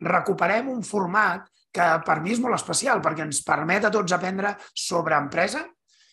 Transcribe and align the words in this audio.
recuperem 0.00 0.70
un 0.72 0.82
format 0.86 1.48
que 1.70 1.86
per 2.06 2.18
mi 2.22 2.34
és 2.34 2.40
molt 2.42 2.56
especial 2.56 3.02
perquè 3.04 3.26
ens 3.26 3.42
permet 3.46 3.86
a 3.86 3.92
tots 3.94 4.16
aprendre 4.16 4.56
sobre 4.74 5.18
empresa 5.18 5.62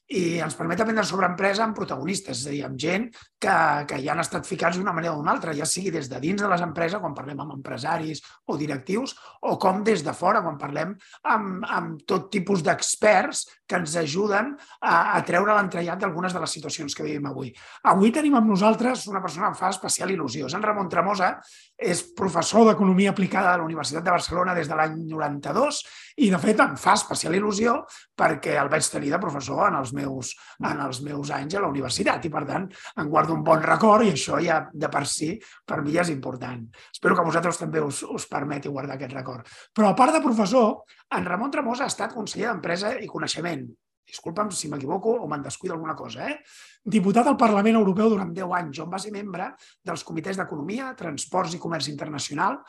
i 0.08 0.38
ens 0.44 0.55
permet 0.55 0.80
aprendre 0.80 1.04
sobre 1.04 1.27
empresa 1.27 1.66
amb 1.66 1.76
protagonistes, 1.76 2.44
és 2.44 2.48
a 2.48 2.54
dir, 2.54 2.62
amb 2.63 2.77
gent 2.80 3.10
que, 3.40 3.58
que 3.90 4.00
ja 4.02 4.14
han 4.14 4.22
estat 4.23 4.48
ficats 4.50 4.80
d'una 4.80 4.94
manera 4.96 5.14
o 5.14 5.20
d'una 5.20 5.36
altra, 5.36 5.54
ja 5.58 5.66
sigui 5.70 5.91
des 5.94 6.09
de 6.09 6.20
dins 6.23 6.41
de 6.41 6.50
les 6.50 6.64
empreses, 6.66 7.00
quan 7.02 7.16
parlem 7.18 7.44
amb 7.44 7.58
empresaris 7.58 8.23
o 8.48 8.58
directius, 8.58 9.16
o 9.46 9.58
com 9.62 9.84
des 9.86 10.04
de 10.05 10.13
fora, 10.18 10.41
quan 10.46 10.58
parlem 10.58 10.96
amb, 11.34 11.66
amb 11.68 12.02
tot 12.10 12.32
tipus 12.34 12.63
d'experts 12.66 13.46
que 13.68 13.77
ens 13.77 13.96
ajuden 14.00 14.54
a, 14.82 15.18
a 15.18 15.22
treure 15.27 15.54
l'entrellat 15.54 16.02
d'algunes 16.02 16.34
de 16.34 16.41
les 16.41 16.58
situacions 16.58 16.96
que 16.96 17.05
vivim 17.05 17.27
avui. 17.30 17.52
Avui 17.91 18.13
tenim 18.16 18.38
amb 18.40 18.50
nosaltres 18.50 19.05
una 19.12 19.22
persona 19.22 19.48
que 19.48 19.55
em 19.55 19.60
fa 19.60 19.72
especial 19.76 20.13
il·lusió. 20.13 20.48
És 20.48 20.55
en 20.58 20.63
Ramon 20.63 20.90
Tremosa, 20.90 21.35
és 21.77 22.02
professor 22.18 22.66
d'Economia 22.66 23.12
Aplicada 23.13 23.51
de 23.54 23.62
la 23.62 23.68
Universitat 23.68 24.05
de 24.05 24.13
Barcelona 24.16 24.55
des 24.57 24.70
de 24.70 24.77
l'any 24.77 24.96
92 25.12 25.82
i, 26.18 26.32
de 26.32 26.40
fet, 26.41 26.62
em 26.63 26.77
fa 26.79 26.96
especial 26.98 27.35
il·lusió 27.38 27.76
perquè 28.18 28.55
el 28.57 28.72
vaig 28.72 28.88
tenir 28.90 29.12
de 29.13 29.22
professor 29.22 29.68
en 29.68 29.77
els 29.77 29.91
meus, 29.94 30.34
en 30.63 30.82
els 30.88 31.04
meus 31.05 31.29
anys 31.35 31.57
a 31.57 31.62
la 31.62 31.70
universitat 31.70 32.26
i, 32.26 32.32
per 32.34 32.46
tant, 32.49 32.66
en 32.98 33.12
guardo 33.12 33.26
un 33.33 33.43
bon 33.45 33.63
record 33.63 34.05
i 34.05 34.13
això 34.13 34.41
ja 34.43 34.61
de 34.73 34.89
per 34.93 35.05
si 35.07 35.33
per 35.65 35.81
mi 35.81 35.95
ja 35.95 36.03
és 36.05 36.13
important. 36.13 36.67
Espero 36.91 37.17
que 37.17 37.25
vosaltres 37.27 37.59
també 37.61 37.81
us, 37.83 38.03
us 38.03 38.27
permeti 38.29 38.70
guardar 38.70 38.95
aquest 38.97 39.15
record. 39.17 39.47
Però, 39.73 39.91
a 39.91 39.97
part 39.97 40.15
de 40.15 40.23
professor, 40.23 40.83
en 41.17 41.27
Ramon 41.27 41.51
Tremosa 41.51 41.85
ha 41.85 41.93
estat 41.93 42.15
conseller 42.15 42.49
d'Empresa 42.51 42.98
i 42.99 43.11
Coneixement 43.11 43.67
disculpa'm 44.07 44.51
si 44.55 44.70
m'equivoco 44.71 45.17
o 45.20 45.27
me'n 45.27 45.43
descuido 45.43 45.75
alguna 45.75 45.95
cosa, 45.95 46.29
eh? 46.31 46.39
diputat 46.83 47.27
al 47.27 47.35
Parlament 47.35 47.75
Europeu 47.75 48.09
durant 48.13 48.31
10 48.31 48.53
anys, 48.55 48.79
on 48.79 48.91
va 48.93 48.99
ser 49.03 49.11
membre 49.11 49.49
dels 49.83 50.05
comitès 50.07 50.39
d'Economia, 50.39 50.93
Transports 50.95 51.57
i 51.57 51.59
Comerç 51.59 51.89
Internacional, 51.91 52.61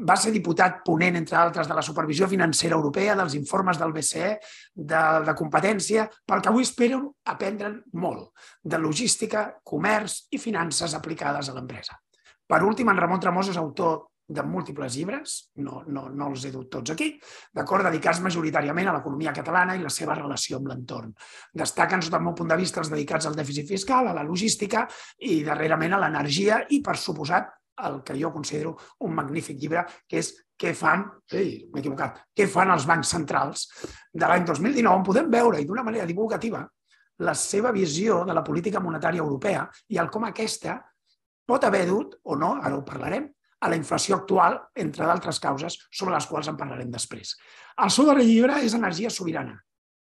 va 0.00 0.16
ser 0.16 0.32
diputat 0.32 0.80
ponent, 0.86 1.16
entre 1.18 1.36
altres, 1.36 1.68
de 1.68 1.74
la 1.76 1.84
supervisió 1.84 2.28
financera 2.28 2.76
europea, 2.78 3.16
dels 3.18 3.34
informes 3.38 3.78
del 3.78 3.92
BCE, 3.92 4.30
de, 4.74 5.02
de 5.26 5.34
competència, 5.38 6.06
pel 6.26 6.40
que 6.40 6.52
avui 6.52 6.64
espero 6.64 7.02
aprendre'n 7.28 7.76
molt, 8.00 8.30
de 8.62 8.80
logística, 8.80 9.50
comerç 9.62 10.26
i 10.32 10.40
finances 10.40 10.96
aplicades 10.98 11.50
a 11.50 11.58
l'empresa. 11.58 11.98
Per 12.48 12.62
últim, 12.64 12.88
en 12.88 12.98
Ramon 12.98 13.20
Tremosa 13.20 13.52
és 13.52 13.60
autor 13.60 14.08
de 14.32 14.42
múltiples 14.42 14.96
llibres, 14.96 15.34
no, 15.60 15.82
no, 15.86 16.06
no 16.08 16.28
els 16.30 16.46
he 16.46 16.52
dut 16.54 16.70
tots 16.72 16.94
aquí, 16.94 17.10
d'acord, 17.54 17.84
dedicats 17.84 18.22
majoritàriament 18.24 18.88
a 18.88 18.94
l'economia 18.96 19.34
catalana 19.36 19.76
i 19.76 19.82
la 19.82 19.92
seva 19.92 20.16
relació 20.16 20.58
amb 20.58 20.70
l'entorn. 20.70 21.10
Destaquen, 21.52 22.02
sota 22.02 22.20
el 22.20 22.26
meu 22.28 22.36
punt 22.38 22.52
de 22.52 22.56
vista, 22.56 22.80
els 22.80 22.92
dedicats 22.92 23.28
al 23.28 23.36
dèficit 23.36 23.68
fiscal, 23.68 24.08
a 24.08 24.14
la 24.16 24.24
logística 24.24 24.86
i, 25.18 25.42
darrerament, 25.44 25.98
a 25.98 26.00
l'energia 26.04 26.62
i, 26.70 26.80
per 26.84 26.96
suposat, 26.96 27.50
el 27.86 28.02
que 28.04 28.16
jo 28.20 28.32
considero 28.32 28.76
un 29.00 29.14
magnífic 29.14 29.58
llibre, 29.58 29.84
que 30.08 30.20
és 30.20 30.32
què 30.58 30.74
fan, 30.76 31.06
ei, 31.32 31.66
m'he 31.72 31.80
equivocat, 31.80 32.20
què 32.36 32.46
fan 32.50 32.70
els 32.74 32.86
bancs 32.86 33.10
centrals 33.16 33.66
de 34.12 34.28
l'any 34.28 34.46
2019, 34.46 34.94
on 34.94 35.06
podem 35.06 35.30
veure, 35.32 35.60
i 35.60 35.66
d'una 35.66 35.84
manera 35.86 36.06
divulgativa, 36.06 36.62
la 37.22 37.34
seva 37.38 37.72
visió 37.72 38.22
de 38.26 38.34
la 38.34 38.44
política 38.44 38.80
monetària 38.80 39.22
europea 39.22 39.66
i 39.92 39.98
el 40.00 40.10
com 40.10 40.24
aquesta 40.28 40.78
pot 41.46 41.64
haver 41.64 41.86
dut, 41.88 42.16
o 42.24 42.36
no, 42.38 42.54
ara 42.62 42.76
ho 42.76 42.84
parlarem, 42.86 43.26
a 43.62 43.68
la 43.70 43.78
inflació 43.78 44.16
actual, 44.18 44.58
entre 44.74 45.06
d'altres 45.06 45.38
causes, 45.42 45.76
sobre 45.90 46.14
les 46.14 46.26
quals 46.26 46.48
en 46.50 46.56
parlarem 46.58 46.90
després. 46.90 47.36
El 47.82 47.92
seu 47.94 48.08
darrer 48.08 48.24
llibre 48.26 48.58
és 48.66 48.74
Energia 48.74 49.10
sobirana, 49.10 49.54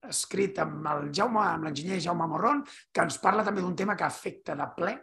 escrit 0.08 0.58
amb 0.62 0.86
el 0.92 1.08
Jaume, 1.14 1.42
amb 1.42 1.66
l'enginyer 1.66 2.00
Jaume 2.04 2.28
Morron, 2.28 2.62
que 2.92 3.04
ens 3.06 3.18
parla 3.22 3.44
també 3.46 3.64
d'un 3.64 3.76
tema 3.76 3.96
que 3.96 4.04
afecta 4.06 4.56
de 4.58 4.68
ple 4.76 4.96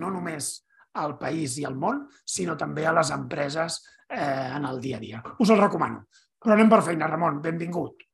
no 0.00 0.10
només 0.10 0.56
al 1.00 1.16
país 1.18 1.58
i 1.58 1.66
al 1.66 1.76
món, 1.78 2.04
sinó 2.24 2.56
també 2.56 2.86
a 2.86 2.94
les 2.94 3.10
empreses 3.14 3.80
eh, 4.08 4.50
en 4.56 4.66
el 4.68 4.80
dia 4.80 4.98
a 4.98 5.02
dia. 5.02 5.22
Us 5.38 5.50
el 5.50 5.60
recomano. 5.60 6.04
Però 6.38 6.54
anem 6.54 6.70
per 6.70 6.82
feina, 6.86 7.08
Ramon. 7.08 7.40
Benvingut. 7.44 8.04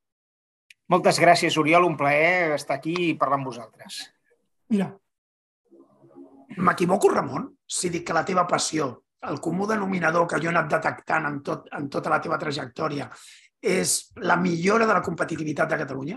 Moltes 0.91 1.21
gràcies, 1.23 1.57
Oriol. 1.59 1.87
Un 1.87 1.97
plaer 1.99 2.57
estar 2.57 2.79
aquí 2.79 2.95
i 3.11 3.13
parlar 3.19 3.41
amb 3.41 3.51
vosaltres. 3.51 4.01
Mira, 4.71 4.89
m'equivoco, 6.57 7.11
Ramon, 7.11 7.47
si 7.67 7.91
dic 7.91 8.07
que 8.07 8.17
la 8.17 8.25
teva 8.27 8.47
passió 8.47 8.91
el 9.29 9.41
comú 9.41 9.67
denominador 9.69 10.27
que 10.27 10.39
jo 10.41 10.49
he 10.49 10.55
anat 10.55 10.71
detectant 10.73 11.27
en, 11.29 11.41
tot, 11.45 11.67
en 11.77 11.89
tota 11.93 12.13
la 12.13 12.21
teva 12.25 12.39
trajectòria 12.41 13.11
és 13.61 14.13
la 14.25 14.39
millora 14.41 14.87
de 14.89 14.97
la 14.97 15.03
competitivitat 15.05 15.69
de 15.69 15.79
Catalunya? 15.83 16.17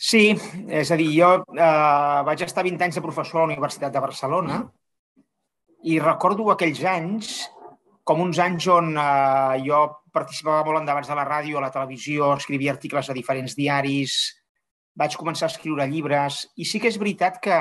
Sí, 0.00 0.32
és 0.72 0.88
a 0.88 0.96
dir, 0.96 1.10
jo 1.12 1.28
eh, 1.52 2.20
vaig 2.24 2.40
estar 2.46 2.64
20 2.64 2.86
anys 2.86 2.96
de 2.96 3.02
professor 3.04 3.42
a 3.42 3.44
la 3.44 3.50
Universitat 3.50 3.92
de 3.92 4.00
Barcelona 4.00 4.62
i 5.84 5.98
recordo 6.00 6.46
aquells 6.48 6.80
anys 6.88 7.34
com 8.08 8.22
uns 8.24 8.40
anys 8.40 8.64
on 8.72 8.94
eh, 8.96 9.60
jo 9.66 9.82
participava 10.16 10.64
molt 10.64 10.80
en 10.80 10.88
debats 10.88 11.10
de 11.10 11.18
la 11.18 11.26
ràdio, 11.28 11.58
a 11.60 11.66
la 11.66 11.72
televisió, 11.74 12.32
escrivia 12.32 12.72
articles 12.72 13.10
a 13.10 13.16
diferents 13.18 13.54
diaris, 13.58 14.16
vaig 14.96 15.20
començar 15.20 15.50
a 15.50 15.52
escriure 15.52 15.86
llibres 15.92 16.46
i 16.56 16.64
sí 16.64 16.80
que 16.80 16.88
és 16.88 16.98
veritat 16.98 17.36
que, 17.44 17.60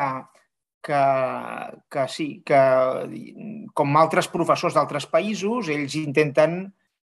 que, 0.88 1.04
que 1.92 2.08
sí, 2.08 2.30
que 2.48 2.62
com 3.76 4.00
altres 4.00 4.32
professors 4.32 4.80
d'altres 4.80 5.12
països, 5.12 5.68
ells 5.76 6.00
intenten 6.00 6.62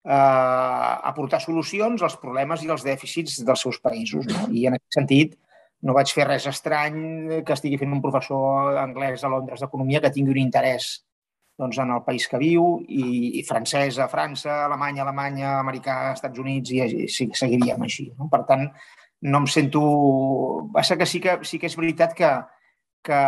aportar 0.05 1.41
solucions 1.41 2.03
als 2.05 2.19
problemes 2.21 2.63
i 2.63 2.69
als 2.69 2.85
dèficits 2.85 3.41
dels 3.47 3.65
seus 3.65 3.81
països. 3.81 4.27
No? 4.29 4.49
I 4.53 4.67
en 4.69 4.77
aquest 4.77 5.01
sentit 5.01 5.39
no 5.85 5.95
vaig 5.97 6.13
fer 6.13 6.27
res 6.29 6.47
estrany 6.49 7.43
que 7.45 7.57
estigui 7.57 7.79
fent 7.81 7.93
un 7.93 8.03
professor 8.05 8.77
anglès 8.81 9.25
a 9.25 9.33
Londres 9.33 9.65
d'Economia 9.65 10.01
que 10.05 10.13
tingui 10.13 10.37
un 10.37 10.43
interès 10.45 11.05
doncs, 11.57 11.79
en 11.79 11.91
el 11.95 12.03
país 12.03 12.27
que 12.27 12.39
viu, 12.41 12.81
i, 12.89 13.39
i 13.39 13.43
francès 13.47 14.01
a 14.03 14.09
França, 14.11 14.65
alemany 14.65 14.99
a 14.99 15.05
Alemanya, 15.05 15.53
americà 15.61 15.99
Estats 16.11 16.41
Units, 16.43 16.73
i, 16.75 16.81
i 17.05 17.09
sí, 17.09 17.29
seguiríem 17.39 17.85
així. 17.87 18.09
No? 18.19 18.27
Per 18.33 18.43
tant, 18.49 18.67
no 19.31 19.43
em 19.43 19.47
sento... 19.47 19.85
Passa 20.75 20.99
que 20.99 21.07
sí 21.07 21.21
que, 21.23 21.39
sí 21.47 21.61
que 21.63 21.71
és 21.71 21.77
veritat 21.79 22.17
que, 22.19 22.33
que, 23.07 23.21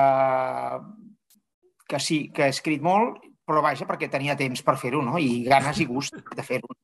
que 1.86 2.02
sí, 2.02 2.18
que 2.34 2.48
he 2.48 2.56
escrit 2.56 2.82
molt, 2.82 3.22
però 3.46 3.62
vaja, 3.64 3.86
perquè 3.88 4.10
tenia 4.12 4.36
temps 4.38 4.62
per 4.66 4.76
fer-ho, 4.80 5.02
no? 5.06 5.18
I 5.22 5.44
ganes 5.46 5.80
i 5.80 5.88
gust 5.88 6.18
de 6.18 6.46
fer-ho. 6.46 6.76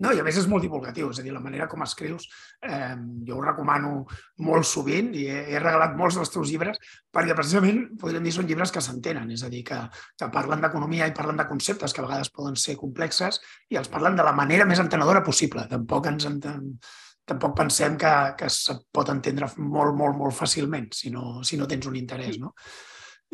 No, 0.00 0.14
i 0.16 0.20
a 0.20 0.24
més 0.24 0.38
és 0.40 0.46
molt 0.48 0.64
divulgatiu, 0.64 1.10
és 1.12 1.18
a 1.20 1.22
dir, 1.24 1.32
la 1.34 1.42
manera 1.44 1.66
com 1.68 1.82
escrius, 1.84 2.24
eh, 2.64 2.94
jo 3.28 3.36
ho 3.36 3.42
recomano 3.44 4.06
molt 4.46 4.64
sovint 4.64 5.10
i 5.12 5.26
he, 5.28 5.42
he 5.52 5.60
regalat 5.60 5.92
molts 5.98 6.16
dels 6.16 6.32
teus 6.32 6.48
llibres 6.48 6.80
perquè 7.12 7.36
precisament 7.36 7.82
podríem 8.00 8.24
dir 8.24 8.32
són 8.32 8.48
llibres 8.48 8.72
que 8.72 8.80
s'entenen, 8.80 9.28
és 9.36 9.44
a 9.44 9.52
dir, 9.52 9.60
que, 9.68 9.82
que 10.16 10.30
parlen 10.32 10.64
d'economia 10.64 11.10
i 11.10 11.14
parlen 11.16 11.36
de 11.36 11.48
conceptes 11.50 11.92
que 11.92 12.00
a 12.00 12.06
vegades 12.08 12.32
poden 12.32 12.56
ser 12.56 12.78
complexes 12.80 13.42
i 13.68 13.76
els 13.76 13.92
parlen 13.92 14.16
de 14.16 14.24
la 14.24 14.32
manera 14.32 14.64
més 14.64 14.80
entenedora 14.80 15.20
possible. 15.26 15.68
Tampoc 15.68 16.08
ens 16.08 16.30
enten, 16.32 16.70
tampoc 17.28 17.58
pensem 17.60 18.00
que, 18.00 18.16
que 18.40 18.48
es 18.48 18.62
pot 18.88 19.12
entendre 19.12 19.52
molt, 19.58 19.92
molt, 20.00 20.16
molt 20.16 20.40
fàcilment 20.40 20.88
si 20.96 21.12
no, 21.12 21.42
si 21.44 21.60
no 21.60 21.68
tens 21.68 21.92
un 21.92 22.00
interès. 22.00 22.40
No? 22.40 22.54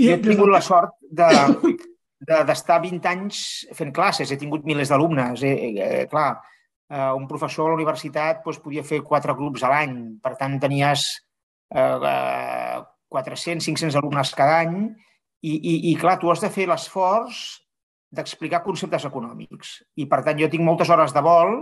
I 0.03 0.11
jo 0.11 0.19
he 0.19 0.25
tingut 0.25 0.51
la 0.51 0.67
sort 0.67 0.99
de, 1.15 1.31
d'estar 2.21 2.81
20 2.81 3.09
anys 3.11 3.39
fent 3.77 3.93
classes, 3.95 4.31
he 4.31 4.39
tingut 4.41 4.65
milers 4.65 4.93
d'alumnes. 4.93 5.43
Eh, 5.45 5.73
eh, 5.77 6.07
clar, 6.11 6.41
eh, 6.89 7.13
un 7.13 7.27
professor 7.29 7.67
a 7.67 7.75
la 7.75 7.79
universitat 7.81 8.43
doncs, 8.45 8.63
podia 8.65 8.85
fer 8.85 9.03
quatre 9.05 9.35
grups 9.35 9.63
a 9.63 9.73
l'any, 9.73 9.97
per 10.23 10.37
tant 10.41 10.59
tenies 10.63 11.07
eh, 11.75 12.81
400, 13.13 13.63
500 13.65 14.01
alumnes 14.01 14.35
cada 14.35 14.61
any 14.65 14.79
i, 15.43 15.53
i, 15.53 15.75
i 15.93 15.95
clar, 16.01 16.19
tu 16.19 16.31
has 16.33 16.41
de 16.43 16.51
fer 16.51 16.67
l'esforç 16.69 17.63
d'explicar 18.17 18.65
conceptes 18.65 19.05
econòmics. 19.05 19.81
I 20.01 20.07
per 20.09 20.23
tant 20.25 20.39
jo 20.41 20.49
tinc 20.49 20.65
moltes 20.65 20.91
hores 20.91 21.13
de 21.13 21.23
vol 21.25 21.59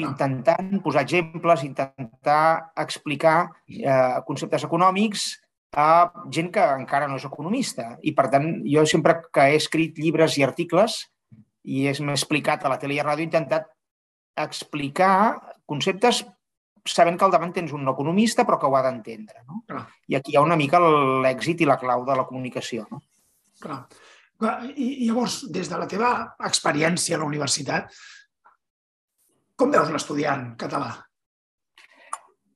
intentant 0.00 0.80
posar 0.84 1.02
exemples, 1.04 1.64
intentar 1.66 2.72
explicar 2.78 3.50
eh, 3.68 4.20
conceptes 4.26 4.64
econòmics 4.64 5.34
a 5.76 6.10
gent 6.34 6.50
que 6.54 6.64
encara 6.80 7.08
no 7.08 7.18
és 7.20 7.26
economista. 7.26 7.94
I, 8.02 8.12
per 8.16 8.28
tant, 8.32 8.48
jo 8.66 8.84
sempre 8.88 9.20
que 9.32 9.46
he 9.50 9.56
escrit 9.60 9.98
llibres 10.02 10.36
i 10.38 10.44
articles 10.46 11.04
i 11.64 11.86
m'he 12.00 12.16
explicat 12.16 12.64
a 12.64 12.72
la 12.72 12.78
tele 12.80 12.96
i 12.96 13.00
a 13.00 13.06
ràdio, 13.06 13.26
he 13.26 13.30
intentat 13.30 13.68
explicar 14.40 15.14
conceptes 15.68 16.24
sabent 16.88 17.18
que 17.20 17.26
al 17.26 17.34
davant 17.34 17.52
tens 17.52 17.74
un 17.76 17.84
no 17.84 17.92
economista 17.92 18.46
però 18.48 18.56
que 18.58 18.66
ho 18.66 18.76
ha 18.76 18.84
d'entendre. 18.86 19.44
No? 19.46 19.60
I 20.08 20.16
aquí 20.16 20.32
hi 20.32 20.38
ha 20.40 20.46
una 20.46 20.56
mica 20.56 20.80
l'èxit 20.80 21.60
i 21.60 21.68
la 21.68 21.78
clau 21.78 22.06
de 22.08 22.16
la 22.16 22.24
comunicació. 22.26 22.86
No? 22.90 23.02
Clar. 23.60 23.82
I 24.72 25.04
llavors, 25.04 25.42
des 25.52 25.68
de 25.68 25.76
la 25.76 25.86
teva 25.86 26.10
experiència 26.48 27.18
a 27.18 27.20
la 27.20 27.28
universitat, 27.28 27.92
Com 29.60 29.74
veus 29.74 29.90
l'estudiant 29.92 30.54
català? 30.60 30.94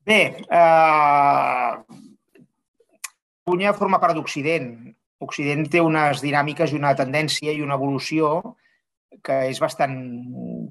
Bé, 0.09 0.21
eh, 0.41 1.73
Catalunya 3.45 3.75
forma 3.77 3.99
part 4.01 4.17
d'Occident. 4.17 4.71
Occident 5.21 5.67
té 5.69 5.83
unes 5.85 6.23
dinàmiques 6.25 6.71
i 6.73 6.79
una 6.79 6.95
tendència 6.97 7.53
i 7.53 7.61
una 7.61 7.77
evolució 7.77 8.39
que 9.25 9.37
és 9.51 9.61
bastant 9.61 9.99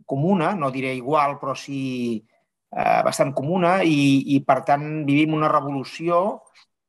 comuna, 0.10 0.56
no 0.58 0.72
diré 0.74 0.96
igual, 0.98 1.38
però 1.38 1.54
sí 1.54 1.84
eh, 2.18 3.02
bastant 3.06 3.36
comuna 3.38 3.76
i, 3.86 4.34
i, 4.34 4.40
per 4.42 4.64
tant, 4.66 4.88
vivim 5.06 5.38
una 5.38 5.52
revolució 5.54 6.42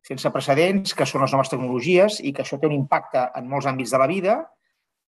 sense 0.09 0.33
precedents, 0.33 0.97
que 0.97 1.05
són 1.05 1.21
les 1.21 1.37
noves 1.37 1.53
tecnologies 1.53 2.17
i 2.25 2.33
que 2.33 2.47
això 2.47 2.57
té 2.57 2.69
un 2.73 2.79
impacte 2.81 3.29
en 3.37 3.53
molts 3.53 3.69
àmbits 3.69 3.93
de 3.93 4.01
la 4.01 4.09
vida. 4.09 4.41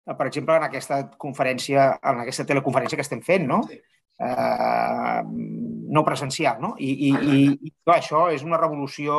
Per 0.06 0.29
exemple, 0.29 0.61
en 0.61 0.69
aquesta 0.69 1.02
conferència, 1.17 1.94
en 2.05 2.20
aquesta 2.26 2.44
teleconferència 2.52 3.00
que 3.00 3.08
estem 3.08 3.25
fent, 3.25 3.49
no? 3.49 3.64
Sí 3.72 3.81
eh, 4.19 5.22
no 5.92 6.04
presencial. 6.06 6.60
No? 6.62 6.74
I, 6.78 6.90
i, 7.08 7.10
i, 7.14 7.40
i 7.68 7.72
clar, 7.84 7.98
això 8.00 8.26
és 8.34 8.44
una 8.46 8.60
revolució 8.60 9.16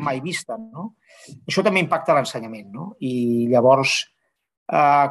mai 0.00 0.20
vista. 0.24 0.58
No? 0.58 0.92
Això 1.44 1.64
també 1.66 1.82
impacta 1.84 2.16
l'ensenyament. 2.16 2.68
No? 2.74 2.90
I 3.04 3.46
llavors, 3.52 3.98
eh, 4.72 5.08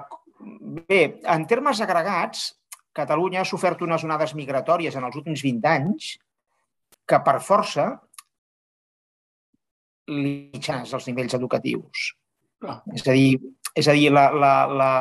bé, 0.86 1.02
en 1.36 1.50
termes 1.50 1.82
agregats, 1.86 2.52
Catalunya 2.96 3.42
ha 3.44 3.48
sofert 3.48 3.82
unes 3.84 4.06
onades 4.08 4.32
migratòries 4.40 4.96
en 4.96 5.04
els 5.04 5.18
últims 5.20 5.42
20 5.44 5.68
anys 5.68 6.14
que 7.06 7.18
per 7.26 7.42
força 7.44 7.90
li 10.08 10.52
els 10.56 11.08
nivells 11.10 11.36
educatius. 11.36 12.12
Clar. 12.62 12.78
És 12.96 13.04
a 13.04 13.16
dir, 13.18 13.40
és 13.76 13.90
a 13.92 13.96
dir 13.98 14.14
la, 14.14 14.30
la, 14.32 14.54
la, 14.72 14.92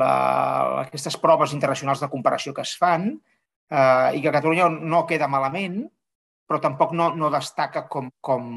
la, 0.00 0.12
aquestes 0.82 1.16
proves 1.22 1.54
internacionals 1.54 2.02
de 2.02 2.10
comparació 2.10 2.56
que 2.56 2.66
es 2.66 2.74
fan 2.80 3.12
eh, 3.70 4.16
i 4.18 4.22
que 4.22 4.34
Catalunya 4.34 4.68
no 4.68 5.04
queda 5.08 5.28
malament, 5.30 5.82
però 6.50 6.58
tampoc 6.62 6.92
no, 6.98 7.12
no 7.14 7.30
destaca 7.30 7.86
com, 7.88 8.10
com, 8.20 8.48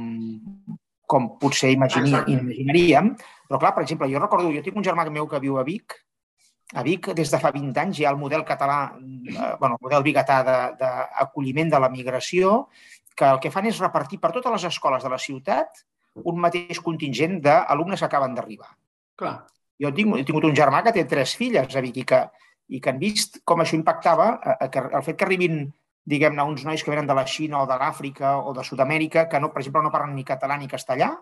com 1.05 1.29
potser 1.41 1.69
imagini, 1.75 2.15
imaginaríem. 2.33 3.13
Però 3.47 3.59
clar, 3.61 3.75
per 3.75 3.85
exemple, 3.85 4.09
jo 4.09 4.21
recordo, 4.21 4.49
jo 4.53 4.63
tinc 4.65 4.79
un 4.79 4.85
germà 4.85 5.05
meu 5.13 5.29
que 5.29 5.41
viu 5.43 5.59
a 5.61 5.65
Vic, 5.67 5.99
a 6.73 6.81
Vic, 6.81 7.11
des 7.13 7.29
de 7.29 7.37
fa 7.37 7.51
20 7.53 7.77
anys, 7.77 7.99
hi 7.99 8.07
ha 8.07 8.11
el 8.15 8.17
model 8.17 8.41
català, 8.47 8.79
eh, 8.97 9.53
bueno, 9.61 9.77
el 9.77 9.85
model 9.85 10.05
biguetà 10.05 10.41
d'acolliment 10.79 11.69
de, 11.69 11.75
de 11.75 11.81
la 11.85 11.91
migració, 11.93 12.53
que 13.13 13.29
el 13.29 13.39
que 13.39 13.51
fan 13.53 13.67
és 13.69 13.81
repartir 13.81 14.17
per 14.19 14.31
totes 14.33 14.55
les 14.55 14.65
escoles 14.71 15.03
de 15.05 15.11
la 15.13 15.21
ciutat 15.21 15.83
un 16.29 16.39
mateix 16.41 16.79
contingent 16.81 17.39
d'alumnes 17.41 18.01
que 18.01 18.07
acaben 18.07 18.33
d'arribar. 18.37 18.71
Clar. 19.17 19.35
Jo 19.81 19.89
tinc, 19.93 20.17
he 20.17 20.25
tingut 20.25 20.45
un 20.49 20.57
germà 20.57 20.81
que 20.85 20.93
té 20.95 21.05
tres 21.09 21.33
filles 21.37 21.75
a 21.75 21.81
Vic 21.81 22.01
i 22.01 22.05
que, 22.09 22.19
i 22.69 22.79
que 22.81 22.91
han 22.91 22.99
vist 23.01 23.41
com 23.47 23.61
això 23.61 23.75
impactava 23.77 24.29
a, 24.35 24.57
a, 24.65 24.69
que, 24.71 24.83
el 24.87 25.03
fet 25.05 25.19
que 25.19 25.27
arribin 25.27 25.65
diguem-ne, 26.09 26.43
uns 26.43 26.65
nois 26.67 26.83
que 26.83 26.91
venen 26.91 27.07
de 27.07 27.15
la 27.15 27.25
Xina 27.27 27.61
o 27.61 27.67
de 27.67 27.77
l'Àfrica 27.79 28.37
o 28.43 28.53
de 28.55 28.63
Sud-amèrica, 28.67 29.27
que, 29.31 29.39
no, 29.39 29.53
per 29.53 29.61
exemple, 29.61 29.83
no 29.85 29.91
parlen 29.93 30.15
ni 30.17 30.25
català 30.27 30.57
ni 30.59 30.67
castellà, 30.71 31.13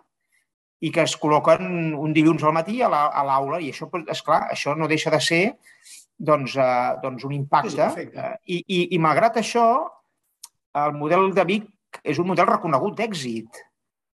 i 0.82 0.90
que 0.90 1.04
es 1.06 1.14
col·loquen 1.22 1.94
un 1.94 2.14
dilluns 2.14 2.42
al 2.42 2.54
matí 2.56 2.80
a 2.82 2.90
l'aula. 2.90 3.60
I 3.62 3.70
això, 3.70 3.86
és 4.10 4.22
clar, 4.26 4.40
això 4.50 4.74
no 4.74 4.90
deixa 4.90 5.12
de 5.14 5.20
ser 5.22 5.42
doncs, 6.18 6.56
eh, 6.58 6.94
doncs 7.02 7.22
un 7.28 7.36
impacte. 7.36 7.92
I, 8.50 8.58
i, 8.58 8.80
I 8.96 8.98
malgrat 8.98 9.38
això, 9.38 9.66
el 10.82 10.96
model 10.98 11.30
de 11.36 11.46
Vic 11.46 12.00
és 12.02 12.18
un 12.18 12.26
model 12.32 12.50
reconegut 12.50 12.98
d'èxit, 12.98 13.62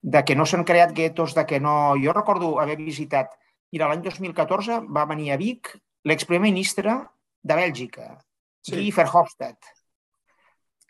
de 0.02 0.22
que 0.26 0.38
no 0.38 0.46
s'han 0.46 0.66
creat 0.66 0.94
guetos, 0.94 1.34
de 1.34 1.46
que 1.46 1.58
no... 1.62 1.96
Jo 2.02 2.14
recordo 2.14 2.58
haver 2.62 2.78
visitat 2.78 3.34
Mira, 3.72 3.88
l'any 3.88 4.02
2014 4.04 4.82
va 4.92 5.06
venir 5.08 5.30
a 5.32 5.38
Vic 5.40 5.70
l'exprimer 6.08 6.50
ministre 6.50 6.96
de 7.42 7.58
Bèlgica, 7.58 8.16
sí. 8.62 8.74
Guy 8.76 8.90
Verhofstadt, 8.94 9.72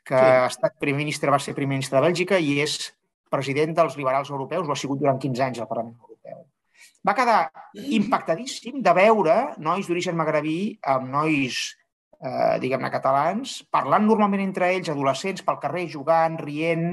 que 0.04 0.16
sí. 0.18 0.22
ha 0.22 0.48
estat 0.48 0.78
primer 0.80 1.04
ministre, 1.04 1.30
va 1.30 1.40
ser 1.40 1.54
primer 1.56 1.76
ministre 1.76 1.98
de 1.98 2.06
Bèlgica 2.06 2.40
i 2.40 2.58
és 2.62 2.78
president 3.32 3.76
dels 3.76 3.96
liberals 3.96 4.30
europeus, 4.30 4.66
ho 4.66 4.74
ha 4.74 4.78
sigut 4.78 5.00
durant 5.00 5.20
15 5.20 5.46
anys 5.46 5.62
al 5.62 5.70
Parlament 5.70 5.96
Europeu. 6.00 6.42
Va 7.02 7.14
quedar 7.18 7.38
impactadíssim 7.98 8.82
de 8.84 8.92
veure 8.94 9.36
nois 9.62 9.88
d'origen 9.88 10.18
magrebí 10.18 10.76
amb 10.94 11.08
nois, 11.10 11.62
eh, 12.20 12.58
diguem-ne, 12.62 12.90
catalans, 12.92 13.62
parlant 13.70 14.06
normalment 14.06 14.44
entre 14.44 14.70
ells, 14.74 14.92
adolescents, 14.92 15.42
pel 15.46 15.58
carrer, 15.62 15.88
jugant, 15.90 16.38
rient, 16.38 16.92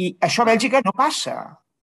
i 0.00 0.14
això 0.20 0.44
a 0.44 0.50
Bèlgica 0.52 0.80
no 0.84 0.94
passa. 0.96 1.36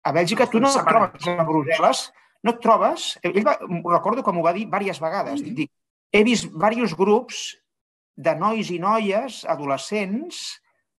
A 0.02 0.12
Bèlgica 0.16 0.48
tu 0.48 0.60
no 0.62 0.70
et 0.72 0.86
trobes 0.86 1.28
a 1.28 1.44
Brussel·les 1.44 2.06
no 2.44 2.54
et 2.54 2.60
trobes... 2.64 3.12
Ell 3.26 3.42
va, 3.46 3.56
recordo 3.92 4.24
que 4.24 4.32
m'ho 4.32 4.44
va 4.44 4.54
dir 4.56 4.66
diverses 4.66 5.00
vegades. 5.02 5.42
Mm. 5.42 5.56
Dic, 5.58 5.72
he 6.12 6.22
vist 6.26 6.48
diversos 6.50 6.96
grups 6.98 7.42
de 8.20 8.34
nois 8.36 8.70
i 8.72 8.78
noies, 8.82 9.42
adolescents, 9.48 10.40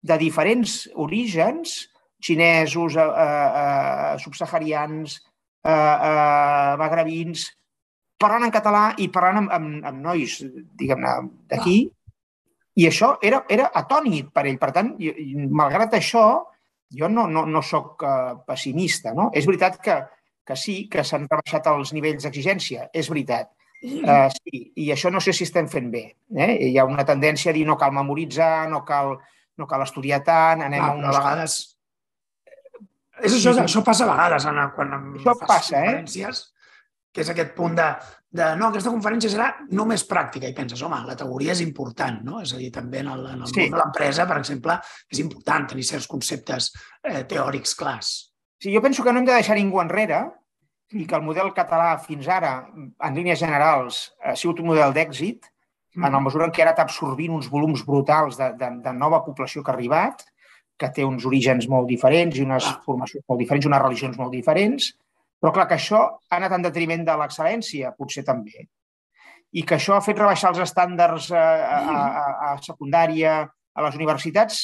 de 0.02 0.18
diferents 0.18 0.86
orígens, 0.96 1.76
xinesos, 2.22 2.96
eh, 2.98 3.02
eh, 3.26 3.50
eh 3.62 4.20
subsaharians, 4.22 5.18
eh, 5.64 5.72
eh, 5.72 6.78
magrebins, 6.82 7.50
parlant 8.22 8.46
en 8.46 8.54
català 8.54 8.84
i 9.02 9.10
parlant 9.14 9.42
amb, 9.44 9.52
amb, 9.58 9.82
amb 9.92 10.06
nois, 10.06 10.38
diguem-ne, 10.78 11.16
d'aquí. 11.50 11.80
I 12.82 12.88
això 12.88 13.16
era, 13.26 13.44
era 13.50 13.68
atònit 13.82 14.30
per 14.34 14.46
ell. 14.48 14.58
Per 14.62 14.72
tant, 14.76 14.94
jo, 15.02 15.14
malgrat 15.50 15.98
això, 15.98 16.26
jo 16.98 17.10
no, 17.12 17.26
no, 17.28 17.44
no 17.50 17.62
sóc 17.66 18.04
uh, 18.06 18.38
pessimista. 18.48 19.16
No? 19.18 19.30
És 19.36 19.48
veritat 19.50 19.80
que 19.84 19.98
que 20.48 20.58
sí, 20.58 20.78
que 20.92 21.04
s'han 21.08 21.28
rebaixat 21.30 21.68
els 21.72 21.94
nivells 21.96 22.26
d'exigència, 22.26 22.90
és 22.94 23.10
veritat. 23.12 23.52
Uh, 23.82 24.30
sí, 24.30 24.60
i 24.78 24.92
això 24.94 25.10
no 25.10 25.20
sé 25.24 25.34
si 25.34 25.48
estem 25.48 25.68
fent 25.70 25.90
bé. 25.94 26.04
Eh? 26.38 26.52
Hi 26.70 26.78
ha 26.78 26.86
una 26.86 27.06
tendència 27.08 27.50
a 27.50 27.56
dir 27.56 27.66
no 27.66 27.78
cal 27.82 27.94
memoritzar, 27.96 28.70
no 28.70 28.84
cal, 28.86 29.16
no 29.58 29.68
cal 29.70 29.86
estudiar 29.88 30.22
tant, 30.26 30.62
anem 30.68 30.84
ah, 30.84 30.90
a 30.90 30.98
unes... 31.00 31.12
A 31.16 31.20
vegades... 31.20 31.60
És 33.22 33.38
això, 33.38 33.54
això 33.62 33.84
passa 33.86 34.06
a 34.08 34.14
vegades 34.14 34.48
en, 34.50 34.60
quan 34.76 34.94
això 34.98 35.36
fas 35.38 35.48
passa, 35.50 35.76
eh? 35.78 35.82
conferències, 35.82 36.44
que 37.14 37.22
és 37.22 37.30
aquest 37.34 37.52
punt 37.58 37.76
de, 37.78 37.88
de 38.32 38.48
no, 38.58 38.70
aquesta 38.72 38.94
conferència 38.94 39.30
serà 39.34 39.50
només 39.78 40.06
pràctica 40.10 40.50
i 40.50 40.56
penses, 40.58 40.82
home, 40.86 41.02
la 41.06 41.18
teoria 41.20 41.54
és 41.54 41.62
important, 41.66 42.22
no? 42.26 42.40
És 42.42 42.56
a 42.56 42.62
dir, 42.62 42.72
també 42.74 43.02
en 43.04 43.12
el, 43.14 43.26
en 43.34 43.44
el 43.44 43.50
sí. 43.52 43.66
món 43.66 43.76
de 43.76 43.82
l'empresa, 43.82 44.26
per 44.30 44.38
exemple, 44.40 44.78
és 45.12 45.22
important 45.22 45.68
tenir 45.74 45.86
certs 45.90 46.10
conceptes 46.10 46.72
eh, 47.04 47.24
teòrics 47.30 47.76
clars. 47.78 48.14
Sí, 48.62 48.70
jo 48.70 48.82
penso 48.82 49.04
que 49.04 49.12
no 49.12 49.20
hem 49.20 49.26
de 49.26 49.34
deixar 49.34 49.58
ningú 49.58 49.80
enrere 49.82 50.22
i 50.94 51.08
que 51.10 51.18
el 51.18 51.24
model 51.26 51.50
català 51.56 51.96
fins 52.04 52.28
ara, 52.30 52.52
en 52.78 53.16
línies 53.18 53.40
generals, 53.42 54.04
ha 54.22 54.36
sigut 54.38 54.60
un 54.62 54.70
model 54.70 54.94
d'èxit, 54.94 55.48
en 55.98 56.14
la 56.14 56.20
mesura 56.24 56.46
en 56.46 56.54
què 56.56 56.62
ara 56.64 56.76
està 56.76 56.86
absorbint 56.86 57.34
uns 57.36 57.50
volums 57.52 57.82
brutals 57.88 58.38
de, 58.40 58.52
de, 58.60 58.70
de 58.84 58.94
nova 58.96 59.22
població 59.26 59.64
que 59.64 59.72
ha 59.72 59.76
arribat, 59.76 60.22
que 60.78 60.90
té 60.94 61.06
uns 61.06 61.26
orígens 61.30 61.68
molt 61.72 61.90
diferents 61.90 62.38
i 62.38 62.46
unes 62.46 62.68
formacions 62.86 63.26
molt 63.30 63.42
diferents, 63.42 63.68
unes 63.70 63.82
religions 63.84 64.20
molt 64.20 64.36
diferents, 64.36 64.92
però 65.42 65.54
clar 65.56 65.68
que 65.72 65.80
això 65.80 66.04
ha 66.06 66.38
anat 66.38 66.54
en 66.58 66.68
detriment 66.68 67.04
de 67.08 67.18
l'excel·lència, 67.18 67.96
potser 67.98 68.24
també. 68.28 68.68
I 69.58 69.66
que 69.68 69.80
això 69.80 69.98
ha 69.98 70.06
fet 70.06 70.22
rebaixar 70.22 70.54
els 70.54 70.62
estàndards 70.64 71.32
a, 71.34 71.48
a, 71.66 71.80
a, 71.98 72.26
a 72.52 72.54
secundària, 72.62 73.42
a 73.50 73.88
les 73.88 73.98
universitats, 73.98 74.62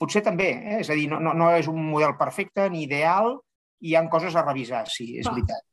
Potser 0.00 0.22
també, 0.24 0.50
eh? 0.56 0.80
és 0.80 0.90
a 0.90 0.96
dir, 0.96 1.06
no, 1.10 1.20
no, 1.20 1.34
no 1.36 1.50
és 1.52 1.68
un 1.68 1.80
model 1.90 2.16
perfecte 2.20 2.68
ni 2.72 2.86
ideal, 2.86 3.34
i 3.80 3.92
hi 3.92 3.98
han 3.98 4.08
coses 4.12 4.36
a 4.36 4.44
revisar, 4.46 4.86
sí, 4.92 5.12
és 5.20 5.28
veritat. 5.28 5.66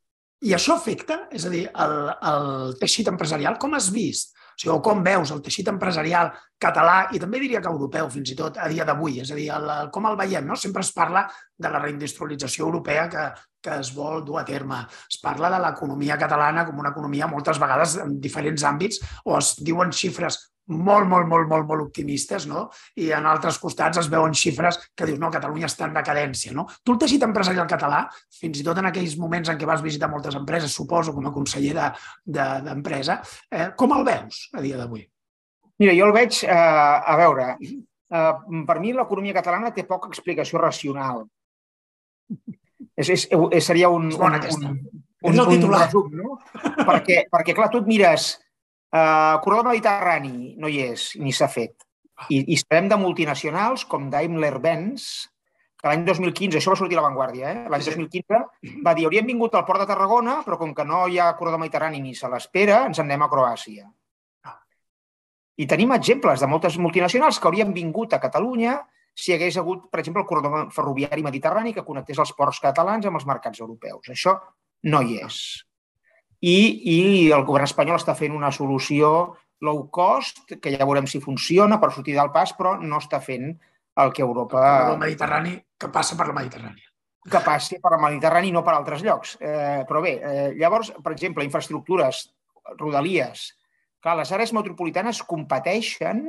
I 0.46 0.54
això 0.54 0.76
afecta, 0.78 1.24
és 1.34 1.48
a 1.48 1.52
dir, 1.52 1.64
el, 1.84 1.96
el 2.32 2.76
teixit 2.82 3.08
empresarial, 3.10 3.58
com 3.62 3.74
has 3.74 3.88
vist? 3.94 4.36
O 4.58 4.60
sigui, 4.60 4.74
o 4.74 4.82
com 4.86 5.04
veus 5.06 5.32
el 5.34 5.42
teixit 5.46 5.68
empresarial 5.70 6.32
català 6.62 7.12
i 7.14 7.20
també 7.22 7.40
diria 7.42 7.62
que 7.62 7.70
europeu 7.70 8.08
fins 8.14 8.32
i 8.34 8.38
tot 8.38 8.58
a 8.62 8.68
dia 8.70 8.86
d'avui, 8.86 9.20
és 9.22 9.32
a 9.34 9.38
dir, 9.38 9.48
el, 9.54 9.72
com 9.94 10.08
el 10.10 10.18
veiem, 10.18 10.46
no? 10.50 10.58
Sempre 10.58 10.82
es 10.86 10.92
parla 10.94 11.24
de 11.58 11.72
la 11.74 11.82
reindustrialització 11.84 12.66
europea 12.66 13.08
que, 13.10 13.26
que 13.62 13.80
es 13.82 13.92
vol 13.94 14.24
dur 14.26 14.40
a 14.42 14.46
terme. 14.46 14.84
Es 15.10 15.20
parla 15.22 15.52
de 15.54 15.62
l'economia 15.62 16.18
catalana 16.22 16.66
com 16.66 16.82
una 16.82 16.94
economia 16.94 17.30
moltes 17.30 17.62
vegades 17.62 17.98
en 18.02 18.18
diferents 18.22 18.66
àmbits 18.66 19.02
o 19.26 19.38
es 19.38 19.56
diuen 19.62 19.94
xifres 19.94 20.40
molt, 20.68 21.08
molt, 21.08 21.28
molt, 21.28 21.48
molt, 21.48 21.66
molt 21.68 21.86
optimistes, 21.86 22.48
no? 22.50 22.68
I 23.00 23.12
en 23.16 23.28
altres 23.30 23.58
costats 23.62 24.02
es 24.02 24.10
veuen 24.12 24.36
xifres 24.36 24.80
que 24.96 25.08
dius, 25.08 25.20
no, 25.20 25.32
Catalunya 25.32 25.70
està 25.70 25.88
en 25.88 25.96
decadència, 25.96 26.54
no? 26.56 26.68
Tu 26.84 26.94
el 26.94 27.00
teixit 27.02 27.24
empresarial 27.28 27.70
català, 27.70 28.04
fins 28.40 28.60
i 28.60 28.66
tot 28.68 28.80
en 28.82 28.90
aquells 28.90 29.18
moments 29.22 29.52
en 29.52 29.60
què 29.60 29.70
vas 29.70 29.84
visitar 29.86 30.12
moltes 30.12 30.36
empreses, 30.40 30.74
suposo, 30.74 31.14
com 31.16 31.28
a 31.28 31.34
conseller 31.36 31.76
d'empresa, 32.26 33.22
de, 33.22 33.62
eh, 33.62 33.70
com 33.80 33.96
el 33.96 34.04
veus 34.08 34.48
a 34.54 34.64
dia 34.64 34.80
d'avui? 34.80 35.06
Mira, 35.80 35.94
jo 35.94 36.10
el 36.10 36.16
veig, 36.16 36.44
eh, 36.44 36.52
a 36.52 37.16
veure, 37.20 37.52
eh, 37.62 38.34
per 38.68 38.80
mi 38.84 38.94
l'economia 38.94 39.36
catalana 39.38 39.72
té 39.72 39.86
poca 39.88 40.10
explicació 40.12 40.60
racional. 40.60 41.24
És, 42.98 43.10
és, 43.10 43.28
és 43.30 43.64
seria 43.64 43.90
un, 43.94 44.10
és 44.10 44.18
bona 44.18 44.42
un, 44.42 44.66
un, 44.66 44.80
un, 45.22 45.40
un, 45.40 45.64
un 45.64 45.72
resum, 45.72 46.12
no? 46.18 46.40
perquè, 46.84 47.24
perquè, 47.32 47.56
clar, 47.56 47.70
tu 47.72 47.80
et 47.84 47.88
mires 47.88 48.34
Uh, 48.88 49.40
corredor 49.44 49.68
mediterrani 49.68 50.56
no 50.62 50.70
hi 50.72 50.80
és, 50.94 51.10
ni 51.20 51.34
s'ha 51.36 51.50
fet. 51.52 51.84
I, 52.32 52.40
I 52.54 52.58
sabem 52.58 52.88
de 52.90 52.98
multinacionals 52.98 53.84
com 53.90 54.08
Daimler-Benz, 54.10 55.08
que 55.78 55.90
l'any 55.92 56.06
2015, 56.08 56.58
això 56.58 56.74
va 56.74 56.80
sortir 56.80 56.98
a 56.98 57.02
l'avantguàrdia, 57.02 57.52
eh? 57.52 57.66
l'any 57.70 57.84
2015 57.86 58.82
va 58.86 58.94
dir 58.98 59.06
hauríem 59.06 59.28
vingut 59.30 59.54
al 59.54 59.66
port 59.68 59.84
de 59.84 59.90
Tarragona, 59.90 60.40
però 60.46 60.58
com 60.58 60.74
que 60.74 60.86
no 60.88 61.04
hi 61.06 61.20
ha 61.22 61.36
corredor 61.38 61.62
mediterrani 61.62 62.02
ni 62.02 62.16
se 62.18 62.30
l'espera, 62.32 62.82
ens 62.90 62.98
en 62.98 63.06
anem 63.06 63.28
a 63.28 63.30
Croàcia. 63.30 63.86
I 65.58 65.66
tenim 65.70 65.94
exemples 65.94 66.42
de 66.42 66.50
moltes 66.50 66.78
multinacionals 66.82 67.40
que 67.42 67.50
haurien 67.50 67.74
vingut 67.74 68.14
a 68.14 68.22
Catalunya 68.22 68.80
si 69.18 69.34
hagués 69.34 69.58
hagut, 69.58 69.88
per 69.90 70.00
exemple, 70.04 70.22
el 70.22 70.30
corredor 70.30 70.68
ferroviari 70.74 71.24
mediterrani 71.26 71.74
que 71.74 71.86
connectés 71.86 72.20
els 72.22 72.34
ports 72.38 72.62
catalans 72.62 73.08
amb 73.10 73.18
els 73.18 73.26
mercats 73.26 73.62
europeus. 73.64 74.12
Això 74.14 74.36
no 74.94 75.02
hi 75.02 75.18
és. 75.26 75.40
I, 76.46 76.58
i 76.94 76.98
el 77.34 77.46
govern 77.48 77.66
espanyol 77.66 77.98
està 77.98 78.14
fent 78.18 78.36
una 78.36 78.52
solució 78.54 79.10
low 79.66 79.88
cost, 79.90 80.44
que 80.62 80.74
ja 80.74 80.86
veurem 80.86 81.08
si 81.10 81.22
funciona 81.24 81.80
per 81.82 81.92
sortir 81.96 82.16
del 82.18 82.30
pas, 82.34 82.54
però 82.58 82.76
no 82.78 83.00
està 83.02 83.20
fent 83.24 83.56
el 83.98 84.14
que 84.14 84.22
Europa... 84.22 84.62
El 84.94 85.02
Mediterrani, 85.02 85.56
que 85.80 85.90
passa 85.94 86.18
per 86.18 86.28
la 86.30 86.36
Mediterrània. 86.38 86.86
Que 87.28 87.42
passi 87.44 87.80
per 87.84 87.96
el 87.96 88.04
Mediterrani 88.04 88.52
i 88.52 88.56
no 88.56 88.62
per 88.64 88.76
altres 88.78 89.02
llocs. 89.04 89.36
Eh, 89.42 89.84
però 89.90 90.04
bé, 90.04 90.14
eh, 90.22 90.50
llavors, 90.60 90.94
per 91.04 91.16
exemple, 91.16 91.46
infraestructures, 91.48 92.28
rodalies, 92.78 93.50
clar, 94.04 94.16
les 94.20 94.32
àrees 94.36 94.54
metropolitanes 94.56 95.24
competeixen 95.26 96.22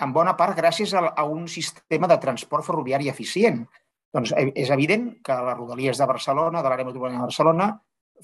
en 0.00 0.12
bona 0.16 0.34
part 0.38 0.56
gràcies 0.56 0.94
a, 0.96 1.04
a 1.12 1.26
un 1.28 1.46
sistema 1.50 2.08
de 2.10 2.18
transport 2.22 2.64
ferroviari 2.66 3.10
eficient. 3.12 3.62
Doncs 4.14 4.32
eh, 4.32 4.48
és 4.64 4.72
evident 4.72 5.10
que 5.26 5.36
les 5.36 5.58
rodalies 5.58 6.00
de 6.00 6.08
Barcelona, 6.08 6.64
de 6.64 6.72
l'àrea 6.72 6.88
metropolitana 6.88 7.26
de 7.26 7.28
Barcelona, 7.28 7.70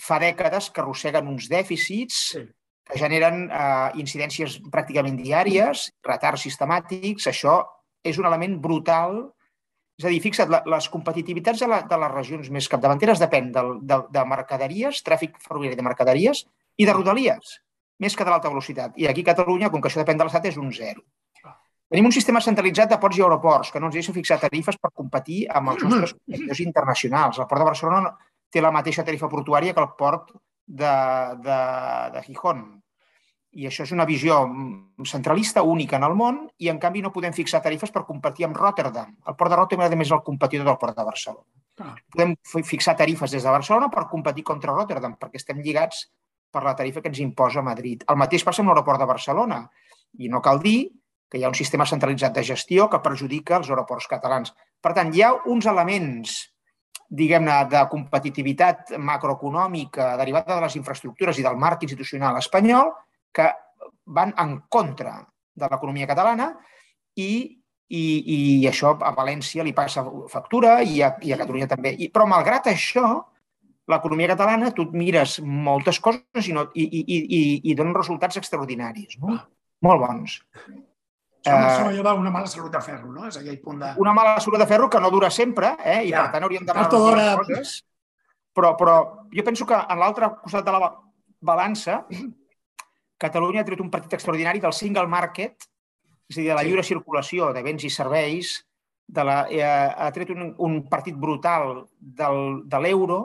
fa 0.02 0.18
dècades 0.22 0.70
que 0.70 0.82
arrosseguen 0.82 1.28
uns 1.30 1.48
dèficits 1.50 2.18
sí. 2.34 2.42
que 2.86 2.98
generen 3.00 3.46
eh, 3.46 3.88
incidències 4.02 4.58
pràcticament 4.72 5.18
diàries, 5.20 5.88
retards 6.06 6.46
sistemàtics. 6.46 7.28
Això 7.32 7.60
és 8.06 8.20
un 8.20 8.28
element 8.28 8.58
brutal. 8.62 9.18
És 9.96 10.04
a 10.04 10.12
dir, 10.12 10.20
fixa't, 10.20 10.52
les 10.68 10.88
competitivitats 10.92 11.62
de, 11.64 11.68
la, 11.72 11.80
de 11.88 11.98
les 12.02 12.12
regions 12.12 12.50
més 12.52 12.68
capdavanteres 12.68 13.22
depèn 13.22 13.48
de, 13.52 13.62
de, 13.80 14.02
de 14.12 14.24
mercaderies, 14.28 15.00
tràfic 15.06 15.38
ferroviari 15.40 15.78
de 15.78 15.86
mercaderies 15.86 16.44
i 16.76 16.84
de 16.84 16.92
rodalies, 16.92 17.60
més 18.04 18.16
que 18.16 18.26
de 18.26 18.32
l'alta 18.34 18.52
velocitat. 18.52 18.92
I 19.00 19.08
aquí 19.08 19.24
a 19.24 19.32
Catalunya, 19.32 19.70
com 19.72 19.80
que 19.80 19.88
això 19.88 20.02
depèn 20.02 20.20
de 20.20 20.28
l'Estat, 20.28 20.50
és 20.52 20.60
un 20.60 20.68
zero. 20.76 21.00
Tenim 21.86 22.08
un 22.08 22.14
sistema 22.14 22.42
centralitzat 22.42 22.90
de 22.90 22.98
ports 22.98 23.18
i 23.18 23.22
aeroports 23.22 23.70
que 23.70 23.80
no 23.80 23.88
ens 23.88 23.96
deixa 23.96 24.12
fixar 24.14 24.40
tarifes 24.42 24.76
per 24.82 24.90
competir 24.90 25.44
amb 25.48 25.70
els 25.72 25.84
nostres 25.86 26.14
competidors 26.18 26.62
internacionals. 26.64 27.38
El 27.38 27.46
port 27.46 27.62
de 27.62 27.68
Barcelona 27.68 28.10
té 28.56 28.64
la 28.64 28.72
mateixa 28.72 29.04
tarifa 29.04 29.28
portuària 29.28 29.76
que 29.76 29.84
el 29.84 29.92
port 30.00 30.32
de, 30.66 30.96
de, 31.44 31.60
de 32.14 32.24
Gijón. 32.24 32.64
I 33.56 33.68
això 33.68 33.86
és 33.86 33.92
una 33.94 34.04
visió 34.08 34.42
centralista 35.08 35.62
única 35.64 35.96
en 35.96 36.04
el 36.04 36.16
món 36.16 36.42
i, 36.60 36.68
en 36.72 36.80
canvi, 36.80 37.00
no 37.04 37.12
podem 37.12 37.32
fixar 37.36 37.62
tarifes 37.64 37.92
per 37.92 38.04
competir 38.08 38.44
amb 38.48 38.56
Rotterdam. 38.56 39.14
El 39.24 39.36
port 39.36 39.52
de 39.52 39.60
Rotterdam, 39.60 39.86
a 39.86 39.96
més, 39.96 40.10
és 40.10 40.16
el 40.16 40.24
competidor 40.26 40.68
del 40.68 40.76
port 40.80 40.96
de 40.96 41.06
Barcelona. 41.06 41.46
Ah. 41.80 41.94
Podem 42.12 42.34
fixar 42.64 42.96
tarifes 42.96 43.32
des 43.32 43.44
de 43.44 43.52
Barcelona 43.52 43.88
per 43.92 44.08
competir 44.10 44.44
contra 44.44 44.74
Rotterdam, 44.74 45.16
perquè 45.20 45.40
estem 45.40 45.62
lligats 45.64 46.06
per 46.52 46.64
la 46.64 46.76
tarifa 46.76 47.00
que 47.00 47.12
ens 47.12 47.22
imposa 47.24 47.64
Madrid. 47.64 48.04
El 48.08 48.20
mateix 48.20 48.44
passa 48.44 48.64
amb 48.64 48.72
l'aeroport 48.72 49.00
de 49.00 49.08
Barcelona. 49.08 49.62
I 50.20 50.28
no 50.32 50.42
cal 50.44 50.60
dir 50.60 50.78
que 51.28 51.40
hi 51.40 51.44
ha 51.44 51.52
un 51.52 51.58
sistema 51.58 51.86
centralitzat 51.88 52.36
de 52.36 52.44
gestió 52.44 52.90
que 52.92 53.00
perjudica 53.04 53.56
els 53.60 53.72
aeroports 53.72 54.08
catalans. 54.08 54.52
Per 54.80 54.92
tant, 54.96 55.12
hi 55.12 55.24
ha 55.24 55.32
uns 55.52 55.68
elements 55.68 56.36
diguem-ne, 57.08 57.58
de 57.70 57.82
competitivitat 57.90 58.96
macroeconòmica 58.98 60.14
derivada 60.20 60.56
de 60.56 60.64
les 60.66 60.76
infraestructures 60.80 61.38
i 61.38 61.44
del 61.46 61.58
marc 61.60 61.84
institucional 61.86 62.38
espanyol 62.40 62.92
que 63.32 63.50
van 64.16 64.34
en 64.38 64.58
contra 64.68 65.20
de 65.56 65.68
l'economia 65.70 66.08
catalana 66.10 66.50
i, 67.16 67.30
i, 67.88 68.02
i 68.36 68.38
això 68.68 68.96
a 69.00 69.12
València 69.16 69.64
li 69.64 69.74
passa 69.76 70.04
factura 70.32 70.80
i 70.82 71.00
a, 71.02 71.14
i 71.22 71.32
a 71.32 71.40
Catalunya 71.40 71.70
també. 71.70 71.94
I, 71.94 72.10
però 72.12 72.26
malgrat 72.28 72.70
això, 72.72 73.06
l'economia 73.90 74.32
catalana, 74.34 74.72
tu 74.74 74.88
et 74.88 74.96
mires 74.98 75.38
moltes 75.42 76.00
coses 76.02 76.50
i, 76.50 76.54
no, 76.56 76.68
i, 76.74 76.84
i, 76.84 77.04
i, 77.06 77.40
i 77.70 77.78
donen 77.78 77.96
resultats 77.96 78.40
extraordinaris, 78.40 79.18
no? 79.22 79.38
molt 79.86 80.02
bons. 80.02 80.40
Això, 81.46 81.56
uh, 81.56 81.66
això 81.70 81.90
allò 81.90 82.14
una 82.18 82.32
mala 82.34 82.48
salut 82.50 82.72
de 82.74 82.80
ferro, 82.82 83.12
no? 83.14 83.26
És 83.28 83.38
aquell 83.38 83.60
punt 83.62 83.78
de... 83.82 83.92
Una 84.02 84.14
mala 84.16 84.38
salut 84.42 84.58
de 84.58 84.66
ferro 84.66 84.88
que 84.90 85.00
no 85.02 85.10
dura 85.14 85.30
sempre, 85.30 85.76
eh? 85.84 86.00
i 86.08 86.10
ja. 86.10 86.24
per 86.24 86.34
tant 86.34 86.46
hauríem 86.46 86.66
de 86.66 86.74
les 86.74 86.90
coses. 86.90 87.76
Però, 88.56 88.72
però 88.78 88.96
jo 89.30 89.44
penso 89.44 89.66
que 89.68 89.78
en 89.78 90.00
l'altre 90.00 90.30
costat 90.42 90.64
de 90.66 90.74
la 90.74 90.90
balança, 91.44 92.00
Catalunya 93.16 93.62
ha 93.62 93.68
tret 93.68 93.80
un 93.80 93.90
partit 93.92 94.16
extraordinari 94.18 94.60
del 94.60 94.74
single 94.76 95.06
market, 95.08 95.68
és 96.28 96.36
a 96.36 96.40
dir, 96.40 96.48
de 96.50 96.56
la 96.56 96.64
sí. 96.64 96.68
lliure 96.68 96.84
circulació 96.84 97.52
de 97.54 97.62
béns 97.64 97.86
i 97.86 97.92
serveis, 97.92 98.56
de 99.06 99.24
la, 99.24 99.36
eh, 99.52 99.62
ha 99.62 100.10
tret 100.12 100.32
un, 100.34 100.50
un 100.66 100.80
partit 100.90 101.16
brutal 101.16 101.84
del, 101.96 102.62
de 102.66 102.80
l'euro, 102.82 103.20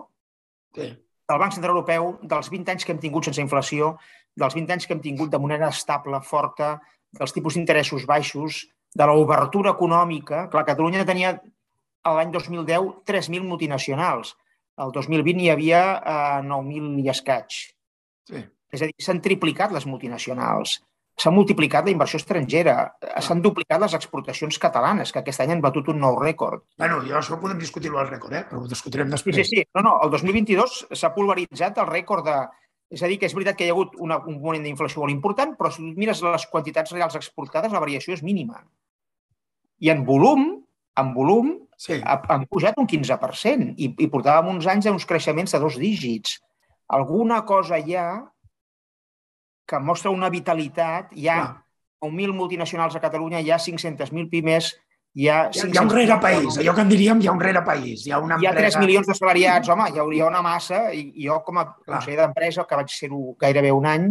sí. 0.75 0.87
del 0.87 1.41
Banc 1.41 1.57
Central 1.57 1.75
Europeu, 1.75 2.13
dels 2.21 2.51
20 2.53 2.75
anys 2.75 2.85
que 2.85 2.93
hem 2.95 3.01
tingut 3.01 3.27
sense 3.27 3.43
inflació, 3.43 3.95
dels 4.37 4.55
20 4.55 4.77
anys 4.77 4.87
que 4.87 4.95
hem 4.95 5.03
tingut 5.03 5.33
de 5.33 5.41
moneda 5.41 5.71
estable, 5.73 6.21
forta, 6.23 6.75
dels 7.17 7.33
tipus 7.35 7.57
d'interessos 7.57 8.05
baixos, 8.09 8.65
de 8.95 9.07
l'obertura 9.07 9.73
econòmica. 9.75 10.45
Clar, 10.51 10.65
Catalunya 10.67 11.07
tenia 11.07 11.35
l'any 12.05 12.31
2010 12.33 13.03
3.000 13.07 13.47
multinacionals. 13.47 14.35
El 14.81 14.93
2020 14.95 15.45
hi 15.45 15.51
havia 15.53 15.81
eh, 15.99 16.39
9.000 16.47 17.03
i 17.03 17.11
escaig. 17.13 17.59
Sí. 18.27 18.45
És 18.71 18.81
a 18.81 18.87
dir, 18.87 19.03
s'han 19.03 19.19
triplicat 19.23 19.73
les 19.75 19.85
multinacionals, 19.85 20.77
s'ha 21.19 21.31
multiplicat 21.33 21.85
la 21.85 21.91
inversió 21.91 22.21
estrangera, 22.21 22.75
s'han 23.21 23.41
duplicat 23.43 23.81
les 23.83 23.95
exportacions 23.97 24.57
catalanes, 24.63 25.11
que 25.11 25.19
aquest 25.21 25.43
any 25.43 25.51
han 25.55 25.63
batut 25.63 25.91
un 25.91 25.99
nou 26.01 26.15
rècord. 26.21 26.63
Bueno, 26.79 27.01
jo 27.07 27.17
això 27.19 27.37
podem 27.41 27.59
discutir-ho 27.61 27.99
al 27.99 28.09
rècord, 28.09 28.37
eh? 28.39 28.45
però 28.47 28.63
ho 28.63 28.71
discutirem 28.71 29.11
després. 29.11 29.41
Sí, 29.41 29.45
sí, 29.49 29.65
no, 29.75 29.83
no, 29.89 29.97
el 30.05 30.13
2022 30.15 30.85
s'ha 30.97 31.11
pulveritzat 31.17 31.83
el 31.83 31.91
rècord 31.91 32.25
de, 32.29 32.37
és 32.91 33.01
a 33.01 33.07
dir, 33.07 33.17
que 33.19 33.29
és 33.29 33.33
veritat 33.35 33.55
que 33.57 33.65
hi 33.65 33.71
ha 33.71 33.75
hagut 33.75 33.95
una, 34.03 34.17
un 34.27 34.41
moment 34.43 34.65
d'inflació 34.65 35.01
molt 35.01 35.13
important, 35.13 35.55
però 35.55 35.71
si 35.71 35.85
mires 35.95 36.21
les 36.25 36.45
quantitats 36.51 36.91
reals 36.91 37.15
exportades, 37.15 37.71
la 37.71 37.79
variació 37.83 38.17
és 38.17 38.23
mínima. 38.23 38.59
I 39.81 39.93
en 39.93 40.03
volum, 40.05 40.43
en 40.99 41.13
volum, 41.15 41.53
sí. 41.79 42.01
han 42.03 42.45
pujat 42.51 42.77
un 42.81 42.89
15% 42.91 43.79
i, 43.79 43.93
i 43.95 44.09
portàvem 44.11 44.51
uns 44.51 44.67
anys 44.67 44.89
a 44.89 44.93
uns 44.93 45.07
creixements 45.07 45.55
de 45.55 45.61
dos 45.63 45.79
dígits. 45.79 46.35
Alguna 46.91 47.41
cosa 47.47 47.79
hi 47.79 47.95
ha 47.95 48.09
que 49.71 49.79
mostra 49.79 50.11
una 50.11 50.29
vitalitat. 50.29 51.15
Hi 51.15 51.29
ha 51.31 51.39
ah. 51.41 51.51
9.000 52.03 52.35
multinacionals 52.35 52.95
a 52.97 53.01
Catalunya, 53.03 53.39
hi 53.39 53.51
ha 53.53 53.59
500.000 53.61 54.27
pimes, 54.29 54.73
hi 55.13 55.27
ha, 55.27 55.49
hi 55.51 55.59
ha, 55.59 55.67
hi 55.67 55.77
ha 55.77 55.83
un 55.83 55.91
rere 55.91 56.17
país, 56.23 56.57
allò 56.61 56.73
que 56.75 56.83
en 56.85 56.91
diríem 56.91 57.21
hi 57.21 57.27
ha 57.27 57.35
un 57.35 57.41
rere 57.43 57.61
país. 57.67 58.05
Hi 58.07 58.13
ha, 58.15 58.19
una 58.23 58.37
empresa... 58.37 58.55
hi 58.55 58.63
ha 58.63 58.71
3 58.71 58.79
milions 58.79 59.09
de 59.09 59.15
salariats, 59.17 59.71
home, 59.73 59.89
hi 59.91 59.99
hauria 59.99 60.29
una 60.29 60.41
massa, 60.45 60.85
i, 60.95 61.09
jo 61.25 61.41
com 61.47 61.59
a 61.59 61.67
conseller 61.75 62.19
d'empresa, 62.21 62.65
que 62.69 62.79
vaig 62.79 62.95
ser-ho 62.95 63.21
gairebé 63.41 63.73
un 63.75 63.89
any, 63.91 64.09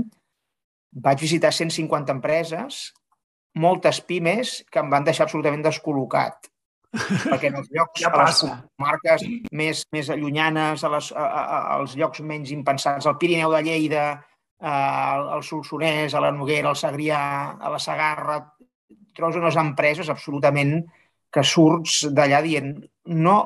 vaig 1.08 1.24
visitar 1.24 1.54
150 1.56 2.12
empreses, 2.18 2.80
moltes 3.60 4.02
pimes 4.06 4.60
que 4.70 4.82
em 4.82 4.90
van 4.92 5.06
deixar 5.06 5.26
absolutament 5.26 5.64
descol·locat. 5.64 6.50
perquè 7.30 7.52
en 7.52 7.60
els 7.60 7.68
llocs, 7.70 8.00
ja 8.02 8.08
a 8.10 8.24
les 8.24 8.40
comarques 8.42 9.22
més, 9.54 9.84
més 9.94 10.08
allunyanes, 10.10 10.82
a 10.82 10.88
les, 10.90 11.10
a, 11.14 11.26
a, 11.26 11.60
als 11.76 11.94
llocs 11.98 12.22
menys 12.26 12.50
impensats, 12.50 13.06
al 13.06 13.18
Pirineu 13.20 13.54
de 13.54 13.60
Lleida, 13.62 14.06
al 14.60 15.44
Solsonès, 15.46 16.14
a 16.14 16.20
la 16.20 16.32
Noguera, 16.34 16.72
al 16.72 16.76
Segrià, 16.76 17.20
a 17.56 17.70
la 17.72 17.78
Sagarra, 17.80 18.40
trobes 19.16 19.38
unes 19.40 19.58
empreses 19.60 20.10
absolutament 20.12 20.80
que 21.30 21.44
surts 21.46 22.02
d'allà 22.10 22.40
dient 22.42 22.74
no 23.14 23.36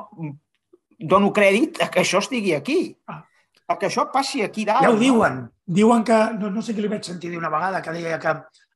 dono 0.98 1.32
crèdit 1.36 1.82
a 1.84 1.90
que 1.92 2.02
això 2.02 2.20
estigui 2.22 2.54
aquí, 2.56 2.78
ah. 3.10 3.20
a 3.68 3.76
que 3.78 3.88
això 3.90 4.06
passi 4.12 4.42
aquí 4.44 4.64
dalt. 4.68 4.86
Ja 4.86 4.92
ho 4.92 5.00
diuen. 5.00 5.42
Diuen 5.64 6.04
que, 6.04 6.16
no, 6.38 6.50
no 6.52 6.62
sé 6.62 6.74
què 6.74 6.84
li 6.84 6.90
vaig 6.92 7.04
sentir 7.06 7.32
dir 7.32 7.40
una 7.40 7.52
vegada, 7.52 7.82
que 7.82 7.92
deia 7.96 8.20
que 8.20 8.34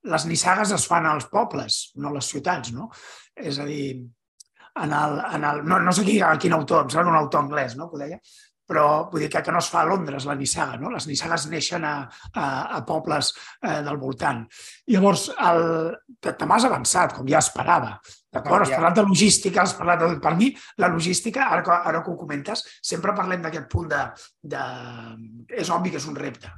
les 0.09 0.27
nissagues 0.29 0.73
es 0.73 0.87
fan 0.89 1.07
als 1.07 1.29
pobles, 1.33 1.81
no 1.97 2.11
a 2.11 2.15
les 2.17 2.29
ciutats, 2.31 2.73
no? 2.73 2.89
És 3.37 3.59
a 3.61 3.67
dir, 3.69 3.99
en 4.83 4.95
el, 4.95 5.19
en 5.35 5.45
el, 5.45 5.65
no, 5.69 5.81
no 5.85 5.95
sé 5.95 6.05
qui, 6.07 6.19
quin 6.41 6.57
autor, 6.57 6.87
em 6.87 6.93
sembla 6.93 7.13
un 7.13 7.21
autor 7.21 7.45
anglès, 7.45 7.77
no?, 7.77 7.89
que 7.91 7.99
ho 7.99 8.03
deia, 8.03 8.21
però 8.69 9.09
vull 9.09 9.25
dir 9.25 9.31
que, 9.33 9.41
que 9.45 9.55
no 9.55 9.63
es 9.63 9.71
fa 9.73 9.81
a 9.83 9.89
Londres, 9.89 10.27
la 10.29 10.37
nissaga. 10.37 10.77
No? 10.81 10.93
Les 10.93 11.09
nissagues 11.09 11.49
neixen 11.49 11.87
a, 11.89 11.95
a, 12.35 12.45
a 12.77 12.83
pobles 12.89 13.33
eh, 13.63 13.81
del 13.87 13.97
voltant. 14.01 14.45
Llavors, 14.93 15.29
el, 15.49 15.65
te, 16.21 16.37
m'has 16.45 16.69
avançat, 16.69 17.17
com 17.17 17.29
ja 17.29 17.41
esperava. 17.41 17.97
D'acord? 18.29 18.67
Has 18.67 18.75
parlat 18.77 19.01
de 19.01 19.07
logística, 19.09 19.65
has 19.65 19.75
parlat 19.79 20.05
de... 20.05 20.13
Per 20.23 20.35
mi, 20.37 20.53
la 20.85 20.93
logística, 20.93 21.49
ara, 21.57 21.81
ara 21.89 22.05
que 22.05 22.13
ho 22.13 22.21
comentes, 22.21 22.67
sempre 22.85 23.17
parlem 23.17 23.45
d'aquest 23.45 23.69
punt 23.73 23.89
de, 23.95 24.05
de... 24.55 24.65
És 25.65 25.73
obvi 25.73 25.95
que 25.95 26.03
és 26.03 26.09
un 26.11 26.19
repte 26.19 26.53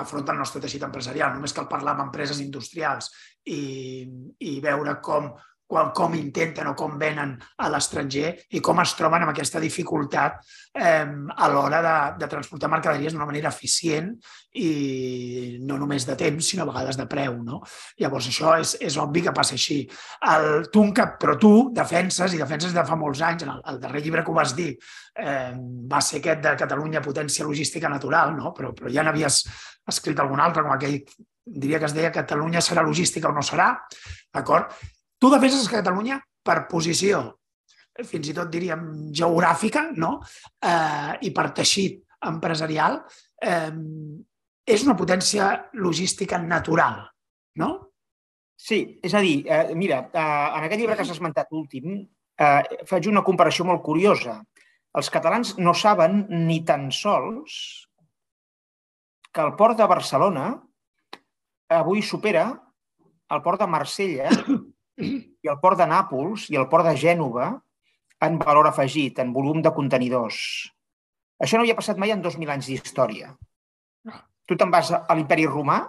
afronta 0.00 0.32
el 0.32 0.38
nostre 0.38 0.60
teixit 0.62 0.84
empresarial. 0.86 1.32
Només 1.34 1.52
cal 1.52 1.68
parlar 1.68 1.96
amb 1.96 2.06
empreses 2.06 2.40
industrials 2.42 3.10
i, 3.50 4.06
i 4.46 4.52
veure 4.62 4.94
com 5.04 5.32
com, 5.70 5.92
com 5.94 6.16
intenten 6.18 6.68
o 6.70 6.74
com 6.78 6.96
venen 6.98 7.36
a 7.62 7.68
l'estranger 7.70 8.32
i 8.56 8.62
com 8.64 8.82
es 8.82 8.94
troben 8.98 9.22
amb 9.22 9.32
aquesta 9.32 9.62
dificultat 9.62 10.40
eh, 10.74 11.06
a 11.06 11.48
l'hora 11.52 11.80
de, 11.84 11.94
de 12.24 12.28
transportar 12.32 12.70
mercaderies 12.72 13.14
d'una 13.14 13.28
manera 13.28 13.52
eficient 13.54 14.10
i 14.58 15.58
no 15.62 15.78
només 15.78 16.06
de 16.08 16.16
temps, 16.18 16.50
sinó 16.50 16.66
a 16.66 16.70
vegades 16.72 16.98
de 16.98 17.06
preu. 17.10 17.38
No? 17.46 17.60
Llavors, 18.02 18.28
això 18.32 18.56
és, 18.58 18.74
és 18.82 18.98
obvi 18.98 19.22
que 19.22 19.34
passa 19.36 19.54
així. 19.54 19.80
El, 20.32 20.66
tu, 20.74 20.84
però 21.22 21.38
tu 21.38 21.54
defenses, 21.76 22.34
i 22.34 22.42
defenses 22.42 22.74
de 22.74 22.86
fa 22.86 22.98
molts 22.98 23.22
anys, 23.22 23.46
en 23.46 23.54
el, 23.54 23.64
el 23.70 23.80
darrer 23.82 24.02
llibre 24.02 24.26
que 24.26 24.34
ho 24.34 24.38
vas 24.40 24.56
dir, 24.58 24.72
eh, 25.14 25.54
va 25.90 26.02
ser 26.02 26.18
aquest 26.20 26.42
de 26.46 26.56
Catalunya 26.58 27.04
potència 27.04 27.46
logística 27.46 27.88
natural, 27.92 28.34
no? 28.36 28.54
però, 28.56 28.74
però 28.74 28.90
ja 28.90 29.06
n'havies 29.06 29.44
escrit 29.90 30.18
algun 30.18 30.42
altre, 30.42 30.66
com 30.66 30.74
aquell 30.74 30.98
diria 31.50 31.78
que 31.78 31.88
es 31.88 31.94
deia 31.94 32.12
Catalunya 32.14 32.62
serà 32.62 32.82
logística 32.86 33.30
o 33.30 33.34
no 33.34 33.42
serà, 33.42 33.72
d'acord? 34.34 34.74
Tu 35.20 35.28
defenses 35.28 35.68
Catalunya, 35.68 36.16
per 36.42 36.64
posició, 36.70 37.20
fins 38.08 38.30
i 38.30 38.36
tot 38.36 38.48
diríem 38.52 38.84
geogràfica, 39.12 39.90
no? 40.00 40.14
Eh, 40.64 41.12
i 41.28 41.32
per 41.36 41.50
teixit 41.56 42.00
empresarial, 42.30 43.02
eh, 43.42 43.72
és 44.64 44.84
una 44.86 44.96
potència 44.96 45.50
logística 45.74 46.38
natural, 46.40 47.02
no? 47.60 47.70
Sí, 48.60 48.80
és 49.02 49.14
a 49.14 49.20
dir, 49.24 49.44
eh, 49.48 49.74
mira, 49.74 50.10
eh, 50.12 50.20
en 50.20 50.64
aquest 50.64 50.80
llibre 50.80 50.96
que 50.96 51.02
has 51.02 51.12
esmentat 51.12 51.52
últim, 51.52 52.00
eh, 52.38 52.62
faig 52.86 53.08
una 53.08 53.24
comparació 53.24 53.64
molt 53.64 53.82
curiosa. 53.82 54.42
Els 54.96 55.10
catalans 55.10 55.56
no 55.58 55.74
saben 55.74 56.26
ni 56.46 56.64
tan 56.64 56.90
sols 56.90 57.86
que 59.32 59.40
el 59.40 59.54
port 59.56 59.78
de 59.78 59.86
Barcelona 59.86 60.62
avui 61.68 62.02
supera 62.02 62.50
el 63.30 63.42
port 63.42 63.60
de 63.60 63.66
Marsella 63.66 64.30
i 65.00 65.50
el 65.50 65.58
port 65.62 65.78
de 65.80 65.86
Nàpols 65.88 66.48
i 66.52 66.58
el 66.60 66.68
port 66.70 66.86
de 66.88 66.96
Gènova 66.98 67.52
en 68.20 68.36
valor 68.40 68.68
afegit, 68.68 69.18
en 69.18 69.32
volum 69.32 69.62
de 69.64 69.72
contenidors. 69.72 70.40
Això 71.40 71.56
no 71.56 71.64
havia 71.64 71.78
passat 71.78 71.96
mai 72.00 72.12
en 72.12 72.20
2.000 72.20 72.52
anys 72.52 72.68
d'història. 72.68 73.32
Tu 74.46 74.56
te'n 74.60 74.72
vas 74.72 74.90
a 74.92 75.16
l'imperi 75.16 75.46
romà, 75.48 75.80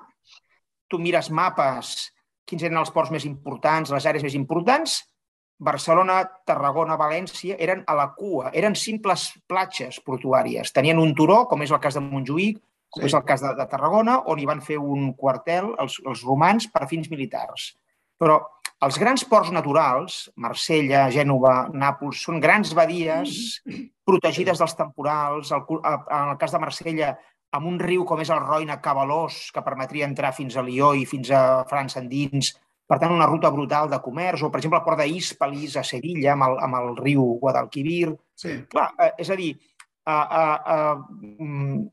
tu 0.88 1.00
mires 1.00 1.32
mapes, 1.32 2.12
quins 2.48 2.64
eren 2.64 2.80
els 2.80 2.92
ports 2.94 3.12
més 3.12 3.26
importants, 3.28 3.92
les 3.92 4.08
àrees 4.08 4.24
més 4.24 4.38
importants, 4.38 5.02
Barcelona, 5.62 6.24
Tarragona, 6.48 6.98
València 6.98 7.56
eren 7.62 7.84
a 7.88 7.96
la 7.98 8.08
cua, 8.18 8.50
eren 8.58 8.76
simples 8.76 9.28
platges 9.50 10.00
portuàries. 10.02 10.72
Tenien 10.74 11.00
un 11.00 11.14
turó, 11.18 11.44
com 11.52 11.62
és 11.62 11.72
el 11.72 11.82
cas 11.84 11.98
de 11.98 12.02
Montjuïc, 12.02 12.58
com 12.92 13.04
sí. 13.04 13.12
és 13.12 13.16
el 13.18 13.24
cas 13.28 13.44
de, 13.44 13.52
de 13.60 13.68
Tarragona, 13.70 14.18
on 14.32 14.42
hi 14.42 14.48
van 14.50 14.64
fer 14.66 14.80
un 14.82 15.12
quartel 15.20 15.70
els, 15.80 16.00
els 16.08 16.24
romans 16.26 16.66
per 16.74 16.90
fins 16.90 17.12
militars. 17.14 17.72
Però 18.22 18.38
els 18.86 18.98
grans 19.02 19.24
ports 19.30 19.52
naturals, 19.54 20.22
Marsella, 20.42 21.08
Gènova, 21.14 21.56
Nàpols, 21.74 22.24
són 22.26 22.40
grans 22.42 22.74
badies 22.78 23.62
protegides 24.08 24.62
dels 24.62 24.78
temporals. 24.78 25.52
En 25.54 26.32
el 26.32 26.40
cas 26.42 26.54
de 26.54 26.62
Marsella, 26.62 27.12
amb 27.58 27.68
un 27.68 27.80
riu 27.82 28.06
com 28.08 28.22
és 28.24 28.32
el 28.34 28.42
Roina 28.42 28.80
cabalós, 28.82 29.48
que 29.54 29.64
permetria 29.66 30.08
entrar 30.08 30.34
fins 30.38 30.58
a 30.58 30.66
Lió 30.66 30.94
i 30.98 31.08
fins 31.10 31.34
a 31.36 31.42
França 31.70 32.00
endins, 32.02 32.54
per 32.92 32.98
tant, 33.00 33.14
una 33.16 33.28
ruta 33.30 33.52
brutal 33.54 33.88
de 33.92 34.02
comerç, 34.04 34.42
o, 34.44 34.50
per 34.52 34.60
exemple, 34.60 34.82
el 34.82 34.84
port 34.84 35.00
d'Hispalis 35.00 35.78
a 35.80 35.84
Sevilla, 35.88 36.34
amb 36.34 36.50
el, 36.50 36.58
amb 36.66 36.80
el 36.82 36.90
riu 36.98 37.24
Guadalquivir. 37.40 38.12
Sí. 38.36 38.58
Clar, 38.72 38.90
eh, 39.00 39.14
és 39.24 39.32
a 39.32 39.38
dir, 39.40 39.54
a, 40.04 40.18
a, 40.18 40.44
a, 40.74 40.80
mm, 41.22 41.86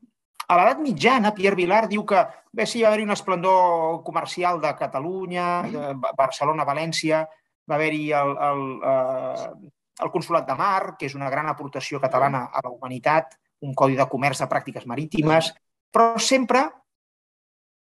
a 0.49 0.57
l'edat 0.57 0.79
mitjana, 0.81 1.31
Pierre 1.37 1.57
Vilar 1.57 1.83
diu 1.89 2.01
que 2.09 2.23
bé, 2.51 2.65
sí, 2.65 2.81
va 2.81 2.89
haver-hi 2.89 3.05
un 3.05 3.13
esplendor 3.13 3.99
comercial 4.05 4.57
de 4.61 4.71
Catalunya, 4.79 5.49
de 5.69 6.13
Barcelona, 6.17 6.65
València, 6.65 7.21
va 7.69 7.77
haver-hi 7.77 8.07
el, 8.17 8.33
el, 8.47 8.63
eh, 8.91 9.69
el 10.05 10.11
Consolat 10.13 10.47
de 10.47 10.55
Mar, 10.57 10.95
que 10.97 11.05
és 11.05 11.15
una 11.17 11.29
gran 11.29 11.51
aportació 11.51 12.01
catalana 12.01 12.47
a 12.49 12.63
la 12.65 12.73
humanitat, 12.73 13.37
un 13.67 13.75
codi 13.77 13.99
de 13.99 14.07
comerç 14.09 14.41
de 14.41 14.49
pràctiques 14.49 14.87
marítimes, 14.89 15.51
però 15.93 16.15
sempre 16.17 16.65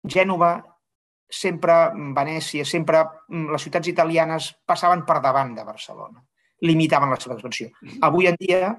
Gènova, 0.07 0.55
sempre 1.29 1.75
Venècia, 2.15 2.65
sempre 2.65 3.03
mm, 3.27 3.51
les 3.51 3.65
ciutats 3.67 3.89
italianes 3.91 4.53
passaven 4.65 5.03
per 5.05 5.19
davant 5.21 5.53
de 5.57 5.65
Barcelona, 5.67 6.23
limitaven 6.63 7.11
la 7.11 7.19
seva 7.19 7.35
expansió. 7.35 7.69
Mm-hmm. 7.69 8.05
Avui 8.07 8.29
en 8.31 8.37
dia, 8.39 8.71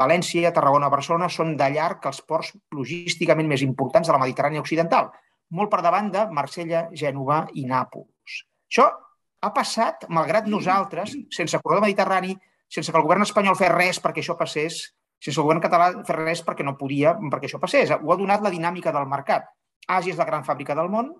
València, 0.00 0.50
Tarragona, 0.54 0.90
Barcelona 0.90 1.28
són 1.30 1.54
de 1.58 1.68
llarg 1.70 2.06
els 2.10 2.20
ports 2.26 2.50
logísticament 2.74 3.46
més 3.50 3.62
importants 3.62 4.10
de 4.10 4.14
la 4.14 4.20
Mediterrània 4.22 4.62
occidental, 4.62 5.12
molt 5.54 5.70
per 5.70 5.82
davant 5.86 6.10
de 6.10 6.24
Marsella, 6.34 6.88
Gènova 6.98 7.44
i 7.54 7.66
Nàpols. 7.68 8.40
Això 8.70 8.88
ha 9.44 9.52
passat, 9.54 10.08
malgrat 10.08 10.48
nosaltres, 10.50 11.14
sense 11.30 11.60
corredor 11.62 11.84
mediterrani, 11.86 12.34
sense 12.66 12.90
que 12.90 12.98
el 12.98 13.06
govern 13.06 13.22
espanyol 13.22 13.58
fes 13.58 13.70
res 13.70 14.00
perquè 14.02 14.24
això 14.24 14.34
passés, 14.40 14.80
sense 15.22 15.38
el 15.38 15.46
govern 15.46 15.62
català 15.62 15.90
fer 16.08 16.16
res 16.18 16.42
perquè 16.44 16.66
no 16.66 16.74
podia, 16.80 17.14
perquè 17.30 17.48
això 17.48 17.60
passés. 17.62 17.92
Ho 17.94 18.12
ha 18.12 18.18
donat 18.18 18.42
la 18.42 18.52
dinàmica 18.52 18.92
del 18.92 19.06
mercat. 19.08 19.46
Àsia 19.86 20.14
és 20.14 20.18
la 20.18 20.26
gran 20.26 20.44
fàbrica 20.48 20.74
del 20.74 20.90
món, 20.90 21.12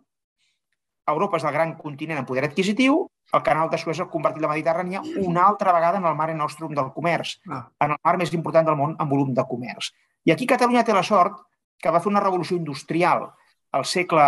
Europa 1.10 1.38
és 1.40 1.44
el 1.44 1.52
gran 1.52 1.74
continent 1.76 2.20
en 2.20 2.26
poder 2.28 2.46
adquisitiu, 2.46 3.04
el 3.34 3.42
canal 3.42 3.70
de 3.70 3.78
Suez 3.80 4.00
ha 4.00 4.08
convertit 4.10 4.42
la 4.44 4.50
Mediterrània 4.52 5.02
una 5.24 5.46
altra 5.48 5.72
vegada 5.74 5.98
en 5.98 6.06
el 6.08 6.16
mare 6.16 6.34
nostrum 6.34 6.74
del 6.76 6.92
comerç, 6.94 7.38
ah. 7.50 7.64
en 7.84 7.94
el 7.96 8.00
mar 8.04 8.16
més 8.20 8.32
important 8.36 8.66
del 8.68 8.78
món 8.78 8.94
en 9.00 9.10
volum 9.10 9.32
de 9.34 9.44
comerç. 9.48 9.90
I 10.24 10.32
aquí 10.32 10.46
Catalunya 10.48 10.84
té 10.84 10.94
la 10.96 11.02
sort 11.04 11.40
que 11.82 11.92
va 11.92 12.00
fer 12.00 12.12
una 12.12 12.22
revolució 12.22 12.56
industrial 12.56 13.26
al 13.74 13.84
segle 13.90 14.24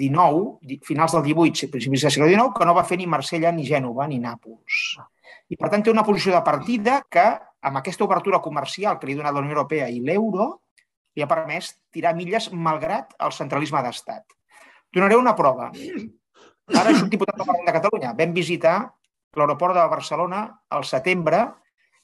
XIX, 0.00 0.80
finals 0.88 1.12
del 1.12 1.26
XVIII, 1.26 1.68
principis 1.74 2.06
del 2.06 2.14
segle 2.14 2.30
XIX, 2.30 2.54
que 2.56 2.66
no 2.66 2.74
va 2.74 2.86
fer 2.88 2.96
ni 2.98 3.06
Marsella, 3.06 3.52
ni 3.52 3.66
Gènova, 3.68 4.08
ni 4.08 4.18
Nàpols. 4.22 4.80
I, 5.52 5.58
per 5.60 5.68
tant, 5.68 5.84
té 5.84 5.92
una 5.92 6.06
posició 6.06 6.32
de 6.32 6.40
partida 6.46 7.02
que, 7.12 7.26
amb 7.68 7.82
aquesta 7.82 8.06
obertura 8.06 8.40
comercial 8.40 8.96
que 8.98 9.06
li 9.06 9.18
ha 9.18 9.20
donat 9.20 9.36
la 9.36 9.44
Unió 9.44 9.58
Europea 9.58 9.90
i 9.92 10.00
l'euro, 10.00 10.48
li 11.14 11.22
ha 11.22 11.28
permès 11.28 11.74
tirar 11.92 12.16
milles 12.16 12.48
malgrat 12.54 13.12
el 13.20 13.36
centralisme 13.36 13.82
d'estat. 13.84 14.24
Donaré 14.94 15.16
una 15.16 15.34
prova. 15.38 15.70
Ara 16.80 16.94
és 16.94 17.02
un 17.02 17.10
diputat 17.10 17.36
del 17.36 17.46
Parlament 17.46 17.68
de 17.68 17.76
Catalunya. 17.78 18.14
Vam 18.18 18.34
visitar 18.34 18.76
l'aeroport 19.38 19.76
de 19.78 19.86
Barcelona 19.90 20.44
al 20.76 20.86
setembre 20.86 21.42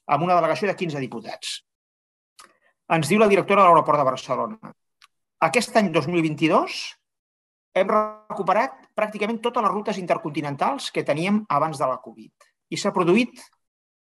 amb 0.07 0.27
una 0.27 0.37
delegació 0.39 0.71
de 0.71 0.77
15 0.79 1.03
diputats. 1.03 1.57
Ens 2.97 3.09
diu 3.11 3.19
la 3.19 3.31
directora 3.31 3.63
de 3.63 3.71
l'aeroport 3.71 3.99
de 3.99 4.07
Barcelona. 4.07 4.73
Aquest 5.43 5.75
any 5.79 5.91
2022 5.95 6.77
hem 7.77 7.91
recuperat 7.93 8.79
pràcticament 8.97 9.43
totes 9.45 9.65
les 9.67 9.73
rutes 9.75 9.99
intercontinentals 10.01 10.93
que 10.95 11.05
teníem 11.05 11.43
abans 11.53 11.79
de 11.79 11.89
la 11.91 11.99
Covid. 12.03 12.31
I 12.73 12.79
s'ha 12.81 12.95
produït 12.95 13.43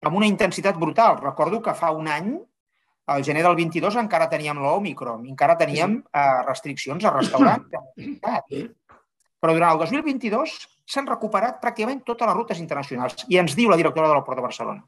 amb 0.04 0.17
una 0.17 0.28
intensitat 0.28 0.78
brutal. 0.82 1.22
Recordo 1.22 1.62
que 1.62 1.78
fa 1.78 1.94
un 1.96 2.10
any, 2.12 2.34
al 3.13 3.24
gener 3.28 3.43
del 3.45 3.56
22, 3.60 3.97
encara 4.02 4.30
teníem 4.32 4.60
l'Omicron, 4.62 5.26
encara 5.30 5.58
teníem 5.60 6.00
eh, 6.02 6.28
restriccions 6.47 7.06
a 7.06 7.13
restaurants. 7.15 7.67
Però 9.41 9.56
durant 9.58 9.74
el 9.74 9.80
2022 9.82 10.54
s'han 10.91 11.08
recuperat 11.10 11.58
pràcticament 11.63 12.04
totes 12.06 12.30
les 12.30 12.38
rutes 12.38 12.60
internacionals. 12.62 13.26
I 13.32 13.39
ens 13.41 13.56
diu 13.58 13.71
la 13.71 13.80
directora 13.80 14.06
de 14.06 14.13
l'aeroport 14.13 14.38
de 14.38 14.45
Barcelona, 14.45 14.84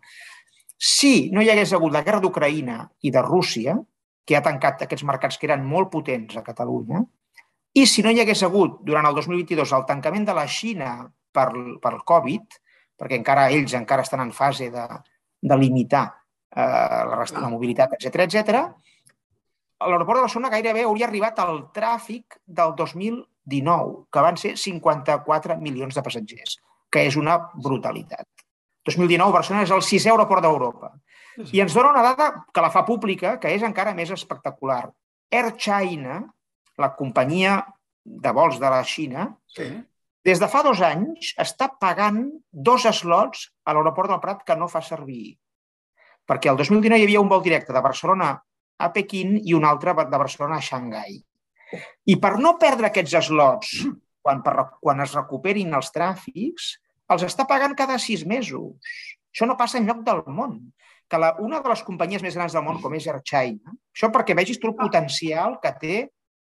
si 0.78 1.32
no 1.32 1.42
hi 1.42 1.50
hagués 1.50 1.72
hagut 1.74 1.94
la 1.96 2.04
guerra 2.04 2.20
d'Ucraïna 2.20 2.78
i 3.08 3.12
de 3.16 3.22
Rússia, 3.24 3.78
que 4.28 4.36
ha 4.36 4.44
tancat 4.44 4.84
aquests 4.84 5.06
mercats 5.08 5.40
que 5.40 5.48
eren 5.48 5.64
molt 5.68 5.90
potents 5.92 6.36
a 6.36 6.44
Catalunya, 6.44 7.04
i 7.74 7.86
si 7.90 8.04
no 8.06 8.12
hi 8.12 8.20
hagués 8.22 8.44
hagut 8.46 8.82
durant 8.86 9.08
el 9.08 9.16
2022 9.16 9.72
el 9.78 9.86
tancament 9.90 10.28
de 10.28 10.36
la 10.38 10.46
Xina 10.48 10.92
per, 11.34 11.48
per 11.82 11.94
Covid, 12.12 12.60
perquè 13.00 13.18
encara 13.18 13.50
ells 13.56 13.74
encara 13.80 14.06
estan 14.06 14.22
en 14.22 14.34
fase 14.36 14.70
de, 14.74 14.84
de 15.42 15.58
limitar 15.58 16.06
eh, 16.56 17.04
la, 17.12 17.26
la 17.26 17.52
mobilitat, 17.52 17.98
etc 18.00 18.26
etc, 18.28 18.64
l'aeroport 19.84 20.22
de 20.22 20.26
Barcelona 20.28 20.54
gairebé 20.54 20.86
hauria 20.88 21.10
arribat 21.10 21.40
al 21.44 21.66
tràfic 21.76 22.40
del 22.46 22.76
2000 22.80 23.24
19, 23.46 24.08
que 24.12 24.20
van 24.24 24.38
ser 24.38 24.56
54 24.58 25.58
milions 25.60 25.96
de 25.96 26.04
passatgers, 26.04 26.58
que 26.92 27.06
és 27.08 27.18
una 27.20 27.38
brutalitat. 27.54 28.28
2019, 28.88 29.36
Barcelona 29.36 29.68
és 29.68 29.74
el 29.76 29.84
sisè 29.84 30.12
aeroport 30.12 30.44
d'Europa. 30.44 30.92
I 31.52 31.64
ens 31.64 31.74
dona 31.74 31.92
una 31.92 32.04
dada 32.06 32.30
que 32.54 32.62
la 32.62 32.72
fa 32.72 32.84
pública, 32.86 33.38
que 33.42 33.52
és 33.56 33.64
encara 33.66 33.96
més 33.98 34.12
espectacular. 34.14 34.86
Air 35.34 35.56
China, 35.58 36.20
la 36.78 36.92
companyia 36.96 37.62
de 38.04 38.34
vols 38.36 38.60
de 38.62 38.70
la 38.70 38.84
Xina, 38.86 39.30
sí. 39.50 39.70
des 40.24 40.40
de 40.40 40.50
fa 40.52 40.62
dos 40.64 40.82
anys 40.84 41.34
està 41.40 41.70
pagant 41.80 42.26
dos 42.52 42.86
slots 43.00 43.48
a 43.66 43.74
l'aeroport 43.74 44.12
del 44.12 44.22
Prat 44.24 44.44
que 44.46 44.58
no 44.60 44.70
fa 44.70 44.84
servir. 44.84 45.40
Perquè 46.30 46.52
el 46.52 46.60
2019 46.60 47.02
hi 47.02 47.08
havia 47.08 47.24
un 47.24 47.32
vol 47.32 47.44
directe 47.44 47.76
de 47.76 47.82
Barcelona 47.84 48.34
a 48.80 48.90
Pequín 48.96 49.36
i 49.42 49.56
un 49.58 49.66
altre 49.68 49.94
de 49.98 50.20
Barcelona 50.20 50.60
a 50.60 50.66
Xangai. 50.66 51.18
I 52.06 52.16
per 52.22 52.38
no 52.40 52.56
perdre 52.62 52.90
aquests 52.90 53.28
slots, 53.28 53.74
quan, 54.24 54.42
per, 54.46 54.56
quan 54.80 55.04
es 55.04 55.14
recuperin 55.18 55.74
els 55.76 55.92
tràfics, 55.96 56.74
els 57.14 57.26
està 57.28 57.46
pagant 57.50 57.76
cada 57.78 58.00
sis 58.00 58.26
mesos. 58.26 58.96
Això 59.34 59.48
no 59.50 59.58
passa 59.60 59.80
en 59.80 59.90
lloc 59.90 60.04
del 60.06 60.24
món. 60.32 60.60
Que 61.10 61.20
la, 61.20 61.34
una 61.44 61.60
de 61.62 61.70
les 61.70 61.84
companyies 61.86 62.24
més 62.24 62.38
grans 62.38 62.54
del 62.56 62.64
món, 62.66 62.80
com 62.82 62.94
és 62.96 63.08
Air 63.10 63.20
China, 63.28 63.74
això 63.94 64.10
perquè 64.14 64.36
vegis 64.38 64.60
tu 64.62 64.70
el 64.70 64.78
potencial 64.78 65.58
que 65.62 65.74
té 65.82 65.96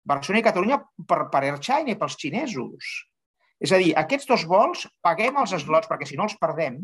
Barcelona 0.09 0.41
i 0.41 0.45
Catalunya 0.45 0.79
per, 1.07 1.21
per 1.31 1.43
Air 1.45 1.59
China 1.63 1.93
i 1.93 1.97
pels 1.97 2.17
xinesos. 2.19 2.89
És 3.59 3.73
a 3.75 3.79
dir, 3.81 3.93
aquests 3.97 4.27
dos 4.29 4.45
vols 4.49 4.85
paguem 5.03 5.39
els 5.41 5.55
slots 5.63 5.89
perquè 5.89 6.07
si 6.07 6.19
no 6.19 6.27
els 6.27 6.35
perdem, 6.41 6.77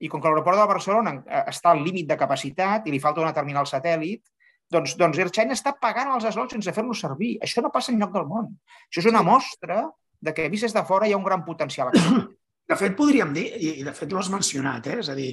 i 0.00 0.10
com 0.12 0.20
que 0.20 0.28
l'aeroport 0.28 0.60
de 0.60 0.70
Barcelona 0.70 1.14
eh, 1.18 1.44
està 1.52 1.72
al 1.72 1.82
límit 1.84 2.08
de 2.10 2.18
capacitat 2.20 2.86
i 2.86 2.94
li 2.94 3.02
falta 3.02 3.22
una 3.24 3.34
terminal 3.36 3.68
satèl·lit, 3.68 4.24
doncs, 4.72 4.96
doncs 4.98 5.20
Air 5.22 5.30
China 5.30 5.54
està 5.54 5.76
pagant 5.80 6.10
els 6.14 6.26
slots 6.34 6.56
sense 6.56 6.74
fer-los 6.74 7.02
servir. 7.04 7.36
Això 7.42 7.62
no 7.62 7.72
passa 7.74 7.92
en 7.92 8.00
lloc 8.02 8.12
del 8.14 8.26
món. 8.26 8.50
Això 8.88 9.04
és 9.04 9.10
una 9.12 9.22
mostra 9.26 9.84
de 10.20 10.34
que 10.34 10.48
vist 10.50 10.66
des 10.66 10.74
de 10.74 10.82
fora 10.88 11.06
hi 11.06 11.14
ha 11.14 11.20
un 11.20 11.26
gran 11.26 11.44
potencial. 11.46 11.92
De 12.66 12.74
fet, 12.74 12.96
podríem 12.98 13.30
dir, 13.30 13.44
i 13.62 13.84
de 13.86 13.92
fet 13.94 14.10
ho 14.10 14.16
has 14.18 14.26
mencionat, 14.26 14.88
eh? 14.90 14.96
és 14.98 15.06
a 15.06 15.14
dir, 15.14 15.28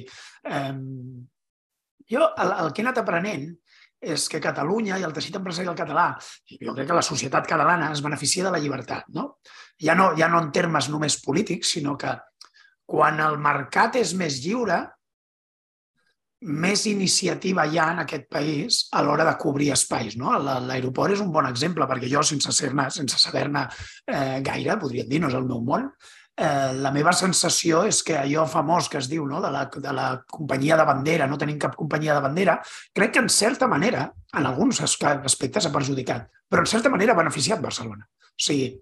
eh, 0.46 0.68
jo 2.06 2.20
el, 2.22 2.52
el 2.62 2.68
que 2.70 2.78
he 2.78 2.84
anat 2.84 3.00
aprenent 3.00 3.48
és 4.04 4.28
que 4.30 4.40
Catalunya 4.44 5.00
i 5.00 5.06
el 5.06 5.14
teixit 5.16 5.40
empresarial 5.40 5.74
català, 5.74 6.04
jo 6.60 6.74
crec 6.76 6.86
que 6.86 6.98
la 6.98 7.02
societat 7.02 7.48
catalana 7.50 7.90
es 7.90 8.04
beneficia 8.04 8.44
de 8.46 8.52
la 8.54 8.60
llibertat, 8.62 9.08
no? 9.16 9.40
Ja 9.82 9.96
no, 9.98 10.12
ja 10.18 10.28
no 10.30 10.44
en 10.44 10.52
termes 10.54 10.86
només 10.92 11.18
polítics, 11.24 11.72
sinó 11.74 11.96
que 11.98 12.12
quan 12.86 13.20
el 13.24 13.38
mercat 13.42 13.96
és 14.00 14.12
més 14.18 14.40
lliure, 14.44 14.82
més 16.44 16.84
iniciativa 16.90 17.64
hi 17.64 17.78
ha 17.80 17.86
en 17.94 18.02
aquest 18.02 18.26
país 18.28 18.80
a 18.92 19.00
l'hora 19.02 19.24
de 19.24 19.36
cobrir 19.40 19.70
espais. 19.72 20.18
No? 20.20 20.34
L'aeroport 20.38 21.14
és 21.14 21.22
un 21.24 21.32
bon 21.32 21.48
exemple, 21.48 21.86
perquè 21.88 22.10
jo, 22.10 22.22
sense, 22.22 22.52
ser 22.52 22.72
sense 22.92 23.20
saber-ne 23.20 23.64
eh, 24.06 24.40
gaire, 24.44 24.76
podríem 24.80 25.08
dir, 25.08 25.22
no 25.22 25.32
és 25.32 25.38
el 25.38 25.48
meu 25.48 25.62
món, 25.64 25.88
eh, 26.36 26.72
la 26.84 26.92
meva 26.92 27.14
sensació 27.16 27.84
és 27.88 28.02
que 28.04 28.16
allò 28.18 28.44
famós 28.50 28.90
que 28.90 28.98
es 29.00 29.08
diu 29.08 29.26
no? 29.26 29.40
de, 29.40 29.50
la, 29.54 29.64
de 29.72 29.92
la 29.96 30.08
companyia 30.30 30.76
de 30.76 30.86
bandera, 30.88 31.28
no 31.30 31.38
tenim 31.40 31.58
cap 31.62 31.76
companyia 31.78 32.18
de 32.18 32.24
bandera, 32.26 32.58
crec 32.92 33.14
que 33.14 33.22
en 33.24 33.30
certa 33.32 33.68
manera, 33.70 34.10
en 34.34 34.46
alguns 34.46 34.82
aspectes 34.84 35.66
ha 35.66 35.72
perjudicat, 35.72 36.28
però 36.50 36.64
en 36.64 36.72
certa 36.74 36.92
manera 36.92 37.14
ha 37.14 37.22
beneficiat 37.22 37.62
Barcelona. 37.62 38.04
O 38.04 38.44
sigui, 38.48 38.74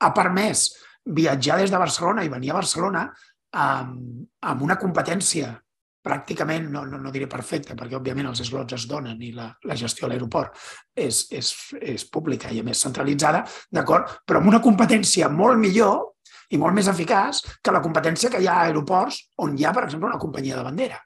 ha 0.00 0.14
permès 0.16 0.70
viatjar 1.04 1.58
des 1.58 1.72
de 1.72 1.80
Barcelona 1.80 2.24
i 2.24 2.30
venir 2.32 2.52
a 2.52 2.60
Barcelona 2.60 3.08
amb, 3.56 4.26
amb 4.46 4.62
una 4.62 4.78
competència 4.78 5.54
pràcticament, 6.00 6.70
no, 6.72 6.86
no, 6.88 6.98
no 6.98 7.12
diré 7.12 7.26
perfecta, 7.28 7.74
perquè 7.76 7.98
òbviament 7.98 8.30
els 8.30 8.40
slots 8.46 8.76
es 8.78 8.86
donen 8.88 9.20
i 9.20 9.34
la, 9.36 9.50
la 9.68 9.76
gestió 9.76 10.06
a 10.06 10.10
l'aeroport 10.10 10.56
és, 10.96 11.26
és, 11.36 11.50
és 11.76 12.06
pública 12.08 12.48
i 12.48 12.62
a 12.62 12.64
més 12.64 12.80
centralitzada, 12.80 13.42
d'acord? 13.68 14.14
Però 14.24 14.40
amb 14.40 14.48
una 14.48 14.62
competència 14.64 15.28
molt 15.28 15.60
millor 15.60 16.16
i 16.50 16.58
molt 16.58 16.74
més 16.74 16.88
eficaç 16.90 17.42
que 17.62 17.74
la 17.74 17.82
competència 17.84 18.32
que 18.32 18.40
hi 18.40 18.48
ha 18.48 18.56
a 18.62 18.66
aeroports 18.70 19.20
on 19.44 19.58
hi 19.58 19.66
ha, 19.66 19.74
per 19.76 19.84
exemple, 19.86 20.08
una 20.08 20.22
companyia 20.22 20.56
de 20.58 20.66
bandera. 20.66 20.98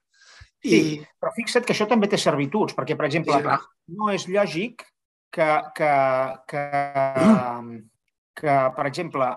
I... 0.65 0.71
Sí, 0.71 0.83
però 1.21 1.35
fixa't 1.37 1.67
que 1.67 1.75
això 1.75 1.89
també 1.91 2.09
té 2.09 2.21
servituds, 2.21 2.77
perquè, 2.79 2.97
per 2.97 3.09
exemple, 3.11 3.41
sí, 3.43 3.97
no 3.99 4.13
és 4.15 4.29
lògic 4.31 4.87
que, 5.35 5.49
que, 5.77 5.91
que, 6.49 6.63
mm. 7.27 7.75
que, 8.39 8.55
per 8.79 8.87
exemple, 8.89 9.33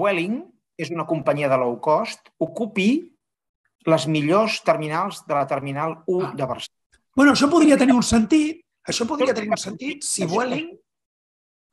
Vueling 0.00 0.40
és 0.78 0.92
una 0.94 1.06
companyia 1.06 1.50
de 1.50 1.58
low 1.58 1.76
cost, 1.82 2.30
ocupi 2.38 2.90
les 3.88 4.06
millors 4.06 4.60
terminals 4.66 5.24
de 5.26 5.34
la 5.34 5.46
terminal 5.50 5.98
1 6.06 6.26
ah. 6.26 6.32
de 6.36 6.46
Barcelona. 6.46 7.02
Bueno, 7.18 7.34
això 7.34 7.48
podria 7.50 7.78
tenir 7.80 7.96
un 7.98 8.06
sentit, 8.06 8.62
això 8.86 9.06
podria 9.08 9.34
tenir 9.34 9.50
un 9.50 9.60
sentit 9.60 10.06
si 10.06 10.26
Vueling 10.28 10.70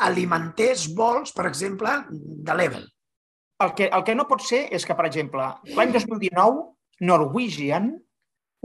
alimentés 0.06 0.90
vols, 0.96 1.32
per 1.32 1.46
exemple, 1.48 1.92
de 2.10 2.56
Level. 2.56 2.88
El 3.64 3.72
que, 3.78 3.88
el 3.88 4.04
que 4.04 4.16
no 4.18 4.26
pot 4.28 4.44
ser 4.44 4.66
és 4.76 4.84
que, 4.84 4.96
per 4.98 5.06
exemple, 5.08 5.46
l'any 5.78 5.94
2019 5.94 7.06
Norwegian 7.08 7.94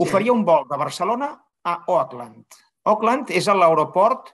oferia 0.01 0.33
un 0.33 0.43
vol 0.47 0.65
de 0.67 0.79
Barcelona 0.79 1.31
a 1.63 1.77
Oakland. 1.87 2.43
Oakland 2.89 3.31
és 3.31 3.47
l'aeroport 3.47 4.33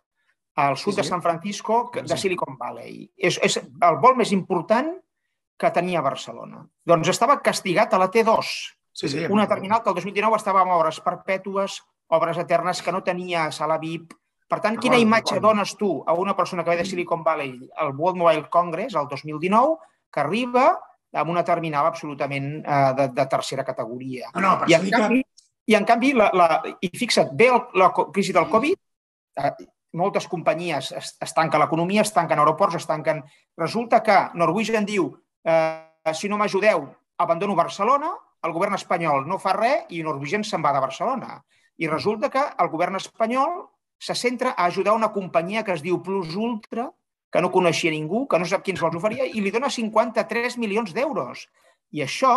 al 0.57 0.77
sud 0.77 0.95
sí, 0.95 0.95
sí. 0.95 1.01
de 1.01 1.07
San 1.11 1.21
Francisco 1.21 1.81
de 1.93 2.17
Silicon 2.17 2.57
Valley. 2.57 3.05
És, 3.17 3.37
és 3.43 3.59
el 3.59 3.99
vol 4.01 4.17
més 4.17 4.31
important 4.33 4.95
que 5.57 5.71
tenia 5.73 6.03
Barcelona. 6.05 6.61
Doncs 6.85 7.09
estava 7.11 7.39
castigat 7.43 7.93
a 7.93 7.99
la 8.01 8.11
T2, 8.13 8.51
sí, 8.93 9.09
sí, 9.09 9.25
una 9.29 9.47
terminal 9.49 9.81
que 9.83 9.89
el 9.89 9.97
2019 9.97 10.37
estava 10.37 10.61
amb 10.61 10.75
obres 10.77 11.01
perpètues, 11.01 11.81
obres 12.13 12.37
eternes, 12.37 12.81
que 12.81 12.93
no 12.93 13.03
tenia 13.03 13.49
sala 13.51 13.79
VIP. 13.81 14.13
Per 14.47 14.61
tant, 14.63 14.77
quina 14.79 14.99
imatge 15.01 15.41
dones 15.43 15.73
tu 15.75 15.89
a 16.07 16.13
una 16.15 16.35
persona 16.37 16.63
que 16.63 16.71
ve 16.71 16.77
de 16.79 16.85
Silicon 16.85 17.23
Valley 17.23 17.67
al 17.75 17.91
World 17.97 18.21
Mobile 18.21 18.49
Congress 18.49 18.95
el 18.95 19.09
2019, 19.09 19.75
que 20.13 20.21
arriba 20.21 20.69
amb 21.17 21.31
una 21.31 21.43
terminal 21.43 21.87
absolutament 21.87 22.61
eh, 22.61 22.93
de, 22.95 23.07
de 23.15 23.25
tercera 23.27 23.65
categoria. 23.65 24.29
No, 24.35 24.41
no, 24.41 24.53
I, 24.67 24.77
en 24.77 24.89
canvi, 24.91 25.23
I 25.67 25.75
en 25.75 25.87
canvi, 25.87 26.13
la, 26.15 26.29
la, 26.33 26.47
i 26.79 26.91
fixa't, 26.95 27.33
ve 27.35 27.49
el, 27.51 27.59
la 27.79 27.89
crisi 28.13 28.35
del 28.35 28.47
Covid, 28.51 28.77
eh, 29.43 29.51
moltes 29.97 30.27
companyies 30.31 30.91
es, 30.95 31.13
es 31.19 31.33
tanquen 31.35 31.63
l'economia, 31.63 32.03
es 32.05 32.13
tanquen 32.13 32.39
aeroports, 32.39 32.77
es 32.79 32.87
tanquen... 32.87 33.23
Resulta 33.57 34.03
que 34.03 34.17
Norwegian 34.37 34.87
diu 34.87 35.09
eh, 35.47 36.13
si 36.13 36.29
no 36.29 36.37
m'ajudeu, 36.37 36.85
abandono 37.17 37.55
Barcelona, 37.55 38.11
el 38.43 38.53
govern 38.53 38.77
espanyol 38.77 39.25
no 39.27 39.39
fa 39.41 39.55
res 39.57 39.87
i 39.95 40.03
Norwegian 40.03 40.43
se'n 40.45 40.63
va 40.63 40.73
de 40.75 40.83
Barcelona. 40.83 41.39
I 41.77 41.87
resulta 41.87 42.29
que 42.33 42.43
el 42.61 42.69
govern 42.73 42.99
espanyol 42.99 43.63
se 43.99 44.13
centra 44.15 44.53
a 44.53 44.65
ajudar 44.65 44.93
una 44.93 45.11
companyia 45.13 45.63
que 45.63 45.73
es 45.73 45.81
diu 45.81 46.01
Plus 46.03 46.35
Ultra, 46.35 46.91
que 47.31 47.41
no 47.41 47.51
coneixia 47.51 47.91
ningú, 47.91 48.25
que 48.27 48.39
no 48.39 48.45
sap 48.45 48.63
quins 48.63 48.81
vols 48.81 48.97
oferia, 48.99 49.25
i 49.25 49.41
li 49.41 49.51
dona 49.51 49.71
53 49.73 50.57
milions 50.61 50.93
d'euros. 50.93 51.47
I 51.91 52.03
això 52.05 52.33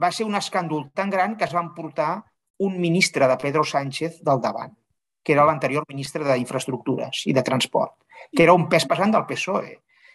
va 0.00 0.10
ser 0.12 0.26
un 0.26 0.36
escàndol 0.38 0.90
tan 0.94 1.10
gran 1.10 1.36
que 1.36 1.46
es 1.46 1.54
van 1.54 1.72
portar 1.74 2.24
un 2.58 2.78
ministre 2.80 3.26
de 3.28 3.36
Pedro 3.40 3.64
Sánchez 3.64 4.20
del 4.22 4.40
davant, 4.42 4.74
que 5.22 5.34
era 5.34 5.46
l'anterior 5.46 5.86
ministre 5.88 6.24
d'Infraestructures 6.26 7.24
i 7.30 7.34
de 7.34 7.42
Transport, 7.42 7.96
que 8.30 8.44
era 8.44 8.54
un 8.54 8.68
pes 8.68 8.86
pesant 8.86 9.14
del 9.14 9.26
PSOE. 9.26 9.72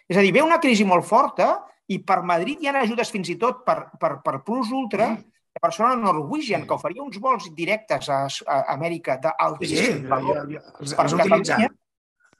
És 0.08 0.16
a 0.16 0.24
dir, 0.24 0.32
ve 0.32 0.42
una 0.42 0.60
crisi 0.62 0.86
molt 0.86 1.04
forta 1.06 1.52
i 1.90 1.98
per 2.06 2.22
Madrid 2.26 2.62
hi 2.62 2.70
ha 2.70 2.78
ajudes 2.80 3.10
fins 3.10 3.30
i 3.32 3.36
tot 3.40 3.64
per, 3.66 3.90
per, 3.98 4.16
per 4.24 4.40
Plus 4.46 4.70
Ultra, 4.70 5.10
mm. 5.10 5.38
de 5.50 5.62
Barcelona 5.62 5.98
Norwegian, 5.98 6.66
que 6.66 6.76
oferia 6.76 7.02
uns 7.02 7.18
vols 7.22 7.48
directes 7.56 8.08
a, 8.08 8.22
a 8.46 8.60
Amèrica 8.76 9.18
d'altíssim 9.22 10.04
sí, 10.04 10.10
valor 10.10 10.44
ja, 10.52 10.62
els, 10.78 10.94
per 10.94 11.06
els 11.08 11.16
Catalunya. 11.22 11.70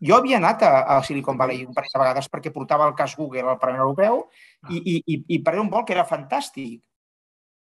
Jo 0.00 0.16
havia 0.16 0.38
anat 0.38 0.62
a, 0.64 0.70
a 0.94 1.00
Silicon 1.04 1.36
Valley 1.36 1.66
un 1.66 1.74
parell 1.76 1.92
de 1.92 2.00
vegades 2.00 2.30
perquè 2.32 2.52
portava 2.54 2.86
el 2.88 2.94
cas 2.96 3.12
Google 3.18 3.42
al 3.44 3.58
Parlament 3.60 3.84
Europeu 3.84 4.22
ah. 4.22 4.70
i, 4.72 4.78
i, 4.78 4.94
i, 5.04 5.18
i 5.36 5.40
per 5.44 5.58
un 5.60 5.68
vol 5.72 5.84
que 5.84 5.92
era 5.96 6.06
fantàstic. 6.08 6.78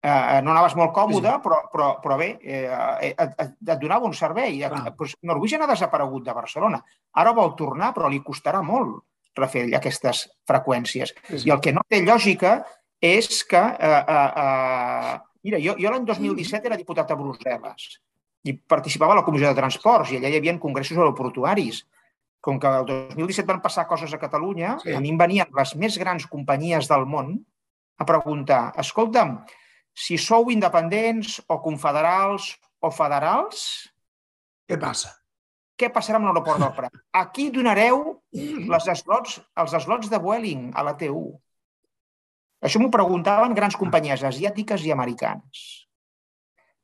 Eh, 0.05 0.41
no 0.45 0.51
anaves 0.51 0.75
molt 0.77 0.91
còmode, 0.93 1.31
sí. 1.31 1.41
però, 1.41 1.63
però, 1.71 1.87
però 2.01 2.17
bé, 2.19 2.27
eh, 2.43 2.67
et, 3.07 3.21
et, 3.41 3.55
et 3.63 3.79
donava 3.81 4.05
un 4.05 4.13
servei. 4.13 4.59
Ah. 4.67 4.91
Pues, 4.97 5.15
Norwegian 5.25 5.63
ha 5.65 5.69
desaparegut 5.71 6.27
de 6.27 6.35
Barcelona. 6.35 6.81
Ara 7.21 7.33
vol 7.33 7.55
tornar, 7.57 7.93
però 7.95 8.11
li 8.11 8.19
costarà 8.25 8.61
molt 8.65 8.99
refer 9.37 9.67
aquestes 9.77 10.25
freqüències. 10.47 11.13
Sí, 11.27 11.39
sí. 11.39 11.49
I 11.49 11.53
el 11.55 11.61
que 11.63 11.73
no 11.75 11.83
té 11.89 12.01
lògica 12.03 12.57
és 13.03 13.43
que... 13.47 13.61
Eh, 13.61 14.01
eh, 14.01 14.31
eh, 14.43 15.15
mira, 15.45 15.61
jo, 15.61 15.75
jo 15.81 15.91
l'any 15.91 16.05
2017 16.07 16.71
era 16.71 16.79
diputat 16.79 17.11
a 17.11 17.19
Brussel·les 17.19 17.89
i 18.45 18.53
participava 18.53 19.15
a 19.15 19.19
la 19.19 19.25
Comissió 19.25 19.49
de 19.49 19.57
Transports 19.57 20.13
i 20.13 20.19
allà 20.19 20.29
hi 20.29 20.39
havia 20.39 20.55
congressos 20.61 20.97
aeroportuaris. 20.99 21.81
Com 22.45 22.59
que 22.61 22.69
el 22.69 22.85
2017 22.85 23.47
van 23.49 23.61
passar 23.63 23.87
coses 23.89 24.13
a 24.13 24.21
Catalunya, 24.21 24.75
sí. 24.83 24.93
a 24.93 25.01
mi 25.01 25.09
em 25.09 25.17
venien 25.17 25.49
les 25.57 25.73
més 25.81 25.97
grans 25.97 26.27
companyies 26.29 26.89
del 26.91 27.07
món 27.09 27.39
a 27.97 28.05
preguntar, 28.05 28.69
escolta'm, 28.81 29.39
si 29.95 30.19
sou 30.21 30.51
independents 30.53 31.39
o 31.47 31.57
confederals 31.63 32.53
o 32.83 32.91
federals... 32.93 33.89
Què 34.69 34.77
passa? 34.81 35.15
Què 35.75 35.89
passarà 35.93 36.19
amb 36.19 36.29
l'aeroport 36.29 36.61
del 36.61 36.73
Prat? 36.75 36.99
Aquí 37.19 37.49
donareu 37.53 38.03
les 38.31 38.87
slots, 39.01 39.39
els 39.61 39.75
slots 39.85 40.11
de 40.11 40.19
Vueling 40.23 40.69
a 40.73 40.85
la 40.87 40.95
T1. 40.99 41.33
Això 42.65 42.81
m'ho 42.81 42.91
preguntaven 42.93 43.53
grans 43.57 43.75
companyies 43.77 44.23
asiàtiques 44.25 44.85
i 44.87 44.93
americanes. 44.95 45.65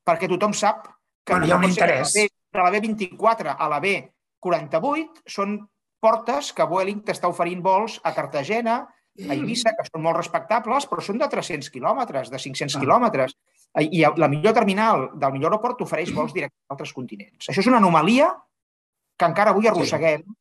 Perquè 0.05 0.27
tothom 0.29 0.53
sap 0.53 0.89
que 1.25 1.33
bueno, 1.33 1.47
hi 1.47 1.53
ha 1.53 1.59
un 1.61 1.67
interès. 1.69 2.13
De 2.51 2.59
la 2.59 2.71
B24 2.73 3.55
a 3.55 3.67
la 3.71 3.79
B48 3.79 5.23
són 5.31 5.55
portes 6.03 6.51
que 6.57 6.67
Vueling 6.67 6.99
t'està 7.05 7.29
oferint 7.31 7.61
vols 7.63 7.99
a 8.03 8.11
Cartagena, 8.13 8.81
a 9.21 9.35
Eivissa, 9.35 9.73
que 9.77 9.85
són 9.87 10.03
molt 10.03 10.17
respectables, 10.17 10.87
però 10.89 11.03
són 11.03 11.19
de 11.21 11.27
300 11.31 11.69
quilòmetres, 11.71 12.31
de 12.33 12.39
500 12.41 12.75
ah. 12.75 12.83
quilòmetres. 12.83 13.35
I 13.87 14.03
la 14.19 14.27
millor 14.27 14.55
terminal 14.57 15.09
del 15.15 15.35
millor 15.35 15.53
aeroport 15.53 15.77
t'ofereix 15.79 16.11
vols 16.15 16.33
directes 16.35 16.57
a 16.67 16.75
altres 16.75 16.91
continents. 16.95 17.47
Això 17.47 17.63
és 17.63 17.69
una 17.71 17.79
anomalia 17.79 18.33
que 19.21 19.29
encara 19.29 19.53
avui 19.53 19.69
arrosseguem 19.69 20.25
sí. 20.25 20.39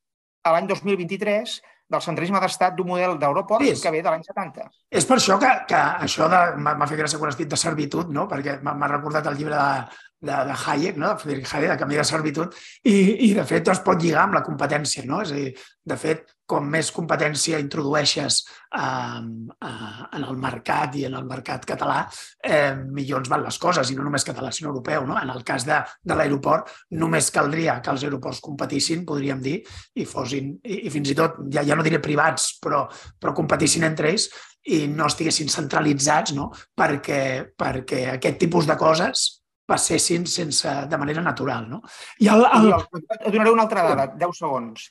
a 0.48 0.56
l'any 0.56 0.70
2023 0.70 1.60
del 1.90 2.02
centralisme 2.04 2.40
d'estat 2.42 2.76
d'un 2.76 2.88
model 2.92 3.16
d'aeroport 3.18 3.66
sí, 3.66 3.74
que 3.82 3.90
ve 3.92 4.02
de 4.04 4.12
l'any 4.12 4.22
70. 4.26 4.68
És 5.00 5.06
per 5.08 5.18
això 5.18 5.36
que, 5.42 5.50
que 5.68 5.80
això 6.06 6.28
m'ha 6.30 6.86
fet 6.86 7.00
gràcia 7.02 7.18
quan 7.18 7.32
has 7.32 7.38
dit 7.40 7.50
de 7.50 7.58
servitud, 7.58 8.12
no? 8.14 8.28
perquè 8.30 8.60
m'ha 8.62 8.90
recordat 8.92 9.26
el 9.26 9.38
llibre 9.40 9.58
de, 9.58 9.96
de, 10.28 10.36
de 10.50 10.58
Hayek, 10.62 11.00
no? 11.02 11.10
de 11.10 11.24
Friedrich 11.24 11.54
Hayek, 11.54 11.72
de 11.74 11.78
Camí 11.82 11.98
de 11.98 12.06
Servitud, 12.06 12.54
i, 12.84 12.96
i 13.26 13.32
de 13.34 13.46
fet 13.48 13.72
es 13.74 13.82
pot 13.86 13.98
lligar 14.00 14.28
amb 14.28 14.38
la 14.38 14.44
competència. 14.46 15.04
No? 15.08 15.24
És 15.26 15.34
a 15.34 15.40
dir, 15.40 15.50
de 15.92 15.98
fet, 15.98 16.30
com 16.50 16.66
més 16.66 16.90
competència 16.94 17.60
introdueixes 17.62 18.40
eh, 18.42 18.80
eh, 18.80 20.02
en 20.18 20.26
el 20.26 20.40
mercat 20.42 20.96
i 20.98 21.06
en 21.08 21.16
el 21.18 21.28
mercat 21.30 21.66
català, 21.68 22.02
eh, 22.42 22.74
millor 22.98 23.22
ens 23.22 23.30
van 23.32 23.44
les 23.46 23.58
coses, 23.62 23.90
i 23.90 23.98
no 23.98 24.06
només 24.06 24.26
català, 24.26 24.52
sinó 24.54 24.72
europeu. 24.72 25.06
No? 25.08 25.18
En 25.20 25.30
el 25.32 25.44
cas 25.46 25.66
de, 25.68 25.78
de 26.02 26.18
l'aeroport, 26.18 26.70
només 26.98 27.32
caldria 27.34 27.78
que 27.84 27.94
els 27.94 28.06
aeroports 28.06 28.42
competissin, 28.44 29.06
podríem 29.08 29.42
dir, 29.44 29.58
i 29.94 30.06
fossin, 30.08 30.54
i, 30.64 30.84
i 30.88 30.94
fins 30.94 31.14
i 31.14 31.18
tot, 31.18 31.42
ja, 31.54 31.64
ja 31.66 31.78
no 31.78 31.86
diré 31.86 32.02
privats, 32.02 32.52
però, 32.62 32.86
però 33.20 33.36
competissin 33.36 33.86
entre 33.88 34.10
ells 34.12 34.30
i 34.70 34.84
no 34.92 35.06
estiguessin 35.08 35.48
centralitzats 35.48 36.34
no? 36.36 36.50
perquè, 36.76 37.20
perquè 37.56 38.02
aquest 38.18 38.36
tipus 38.42 38.66
de 38.68 38.76
coses 38.80 39.40
passessin 39.70 40.26
sense, 40.26 40.68
de 40.90 40.98
manera 40.98 41.22
natural. 41.22 41.68
No? 41.70 41.80
I 42.20 42.28
el, 42.32 42.44
el... 42.44 42.72
Et 43.20 43.30
donaré 43.30 43.52
una 43.54 43.66
altra 43.68 43.86
dada, 43.86 44.06
10 44.18 44.40
segons. 44.42 44.88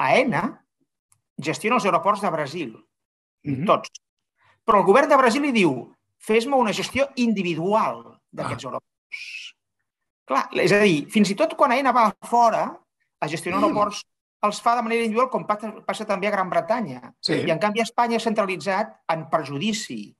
AENA 0.00 0.46
gestiona 1.40 1.76
els 1.76 1.84
aeroports 1.84 2.22
de 2.22 2.30
Brasil, 2.30 2.70
mm 3.44 3.54
-hmm. 3.54 3.66
tots. 3.66 3.90
Però 4.64 4.78
el 4.78 4.86
govern 4.86 5.08
de 5.08 5.16
Brasil 5.16 5.42
li 5.42 5.52
diu 5.52 5.94
fes-me 6.18 6.56
una 6.56 6.72
gestió 6.72 7.08
individual 7.16 8.20
d'aquests 8.30 8.64
ah. 8.64 8.68
aeroports. 8.68 9.54
Clar, 10.24 10.48
és 10.52 10.72
a 10.72 10.80
dir, 10.80 11.06
fins 11.12 11.30
i 11.30 11.34
tot 11.34 11.54
quan 11.54 11.72
AENA 11.72 11.92
va 11.92 12.12
fora 12.24 12.64
a 13.20 13.28
gestionar 13.28 13.60
mm. 13.60 13.64
aeroports, 13.64 14.04
els 14.44 14.60
fa 14.60 14.74
de 14.76 14.82
manera 14.82 15.04
individual, 15.04 15.30
com 15.32 15.44
passa, 15.48 15.70
passa 15.86 16.04
també 16.08 16.28
a 16.28 16.30
Gran 16.34 16.50
Bretanya. 16.52 17.12
Sí. 17.20 17.34
I, 17.44 17.50
en 17.52 17.60
canvi, 17.60 17.82
Espanya 17.84 18.16
ha 18.16 18.24
centralitzat 18.24 18.94
en 19.14 19.26
perjudici 19.32 20.14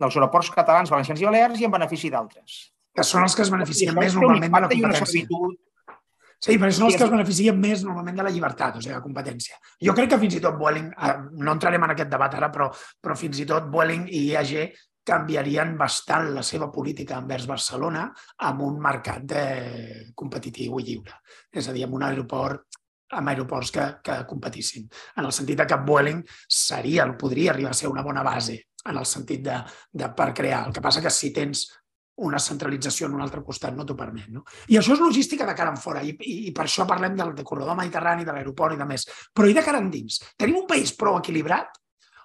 dels 0.00 0.16
aeroports 0.16 0.50
catalans, 0.54 0.92
valencians 0.92 1.20
i 1.20 1.28
balears 1.28 1.60
i 1.60 1.68
en 1.68 1.74
benefici 1.74 2.10
d'altres. 2.12 2.72
Que 2.92 3.04
són 3.06 3.24
els 3.24 3.36
que 3.36 3.44
es 3.46 3.52
beneficien 3.52 3.96
més 3.96 4.16
normalment 4.18 4.52
de 4.52 4.64
la 4.64 4.68
competència. 4.72 5.28
Sí, 6.42 6.56
però 6.58 6.72
són 6.74 6.88
els 6.88 6.96
que 6.98 7.06
es 7.06 7.12
beneficien 7.12 7.58
més 7.62 7.84
normalment 7.86 8.16
de 8.18 8.24
la 8.26 8.30
llibertat, 8.34 8.78
o 8.78 8.80
sigui, 8.82 8.96
la 8.96 9.04
competència. 9.04 9.60
Jo 9.86 9.94
crec 9.94 10.10
que 10.10 10.18
fins 10.24 10.38
i 10.38 10.40
tot 10.42 10.56
Vueling, 10.58 10.88
eh, 10.90 11.12
no 11.38 11.54
entrarem 11.54 11.84
en 11.86 11.94
aquest 11.94 12.10
debat 12.10 12.34
ara, 12.34 12.48
però, 12.50 12.66
però 12.98 13.14
fins 13.18 13.38
i 13.38 13.46
tot 13.46 13.68
Vueling 13.70 14.08
i 14.10 14.24
IAG 14.32 14.72
canviarien 15.06 15.76
bastant 15.78 16.28
la 16.34 16.42
seva 16.46 16.68
política 16.74 17.18
envers 17.18 17.46
Barcelona 17.50 18.08
amb 18.48 18.62
un 18.66 18.78
mercat 18.82 19.24
de 19.26 19.44
competitiu 20.18 20.78
i 20.78 20.86
lliure. 20.86 21.18
És 21.50 21.68
a 21.68 21.74
dir, 21.74 21.86
amb 21.86 21.98
un 21.98 22.06
aeroport 22.10 22.80
amb 23.12 23.28
aeroports 23.28 23.70
que, 23.70 23.82
que 24.00 24.14
competissin. 24.24 24.86
En 25.20 25.26
el 25.28 25.34
sentit 25.36 25.58
de 25.60 25.66
que 25.68 25.76
Vueling 25.84 26.22
seria, 26.48 27.04
podria 27.18 27.52
arribar 27.52 27.74
a 27.74 27.76
ser 27.76 27.90
una 27.92 28.02
bona 28.02 28.22
base 28.24 28.56
en 28.88 28.96
el 28.98 29.06
sentit 29.06 29.42
de, 29.44 29.58
de 29.92 30.08
per 30.16 30.30
crear. 30.34 30.62
El 30.66 30.72
que 30.72 30.80
passa 30.80 31.02
que 31.04 31.12
si 31.12 31.30
tens 31.34 31.66
una 32.16 32.38
centralització 32.38 33.08
en 33.08 33.14
un 33.16 33.22
altre 33.24 33.42
costat 33.42 33.74
no 33.76 33.86
t'ho 33.88 33.96
permet. 33.96 34.28
No? 34.30 34.44
I 34.68 34.78
això 34.78 34.94
és 34.94 35.00
logística 35.00 35.46
de 35.48 35.54
cara 35.56 35.72
en 35.72 35.80
fora 35.80 36.02
i, 36.04 36.12
i, 36.20 36.34
i 36.48 36.54
per 36.54 36.66
això 36.66 36.86
parlem 36.88 37.16
del 37.16 37.32
de 37.36 37.44
corredor 37.44 37.78
mediterrani, 37.78 38.26
de 38.28 38.34
l'aeroport 38.34 38.76
i 38.76 38.80
de 38.80 38.88
més. 38.88 39.06
Però 39.32 39.48
i 39.48 39.56
de 39.56 39.64
cara 39.64 39.80
endins? 39.80 40.20
Tenim 40.36 40.60
un 40.62 40.66
país 40.68 40.92
prou 40.98 41.16
equilibrat 41.18 41.78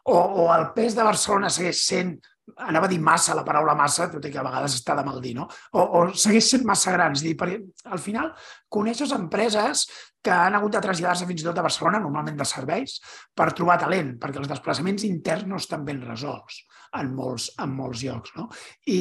o, 0.08 0.18
o 0.18 0.50
el 0.56 0.72
pes 0.76 0.96
de 0.96 1.08
Barcelona 1.08 1.52
segueix 1.54 1.84
sent 1.84 2.18
anava 2.64 2.88
a 2.88 2.90
dir 2.90 3.00
massa, 3.04 3.36
la 3.36 3.44
paraula 3.44 3.74
massa, 3.76 4.08
tot 4.12 4.24
i 4.24 4.32
que 4.32 4.40
a 4.40 4.46
vegades 4.46 4.78
està 4.78 4.96
de 4.96 5.04
mal 5.04 5.20
dir, 5.20 5.34
no? 5.36 5.50
O, 5.76 5.82
o 5.84 6.04
segueix 6.16 6.48
sent 6.54 6.64
massa 6.68 6.94
grans. 6.96 7.20
Dir, 7.26 7.34
perquè 7.40 7.58
al 7.92 8.00
final 8.00 8.32
coneixes 8.72 9.12
empreses 9.16 9.84
que 10.28 10.36
han 10.36 10.58
hagut 10.60 10.76
de 10.76 10.84
traslladar-se 10.84 11.28
fins 11.30 11.44
i 11.44 11.48
tot 11.48 11.60
a 11.62 11.66
Barcelona, 11.66 12.04
normalment 12.04 12.40
de 12.40 12.48
serveis, 12.48 12.98
per 13.36 13.54
trobar 13.56 13.80
talent, 13.84 14.18
perquè 14.22 14.42
els 14.42 14.52
desplaçaments 14.52 15.08
interns 15.08 15.48
no 15.48 15.62
estan 15.62 15.86
ben 15.88 16.04
resolts 16.04 16.66
en 17.00 17.14
molts, 17.16 17.48
en 17.62 17.74
molts 17.76 18.04
llocs. 18.06 18.34
No? 18.38 18.48
I, 18.92 19.00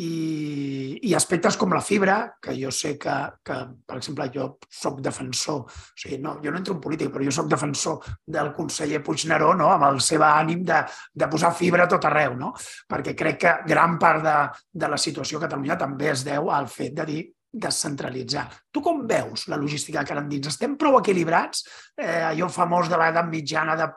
i, 0.00 0.08
I 1.08 1.14
aspectes 1.16 1.58
com 1.60 1.72
la 1.74 1.82
fibra, 1.84 2.16
que 2.42 2.54
jo 2.58 2.72
sé 2.74 2.94
que, 3.00 3.14
que 3.44 3.58
per 3.86 3.98
exemple, 3.98 4.28
jo 4.34 4.48
sóc 4.68 5.00
defensor, 5.04 5.64
o 5.64 6.00
sigui, 6.00 6.20
no, 6.24 6.36
jo 6.44 6.52
no 6.52 6.60
entro 6.60 6.76
en 6.76 6.82
política, 6.84 7.12
però 7.14 7.26
jo 7.26 7.34
sóc 7.34 7.48
defensor 7.50 8.10
del 8.26 8.52
conseller 8.56 9.02
Puigneró 9.04 9.52
no? 9.58 9.70
amb 9.74 9.88
el 9.90 10.02
seu 10.04 10.24
ànim 10.24 10.64
de, 10.66 10.82
de 11.12 11.30
posar 11.32 11.54
fibra 11.56 11.88
a 11.88 11.90
tot 11.90 12.08
arreu, 12.08 12.36
no? 12.40 12.52
perquè 12.90 13.16
crec 13.18 13.40
que 13.44 13.56
gran 13.68 13.98
part 14.00 14.24
de, 14.24 14.36
de 14.84 14.92
la 14.92 15.00
situació 15.00 15.40
a 15.40 15.46
Catalunya 15.46 15.80
també 15.80 16.12
es 16.12 16.24
deu 16.26 16.52
al 16.52 16.70
fet 16.72 16.94
de 16.96 17.08
dir 17.08 17.24
descentralitzar. 17.54 18.48
Tu 18.72 18.82
com 18.82 19.04
veus 19.06 19.46
la 19.48 19.58
logística 19.60 20.00
de 20.02 20.10
Carandins? 20.10 20.50
Estem 20.50 20.74
prou 20.80 20.98
equilibrats? 20.98 21.64
Eh, 21.96 22.22
allò 22.32 22.50
famós 22.50 22.90
de 22.90 22.98
l'edat 22.98 23.30
mitjana 23.30 23.76
de 23.78 23.88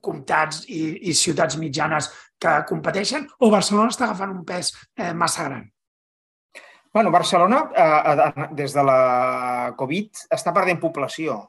comtats 0.00 0.62
i, 0.70 1.10
i 1.10 1.14
ciutats 1.16 1.58
mitjanes 1.58 2.08
que 2.40 2.54
competeixen 2.70 3.26
o 3.42 3.50
Barcelona 3.52 3.90
està 3.92 4.06
agafant 4.06 4.32
un 4.32 4.44
pes 4.46 4.72
eh, 4.96 5.12
massa 5.12 5.48
gran? 5.48 5.66
Bueno, 6.94 7.10
Barcelona, 7.14 7.64
eh, 7.70 8.46
des 8.58 8.74
de 8.74 8.82
la 8.82 9.00
Covid, 9.78 10.26
està 10.34 10.54
perdent 10.54 10.80
població. 10.82 11.42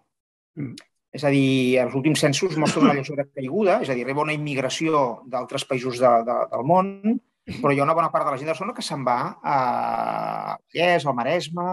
Mm. 0.60 0.90
És 1.12 1.26
a 1.28 1.32
dir, 1.34 1.80
els 1.82 1.96
últims 1.98 2.22
censos 2.24 2.56
mostren 2.62 2.86
una 2.88 2.96
lleugera 2.96 3.26
caiguda, 3.36 3.82
és 3.84 3.90
a 3.90 3.98
dir, 3.98 4.06
arriba 4.06 4.24
una 4.24 4.38
immigració 4.38 5.22
d'altres 5.28 5.66
països 5.68 6.00
de, 6.00 6.12
de, 6.28 6.38
del 6.54 6.68
món, 6.68 6.94
però 7.60 7.74
hi 7.74 7.80
ha 7.82 7.88
una 7.88 7.98
bona 7.98 8.12
part 8.14 8.28
de 8.28 8.34
la 8.34 8.40
gent 8.40 8.48
de 8.48 8.54
Barcelona 8.54 8.76
que 8.78 8.86
se'n 8.86 9.06
va 9.08 9.20
a 9.44 9.58
Vallès, 10.56 11.06
al 11.06 11.18
Maresme, 11.18 11.70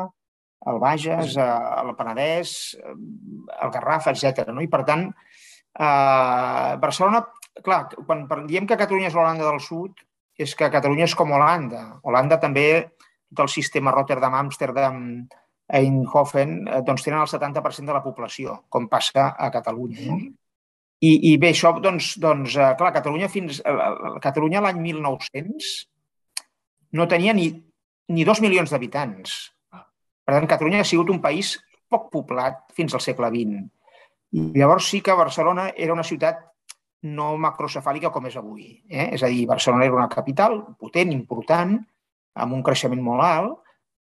al 0.69 0.81
Bages, 0.83 1.37
al 1.39 1.95
Penedès, 1.97 2.53
al 2.83 3.71
Garraf, 3.75 4.09
etc. 4.11 4.49
No? 4.51 4.65
I, 4.65 4.71
per 4.73 4.83
tant, 4.89 5.07
Uh, 5.79 6.75
Barcelona, 6.83 7.21
clar, 7.63 7.85
quan 8.03 8.25
diem 8.49 8.67
que 8.67 8.79
Catalunya 8.79 9.13
és 9.13 9.15
l'Holanda 9.15 9.47
del 9.47 9.61
Sud, 9.63 10.01
és 10.35 10.55
que 10.59 10.71
Catalunya 10.75 11.07
és 11.07 11.15
com 11.19 11.31
Holanda. 11.35 11.83
Holanda 12.03 12.39
també, 12.43 12.67
tot 13.31 13.45
el 13.45 13.53
sistema 13.53 13.93
Rotterdam, 13.95 14.35
Amsterdam, 14.35 14.99
Eindhoven, 15.79 16.55
eh, 16.67 16.81
doncs 16.83 17.05
tenen 17.05 17.21
el 17.21 17.31
70% 17.31 17.93
de 17.93 17.95
la 17.95 18.03
població, 18.03 18.57
com 18.73 18.89
passa 18.91 19.29
a 19.37 19.51
Catalunya. 19.55 20.07
No? 20.09 20.19
I, 20.99 21.11
I 21.31 21.37
bé, 21.39 21.53
això, 21.55 21.71
doncs, 21.83 22.17
doncs 22.19 22.57
eh, 22.59 22.73
clar, 22.79 22.91
Catalunya 22.97 23.29
fins... 23.31 23.61
Catalunya 24.25 24.63
l'any 24.65 24.81
1900 24.83 25.71
no 26.99 27.07
tenia 27.07 27.35
ni, 27.37 27.51
ni 28.11 28.27
dos 28.27 28.41
milions 28.43 28.73
d'habitants. 28.73 29.37
Per 29.71 30.35
tant, 30.35 30.49
Catalunya 30.51 30.83
ha 30.83 30.89
sigut 30.89 31.13
un 31.15 31.21
país 31.23 31.55
poc 31.89 32.09
poblat 32.13 32.67
fins 32.77 32.95
al 32.95 33.05
segle 33.05 33.31
XX. 33.33 33.63
I 34.37 34.51
llavors 34.59 34.91
sí 34.91 35.01
que 35.05 35.17
Barcelona 35.17 35.71
era 35.77 35.95
una 35.95 36.05
ciutat 36.05 36.43
no 37.09 37.31
macrocefàlica 37.39 38.11
com 38.11 38.27
és 38.27 38.37
avui. 38.37 38.73
Eh? 38.91 39.13
És 39.15 39.23
a 39.23 39.31
dir, 39.31 39.47
Barcelona 39.49 39.87
era 39.87 39.97
una 39.97 40.11
capital 40.13 40.61
potent, 40.81 41.15
important, 41.15 41.79
amb 42.39 42.57
un 42.57 42.65
creixement 42.67 43.03
molt 43.05 43.25
alt, 43.25 43.68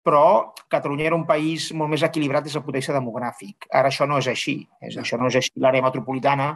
però 0.05 0.53
Catalunya 0.69 1.07
era 1.09 1.17
un 1.17 1.25
país 1.27 1.71
molt 1.73 1.91
més 1.91 2.03
equilibrat 2.05 2.45
des 2.45 2.55
del 2.55 2.63
punt 2.65 2.77
de 2.77 2.83
vista 2.83 2.95
demogràfic. 2.97 3.69
Ara 3.73 3.89
això 3.89 4.07
no 4.09 4.19
és 4.21 4.29
així. 4.29 4.59
És, 4.85 4.99
això 5.01 5.17
no 5.21 5.31
és 5.31 5.39
així. 5.41 5.55
L'àrea 5.65 5.85
metropolitana, 5.85 6.51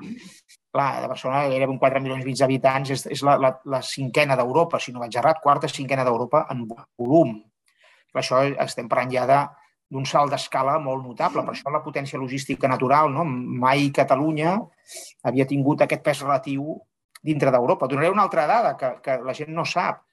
clar, 0.75 0.89
de 1.03 1.09
Barcelona 1.09 1.47
gairebé 1.49 1.73
un 1.73 1.81
4 1.81 2.03
milions 2.05 2.27
i 2.27 2.29
mig 2.29 2.41
d'habitants, 2.41 2.93
és, 2.93 3.07
és 3.17 3.23
la, 3.25 3.39
la, 3.41 3.55
la 3.65 3.81
cinquena 3.85 4.37
d'Europa, 4.37 4.81
si 4.83 4.93
no 4.93 5.01
vaig 5.05 5.17
errat, 5.17 5.41
quarta 5.45 5.71
cinquena 5.71 6.05
d'Europa 6.05 6.45
en 6.53 6.67
volum. 6.69 7.39
Per 8.13 8.21
això 8.21 8.43
estem 8.67 8.91
parlant 8.91 9.15
ja 9.15 9.25
de 9.29 9.41
d'un 9.89 10.05
salt 10.05 10.35
d'escala 10.35 10.77
molt 10.85 11.07
notable. 11.07 11.45
Per 11.47 11.55
això 11.55 11.73
la 11.73 11.81
potència 11.85 12.21
logística 12.21 12.69
natural, 12.69 13.09
no? 13.13 13.25
mai 13.25 13.89
Catalunya 13.97 14.59
havia 15.25 15.47
tingut 15.49 15.85
aquest 15.85 16.05
pes 16.05 16.21
relatiu 16.27 16.77
dintre 17.25 17.53
d'Europa. 17.55 17.89
Donaré 17.89 18.11
una 18.13 18.27
altra 18.29 18.47
dada 18.47 18.75
que, 18.77 18.93
que 19.05 19.17
la 19.25 19.35
gent 19.35 19.55
no 19.57 19.65
sap. 19.65 20.05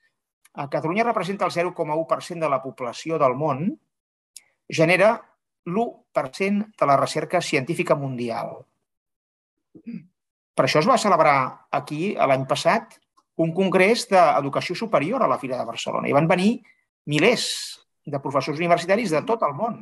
A 0.55 0.69
Catalunya 0.71 1.03
representa 1.03 1.45
el 1.45 1.51
0,1% 1.51 2.39
de 2.39 2.49
la 2.49 2.61
població 2.63 3.19
del 3.19 3.35
món, 3.35 3.67
genera 4.69 5.17
l'1% 5.65 6.71
de 6.79 6.87
la 6.87 6.97
recerca 6.97 7.41
científica 7.41 7.95
mundial. 7.95 8.55
Per 10.55 10.63
això 10.65 10.79
es 10.79 10.87
va 10.87 10.99
celebrar 11.01 11.67
aquí, 11.75 12.15
l'any 12.15 12.45
passat, 12.47 12.95
un 13.43 13.51
congrés 13.51 14.05
d'educació 14.07 14.77
superior 14.79 15.23
a 15.23 15.27
la 15.27 15.39
Fira 15.41 15.59
de 15.59 15.67
Barcelona. 15.67 16.07
I 16.07 16.15
van 16.15 16.29
venir 16.31 16.61
milers 17.11 17.47
de 18.05 18.21
professors 18.23 18.61
universitaris 18.61 19.11
de 19.11 19.21
tot 19.27 19.43
el 19.43 19.55
món. 19.57 19.81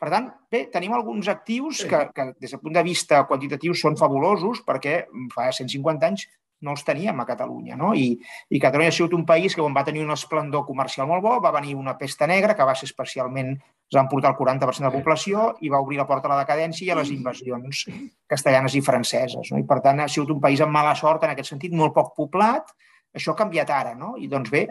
Per 0.00 0.08
tant, 0.08 0.30
bé, 0.48 0.62
tenim 0.72 0.94
alguns 0.96 1.28
actius 1.28 1.82
que, 1.84 2.06
que 2.16 2.30
des 2.40 2.54
del 2.54 2.62
punt 2.62 2.78
de 2.78 2.84
vista 2.86 3.20
quantitatiu 3.28 3.74
són 3.76 3.98
fabulosos 4.00 4.62
perquè 4.64 5.02
fa 5.34 5.50
150 5.52 6.08
anys 6.08 6.24
no 6.60 6.74
els 6.76 6.84
teníem 6.84 7.20
a 7.20 7.26
Catalunya. 7.26 7.76
No? 7.76 7.92
I, 7.96 8.12
I 8.50 8.60
Catalunya 8.62 8.92
ha 8.92 8.96
sigut 8.96 9.14
un 9.16 9.24
país 9.28 9.54
que 9.54 9.62
quan 9.62 9.76
va 9.76 9.84
tenir 9.86 10.04
un 10.04 10.12
esplendor 10.14 10.66
comercial 10.68 11.08
molt 11.08 11.24
bo, 11.24 11.36
va 11.40 11.54
venir 11.56 11.74
una 11.78 11.96
pesta 11.98 12.28
negra 12.30 12.56
que 12.56 12.66
va 12.66 12.74
ser 12.76 12.90
especialment, 12.90 13.54
es 13.90 13.96
van 13.96 14.10
portar 14.10 14.34
el 14.34 14.38
40% 14.38 14.84
de 14.84 14.90
la 14.90 14.94
població 14.94 15.48
i 15.60 15.72
va 15.72 15.80
obrir 15.82 15.98
la 15.98 16.06
porta 16.06 16.28
a 16.28 16.34
la 16.34 16.42
decadència 16.44 16.86
i 16.86 16.92
a 16.92 16.98
les 17.00 17.10
invasions 17.14 17.86
castellanes 18.30 18.76
i 18.76 18.84
franceses. 18.84 19.50
No? 19.50 19.58
I 19.58 19.66
per 19.66 19.80
tant 19.84 20.04
ha 20.04 20.08
sigut 20.08 20.36
un 20.36 20.44
país 20.44 20.62
amb 20.62 20.76
mala 20.76 20.94
sort 20.98 21.24
en 21.26 21.34
aquest 21.34 21.54
sentit, 21.54 21.74
molt 21.74 21.96
poc 21.96 22.14
poblat, 22.18 22.70
això 23.16 23.32
ha 23.32 23.40
canviat 23.40 23.72
ara, 23.74 23.96
no? 23.98 24.12
I 24.22 24.28
doncs 24.30 24.52
bé, 24.52 24.68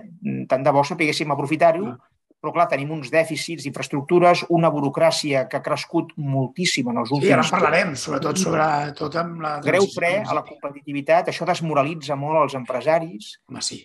tant 0.47 0.63
de 0.63 0.71
bo 0.71 0.85
sapiguéssim 0.87 1.33
aprofitar-ho 1.33 1.97
però 2.39 2.53
clar, 2.55 2.69
tenim 2.71 2.91
uns 2.95 3.09
dèficits 3.11 3.65
d'infraestructures, 3.65 4.45
una 4.55 4.71
burocràcia 4.71 5.43
que 5.51 5.59
ha 5.59 5.63
crescut 5.63 6.13
moltíssim 6.15 6.87
en 6.87 7.01
els 7.01 7.11
últims... 7.11 7.27
Sí, 7.27 7.35
ara 7.35 7.47
parlarem, 7.51 7.93
sobretot 7.99 8.39
sobre 8.39 8.67
tot 8.95 9.17
amb 9.19 9.43
la... 9.43 9.53
Greu 9.65 9.87
fre 9.91 10.13
a 10.23 10.37
la 10.37 10.45
competitivitat, 10.47 11.33
això 11.33 11.47
desmoralitza 11.49 12.15
molt 12.19 12.45
els 12.45 12.55
empresaris. 12.61 13.33
Home, 13.51 13.63
sí. 13.65 13.81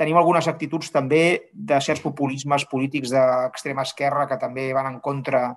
Tenim 0.00 0.16
algunes 0.16 0.48
actituds 0.48 0.88
també 0.94 1.52
de 1.52 1.80
certs 1.84 2.00
populismes 2.00 2.64
polítics 2.70 3.12
d'extrema 3.12 3.84
esquerra 3.84 4.24
que 4.30 4.40
també 4.40 4.70
van 4.72 4.88
en 4.94 5.00
contra 5.04 5.50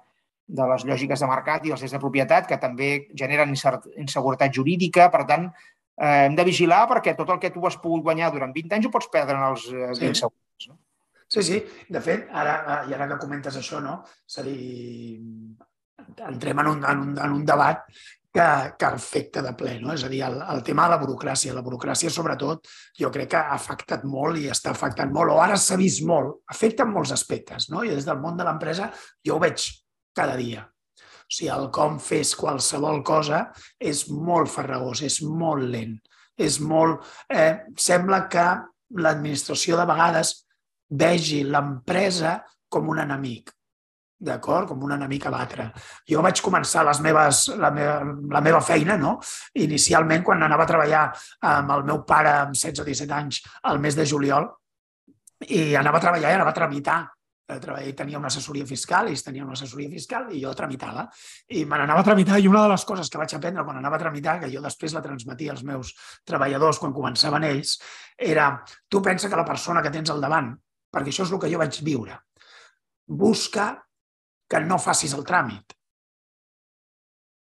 de 0.44 0.66
les 0.68 0.84
lògiques 0.84 1.24
de 1.24 1.30
mercat 1.32 1.64
i 1.64 1.72
dels 1.72 1.80
drets 1.80 1.96
de 1.96 2.04
propietat, 2.04 2.50
que 2.50 2.60
també 2.60 2.90
generen 3.16 3.56
inseguretat 3.56 4.52
jurídica. 4.52 5.08
Per 5.14 5.24
tant, 5.30 5.48
eh, 5.96 6.26
hem 6.28 6.36
de 6.36 6.44
vigilar 6.44 6.84
perquè 6.92 7.16
tot 7.16 7.32
el 7.32 7.40
que 7.40 7.56
tu 7.56 7.64
has 7.64 7.80
pogut 7.80 8.04
guanyar 8.04 8.34
durant 8.36 8.52
20 8.52 8.76
anys 8.76 8.90
ho 8.90 8.92
pots 8.92 9.08
perdre 9.14 9.40
en 9.40 9.48
els 9.54 9.70
20 9.72 9.96
sí. 9.96 10.26
segons. 10.26 10.43
Sí, 11.34 11.42
sí. 11.42 11.60
De 11.90 12.02
fet, 12.06 12.28
ara, 12.30 12.84
i 12.86 12.94
ara 12.94 13.08
que 13.10 13.22
comentes 13.24 13.56
això, 13.58 13.80
no? 13.82 14.02
És 14.30 14.36
a 14.38 14.44
dir, 14.46 15.22
entrem 16.28 16.60
en 16.62 16.68
un, 16.76 16.84
en 16.86 17.08
un, 17.08 17.16
en 17.18 17.32
un 17.40 17.46
debat 17.48 17.88
que, 18.34 18.46
que 18.78 18.86
afecta 18.86 19.42
de 19.46 19.54
ple, 19.58 19.80
no? 19.82 19.96
És 19.98 20.04
a 20.06 20.12
dir, 20.12 20.22
el, 20.28 20.40
el 20.54 20.62
tema 20.66 20.86
de 20.86 20.94
la 20.94 21.00
burocràcia. 21.02 21.56
La 21.58 21.64
burocràcia, 21.66 22.12
sobretot, 22.14 22.70
jo 23.00 23.10
crec 23.14 23.32
que 23.34 23.42
ha 23.42 23.58
afectat 23.58 24.06
molt 24.10 24.38
i 24.42 24.46
està 24.54 24.76
afectant 24.76 25.14
molt, 25.16 25.34
o 25.34 25.40
ara 25.42 25.58
s'ha 25.58 25.80
vist 25.82 26.06
molt, 26.06 26.44
afecta 26.54 26.86
en 26.86 26.94
molts 26.94 27.16
aspectes, 27.18 27.72
no? 27.74 27.82
I 27.82 27.96
des 27.96 28.06
del 28.06 28.22
món 28.22 28.38
de 28.38 28.46
l'empresa 28.46 28.92
jo 29.26 29.40
ho 29.40 29.42
veig 29.42 29.66
cada 30.14 30.38
dia. 30.38 30.68
O 31.24 31.34
sigui, 31.34 31.50
el 31.56 31.70
com 31.74 31.98
fes 32.04 32.36
qualsevol 32.38 33.02
cosa 33.02 33.48
és 33.82 34.06
molt 34.14 34.54
farragós, 34.54 35.02
és 35.02 35.22
molt 35.26 35.66
lent, 35.66 35.98
és 36.38 36.62
molt... 36.62 37.02
Eh, 37.26 37.66
sembla 37.90 38.28
que 38.30 38.48
l'administració 39.02 39.82
de 39.82 39.90
vegades 39.90 40.36
vegi 40.94 41.44
l'empresa 41.44 42.40
com 42.70 42.90
un 42.90 43.02
enemic 43.04 43.54
d'acord? 44.24 44.70
Com 44.72 44.84
un 44.88 44.96
enemic 44.96 45.28
a 45.28 45.32
l'altre. 45.34 45.70
Jo 46.10 46.24
vaig 46.24 46.42
començar 46.44 46.86
les 46.88 47.02
meves, 47.04 47.46
la, 47.60 47.72
meva, 47.76 47.98
la 48.32 48.42
meva 48.46 48.62
feina, 48.64 48.98
no? 48.98 49.18
Inicialment, 49.60 50.24
quan 50.24 50.44
anava 50.46 50.66
a 50.66 50.70
treballar 50.70 51.08
amb 51.50 51.74
el 51.78 51.84
meu 51.90 52.04
pare 52.08 52.38
amb 52.46 52.56
16 52.56 52.84
o 52.84 52.88
17 52.88 53.18
anys 53.18 53.42
al 53.70 53.82
mes 53.84 54.00
de 54.00 54.08
juliol, 54.08 54.48
i 55.50 55.74
anava 55.76 56.00
a 56.00 56.06
treballar 56.06 56.32
i 56.32 56.40
anava 56.40 56.56
a 56.56 56.60
tramitar. 56.62 57.02
Ell 57.54 57.92
tenia 57.94 58.18
una 58.18 58.30
assessoria 58.32 58.66
fiscal, 58.66 59.10
ells 59.12 59.22
tenien 59.26 59.44
una 59.44 59.58
assessoria 59.58 59.92
fiscal 59.92 60.30
i 60.32 60.40
jo 60.42 60.54
tramitava. 60.56 61.04
I 61.52 61.66
me 61.68 61.78
n'anava 61.78 62.02
a 62.02 62.08
tramitar 62.08 62.40
i 62.40 62.48
una 62.48 62.64
de 62.64 62.72
les 62.72 62.86
coses 62.88 63.12
que 63.12 63.20
vaig 63.20 63.36
aprendre 63.36 63.66
quan 63.68 63.78
anava 63.78 64.00
a 64.00 64.04
tramitar, 64.06 64.38
que 64.42 64.50
jo 64.50 64.64
després 64.64 64.96
la 64.96 65.04
transmetia 65.04 65.52
als 65.52 65.66
meus 65.68 65.92
treballadors 66.26 66.80
quan 66.80 66.96
començaven 66.96 67.44
ells, 67.52 67.76
era 68.18 68.54
tu 68.88 69.04
pensa 69.04 69.30
que 69.30 69.38
la 69.38 69.46
persona 69.46 69.84
que 69.84 69.92
tens 69.92 70.10
al 70.10 70.24
davant, 70.24 70.54
perquè 70.94 71.10
això 71.10 71.26
és 71.26 71.34
el 71.34 71.42
que 71.42 71.50
jo 71.52 71.62
vaig 71.62 71.80
viure, 71.86 72.20
busca 73.08 73.72
que 74.50 74.62
no 74.62 74.78
facis 74.78 75.16
el 75.18 75.26
tràmit. 75.26 75.74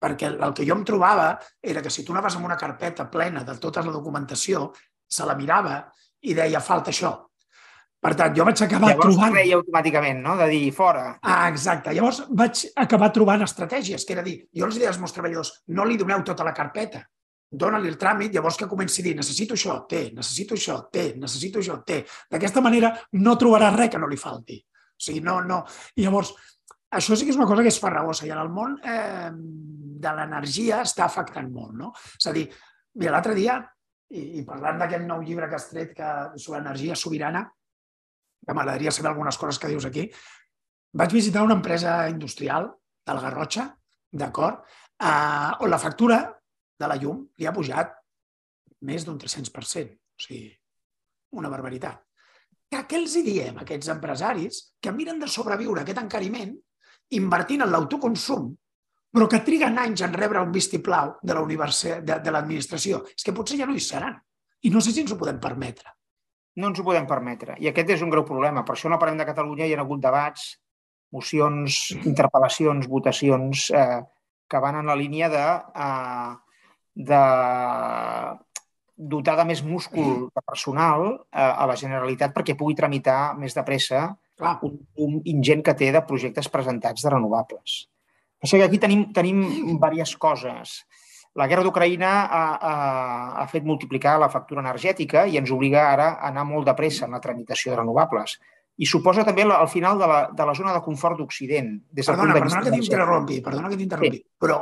Perquè 0.06 0.32
el 0.32 0.54
que 0.56 0.66
jo 0.68 0.76
em 0.78 0.84
trobava 0.88 1.34
era 1.62 1.82
que 1.84 1.92
si 1.92 2.06
tu 2.06 2.14
anaves 2.14 2.36
amb 2.38 2.48
una 2.48 2.58
carpeta 2.60 3.10
plena 3.12 3.44
de 3.44 3.58
tota 3.60 3.84
la 3.84 3.94
documentació, 3.94 4.70
se 5.08 5.26
la 5.26 5.36
mirava 5.36 5.80
i 6.26 6.36
deia, 6.38 6.62
falta 6.62 6.94
això. 6.94 7.14
Per 8.06 8.12
tant, 8.14 8.36
jo 8.38 8.46
vaig 8.46 8.60
acabar 8.62 8.92
Llavors 8.92 9.16
trobant... 9.16 9.34
Llavors 9.34 9.54
automàticament, 9.58 10.20
no?, 10.22 10.36
de 10.38 10.48
dir, 10.52 10.66
fora. 10.78 11.06
Ah, 11.26 11.48
exacte. 11.50 11.94
Llavors 11.96 12.22
vaig 12.30 12.62
acabar 12.84 13.10
trobant 13.16 13.42
estratègies, 13.42 14.06
que 14.06 14.14
era 14.14 14.24
dir, 14.26 14.36
jo 14.54 14.68
els 14.68 14.78
deia 14.78 14.92
als 14.92 15.00
meus 15.02 15.16
treballadors, 15.16 15.52
no 15.74 15.88
li 15.90 15.98
doneu 15.98 16.22
tota 16.28 16.46
la 16.46 16.54
carpeta, 16.54 17.02
dona-li 17.52 17.90
el 17.92 17.98
tràmit, 18.00 18.34
llavors 18.34 18.58
que 18.60 18.68
comenci 18.70 19.02
a 19.02 19.06
dir 19.06 19.16
necessito 19.18 19.56
això, 19.56 19.78
té, 19.90 20.10
necessito 20.16 20.56
això, 20.58 20.80
té, 20.92 21.14
necessito 21.22 21.62
això, 21.62 21.78
té. 21.88 22.02
D'aquesta 22.32 22.64
manera 22.64 22.92
no 23.22 23.38
trobarà 23.40 23.72
res 23.76 23.92
que 23.94 24.02
no 24.02 24.10
li 24.12 24.20
falti. 24.20 24.60
O 24.96 25.06
sigui, 25.08 25.22
no, 25.24 25.40
no. 25.44 25.62
I 25.96 26.06
llavors, 26.06 26.34
això 26.96 27.16
sí 27.16 27.28
que 27.28 27.34
és 27.34 27.40
una 27.40 27.48
cosa 27.50 27.64
que 27.64 27.72
és 27.72 27.80
farragosa 27.82 28.28
i 28.28 28.32
en 28.34 28.42
el 28.42 28.52
món 28.54 28.78
eh, 28.84 29.30
de 30.06 30.14
l'energia 30.18 30.82
està 30.86 31.06
afectant 31.08 31.52
molt. 31.52 31.76
No? 31.78 31.92
És 32.20 32.30
a 32.30 32.36
dir, 32.36 32.46
mira, 33.00 33.16
l'altre 33.16 33.36
dia, 33.38 33.60
i, 34.12 34.40
i 34.40 34.46
parlant 34.48 34.80
d'aquest 34.82 35.06
nou 35.08 35.24
llibre 35.26 35.50
que 35.50 35.60
has 35.60 35.70
tret 35.72 35.94
que, 35.98 36.12
sobre 36.38 36.62
energia 36.62 36.98
sobirana, 37.00 37.46
que 38.46 38.54
m'agradaria 38.54 38.94
saber 38.94 39.12
algunes 39.12 39.38
coses 39.42 39.60
que 39.60 39.72
dius 39.72 39.88
aquí, 39.88 40.06
vaig 40.96 41.14
visitar 41.16 41.44
una 41.44 41.58
empresa 41.58 42.06
industrial 42.10 42.70
del 43.06 43.22
Garrotxa, 43.22 43.70
d'acord, 44.16 44.64
eh, 45.02 45.52
on 45.60 45.72
la 45.72 45.82
factura 45.82 46.24
de 46.80 46.90
la 46.90 46.98
llum 47.00 47.24
li 47.40 47.48
ha 47.48 47.54
pujat 47.56 47.94
més 48.86 49.06
d'un 49.06 49.18
300%. 49.22 49.96
O 49.96 50.26
sigui, 50.26 50.52
una 51.36 51.52
barbaritat. 51.52 52.02
Què 52.76 52.98
els 52.98 53.16
hi 53.16 53.24
diem 53.24 53.58
a 53.58 53.64
aquests 53.64 53.90
empresaris 53.94 54.62
que 54.84 54.92
miren 54.92 55.20
de 55.22 55.30
sobreviure 55.32 55.84
aquest 55.84 56.02
encariment 56.02 56.54
invertint 57.16 57.64
en 57.64 57.72
l'autoconsum, 57.72 58.50
però 59.16 59.28
que 59.32 59.44
triguen 59.48 59.78
anys 59.80 60.04
en 60.04 60.16
rebre 60.18 60.42
un 60.44 60.52
vistiplau 60.52 61.14
de 61.24 61.36
l'administració, 61.38 63.04
és 63.16 63.24
que 63.24 63.36
potser 63.36 63.60
ja 63.62 63.68
no 63.70 63.76
hi 63.76 63.84
seran. 63.84 64.18
I 64.66 64.72
no 64.74 64.82
sé 64.82 64.92
si 64.92 65.04
ens 65.06 65.14
ho 65.14 65.20
podem 65.20 65.40
permetre. 65.40 65.94
No 66.60 66.72
ens 66.72 66.80
ho 66.80 66.86
podem 66.88 67.08
permetre. 67.08 67.56
I 67.62 67.70
aquest 67.70 67.94
és 67.96 68.04
un 68.04 68.12
greu 68.12 68.26
problema. 68.28 68.64
Per 68.66 68.76
això 68.76 68.92
no 68.92 69.00
parlem 69.00 69.20
de 69.22 69.28
Catalunya, 69.28 69.68
hi 69.68 69.76
ha 69.76 69.82
hagut 69.84 70.02
debats, 70.04 70.56
mocions, 71.16 71.80
interpel·lacions, 72.02 72.90
votacions 72.92 73.70
eh, 73.72 74.02
que 74.50 74.62
van 74.64 74.82
en 74.82 74.92
la 74.92 74.98
línia 75.00 75.30
de, 75.32 75.46
eh, 75.86 76.34
de 76.96 77.22
dotar 78.96 79.36
de 79.36 79.46
més 79.52 79.62
múscul 79.64 80.30
de 80.32 80.42
personal 80.48 81.08
eh, 81.12 81.40
a 81.44 81.66
la 81.68 81.76
Generalitat 81.76 82.32
perquè 82.36 82.56
pugui 82.56 82.76
tramitar 82.76 83.36
més 83.38 83.54
de 83.56 83.64
pressa 83.68 84.08
Clar. 84.40 84.58
un 84.64 84.80
un 85.04 85.20
ingent 85.28 85.64
que 85.64 85.76
té 85.76 85.92
de 85.92 86.02
projectes 86.08 86.48
presentats 86.50 87.04
de 87.04 87.12
renovables. 87.12 87.86
O 88.42 88.48
sigui, 88.48 88.64
aquí 88.64 88.80
tenim, 88.80 89.12
tenim 89.14 89.42
diverses 89.68 90.16
coses. 90.18 90.78
La 91.36 91.48
guerra 91.52 91.66
d'Ucraïna 91.66 92.12
ha, 92.32 92.44
ha, 92.56 92.76
ha 93.42 93.46
fet 93.52 93.66
multiplicar 93.68 94.16
la 94.20 94.30
factura 94.32 94.62
energètica 94.64 95.26
i 95.28 95.36
ens 95.40 95.52
obliga 95.52 95.90
ara 95.92 96.14
a 96.14 96.30
anar 96.30 96.46
molt 96.48 96.68
de 96.68 96.76
pressa 96.76 97.08
en 97.08 97.16
la 97.18 97.20
tramitació 97.24 97.74
de 97.74 97.82
renovables. 97.82 98.38
I 98.78 98.88
suposa 98.88 99.24
també 99.28 99.44
el 99.44 99.68
final 99.72 100.00
de 100.00 100.08
la, 100.08 100.22
de 100.32 100.46
la 100.48 100.56
zona 100.56 100.74
de 100.76 100.84
confort 100.84 101.20
d'Occident. 101.20 101.74
Perdona, 101.96 102.34
de 102.34 102.40
perdona 102.40 102.64
que 102.64 102.72
t'interrompi, 102.76 103.42
perdona 103.44 103.72
que 103.72 103.80
t'interrompi, 103.80 104.22
sí. 104.24 104.28
però 104.40 104.62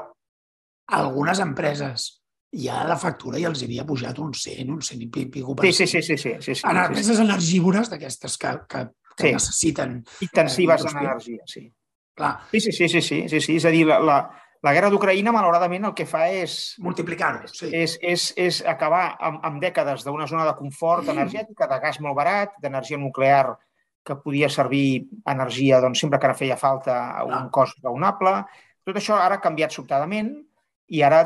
algunes 0.97 1.39
empreses 1.41 2.22
ja 2.53 2.83
la 2.85 2.97
factura 3.01 3.39
ja 3.41 3.49
els 3.49 3.63
havia 3.65 3.85
pujat 3.87 4.19
un 4.21 4.33
100, 4.37 4.69
un 4.69 4.81
100 4.85 5.07
i 5.07 5.27
pico 5.31 5.55
per 5.57 5.71
sí, 5.71 5.73
sí, 5.73 5.87
sí, 5.87 6.01
sí, 6.01 6.17
sí, 6.17 6.35
sí, 6.39 6.55
sí, 6.55 6.67
En 6.69 6.77
empreses 6.77 7.17
sí. 7.17 7.23
energívores 7.23 7.89
d'aquestes 7.89 8.37
que, 8.37 8.51
que 8.69 8.83
que 9.15 9.27
sí. 9.27 9.33
necessiten... 9.33 10.05
Intensives 10.21 10.85
eh, 10.85 10.87
en 10.91 10.97
energia, 10.97 11.43
sí. 11.45 11.73
Clar. 12.15 12.39
Sí, 12.51 12.61
sí, 12.61 12.71
sí, 12.71 12.89
sí, 12.89 13.01
sí, 13.01 13.29
sí, 13.29 13.41
sí. 13.41 13.55
És 13.57 13.65
a 13.65 13.71
dir, 13.73 13.85
la, 13.87 13.99
la, 13.99 14.17
la 14.63 14.73
guerra 14.75 14.89
d'Ucraïna, 14.93 15.33
malauradament, 15.33 15.89
el 15.89 15.95
que 15.97 16.05
fa 16.09 16.27
és... 16.29 16.75
Multiplicar-ho, 16.83 17.47
sí. 17.49 17.69
És, 17.73 17.97
és, 18.01 18.29
és 18.39 18.61
acabar 18.69 19.05
amb, 19.19 19.41
amb 19.45 19.61
dècades 19.63 20.05
d'una 20.05 20.27
zona 20.29 20.47
de 20.49 20.55
confort 20.59 21.09
energètica, 21.13 21.69
de 21.69 21.79
gas 21.83 21.99
molt 22.03 22.17
barat, 22.19 22.57
d'energia 22.61 23.01
nuclear 23.01 23.57
que 24.03 24.17
podia 24.19 24.49
servir 24.51 25.05
energia 25.31 25.79
doncs, 25.79 26.01
sempre 26.03 26.19
que 26.19 26.27
ara 26.27 26.37
feia 26.37 26.59
falta 26.59 26.97
a 27.15 27.23
un 27.23 27.47
cost 27.55 27.79
raonable. 27.83 28.41
Tot 28.83 28.97
això 28.99 29.15
ara 29.15 29.39
ha 29.39 29.43
canviat 29.43 29.71
sobtadament 29.71 30.33
i 30.93 31.01
ara 31.01 31.23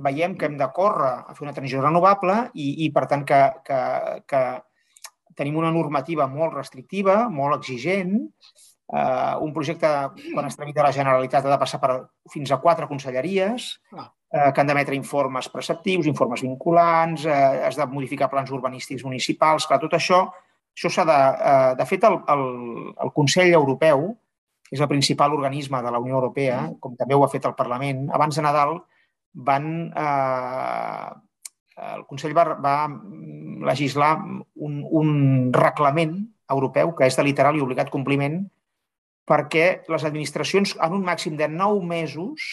veiem 0.00 0.34
que 0.38 0.48
hem 0.48 0.56
de 0.56 0.68
córrer 0.72 1.12
a 1.28 1.34
fer 1.36 1.44
una 1.44 1.52
transició 1.52 1.82
renovable 1.84 2.36
i, 2.54 2.86
i 2.86 2.90
per 2.94 3.04
tant, 3.10 3.26
que, 3.28 3.40
que, 3.66 3.80
que 4.30 4.42
tenim 5.36 5.58
una 5.60 5.72
normativa 5.74 6.28
molt 6.30 6.56
restrictiva, 6.56 7.22
molt 7.28 7.58
exigent. 7.58 8.16
Uh, 8.90 9.36
un 9.44 9.52
projecte, 9.54 9.88
quan 10.32 10.48
es 10.48 10.56
tramita 10.58 10.82
la 10.82 10.94
Generalitat, 10.94 11.44
ha 11.46 11.52
de 11.52 11.58
passar 11.60 11.78
per 11.82 11.92
fins 12.32 12.50
a 12.50 12.58
quatre 12.62 12.88
conselleries 12.90 13.68
uh, 13.94 14.08
que 14.50 14.62
han 14.62 14.66
d'emetre 14.66 14.96
informes 14.98 15.46
preceptius, 15.52 16.08
informes 16.10 16.42
vinculants, 16.42 17.26
uh, 17.28 17.66
has 17.68 17.78
de 17.78 17.86
modificar 17.92 18.30
plans 18.32 18.50
urbanístics 18.50 19.04
municipals. 19.06 19.68
Clar, 19.68 19.78
tot 19.84 19.94
això, 20.00 20.24
això 20.74 20.90
s'ha 20.90 21.06
de... 21.06 21.18
Uh, 21.36 21.74
de 21.78 21.86
fet, 21.92 22.08
el, 22.08 22.18
el, 22.34 22.46
el 23.04 23.12
Consell 23.14 23.52
Europeu, 23.54 24.08
que 24.66 24.74
és 24.78 24.82
el 24.82 24.90
principal 24.90 25.36
organisme 25.36 25.84
de 25.84 25.92
la 25.92 26.00
Unió 26.02 26.18
Europea, 26.18 26.64
com 26.80 26.96
també 26.98 27.14
ho 27.14 27.22
ha 27.26 27.30
fet 27.30 27.46
el 27.46 27.54
Parlament, 27.58 28.08
abans 28.16 28.40
de 28.40 28.48
Nadal 28.48 28.80
van 29.32 29.66
eh, 29.96 31.10
el 31.94 32.04
Consell 32.08 32.34
va, 32.36 32.44
va 32.60 32.76
legislar 33.70 34.16
un, 34.20 34.80
un 34.84 35.10
reglament 35.54 36.16
europeu 36.50 36.92
que 36.96 37.08
és 37.08 37.16
de 37.16 37.24
literal 37.24 37.56
i 37.56 37.64
obligat 37.64 37.92
compliment 37.92 38.42
perquè 39.30 39.66
les 39.88 40.04
administracions 40.04 40.74
en 40.82 40.96
un 40.98 41.04
màxim 41.06 41.36
de 41.38 41.48
9 41.48 41.86
mesos 41.86 42.46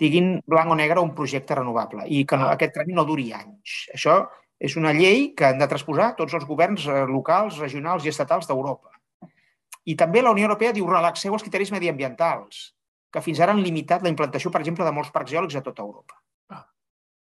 diguin 0.00 0.40
blanc 0.44 0.72
o 0.72 0.76
negre 0.76 1.00
un 1.00 1.14
projecte 1.16 1.56
renovable 1.56 2.04
i 2.12 2.24
que 2.28 2.36
no, 2.36 2.50
aquest 2.52 2.74
tràmit 2.74 2.96
no 2.96 3.06
duri 3.08 3.30
anys. 3.32 3.86
Això 3.94 4.18
és 4.60 4.76
una 4.76 4.92
llei 4.96 5.30
que 5.36 5.46
han 5.48 5.60
de 5.60 5.68
transposar 5.68 6.14
tots 6.18 6.34
els 6.36 6.44
governs 6.48 6.86
eh, 6.88 7.04
locals, 7.08 7.60
regionals 7.62 8.04
i 8.04 8.12
estatals 8.12 8.48
d'Europa. 8.48 8.92
I 9.86 9.94
també 9.96 10.22
la 10.22 10.32
Unió 10.34 10.48
Europea 10.48 10.74
diu 10.74 10.88
relaxeu 10.90 11.36
els 11.36 11.44
criteris 11.44 11.70
mediambientals, 11.72 12.72
que 13.16 13.24
fins 13.24 13.40
ara 13.40 13.54
han 13.56 13.64
limitat 13.64 14.04
la 14.04 14.12
implantació, 14.12 14.52
per 14.52 14.60
exemple, 14.60 14.84
de 14.84 14.92
molts 14.92 15.08
parcs 15.14 15.32
eòlics 15.32 15.56
a 15.56 15.64
tota 15.64 15.84
Europa. 15.86 16.20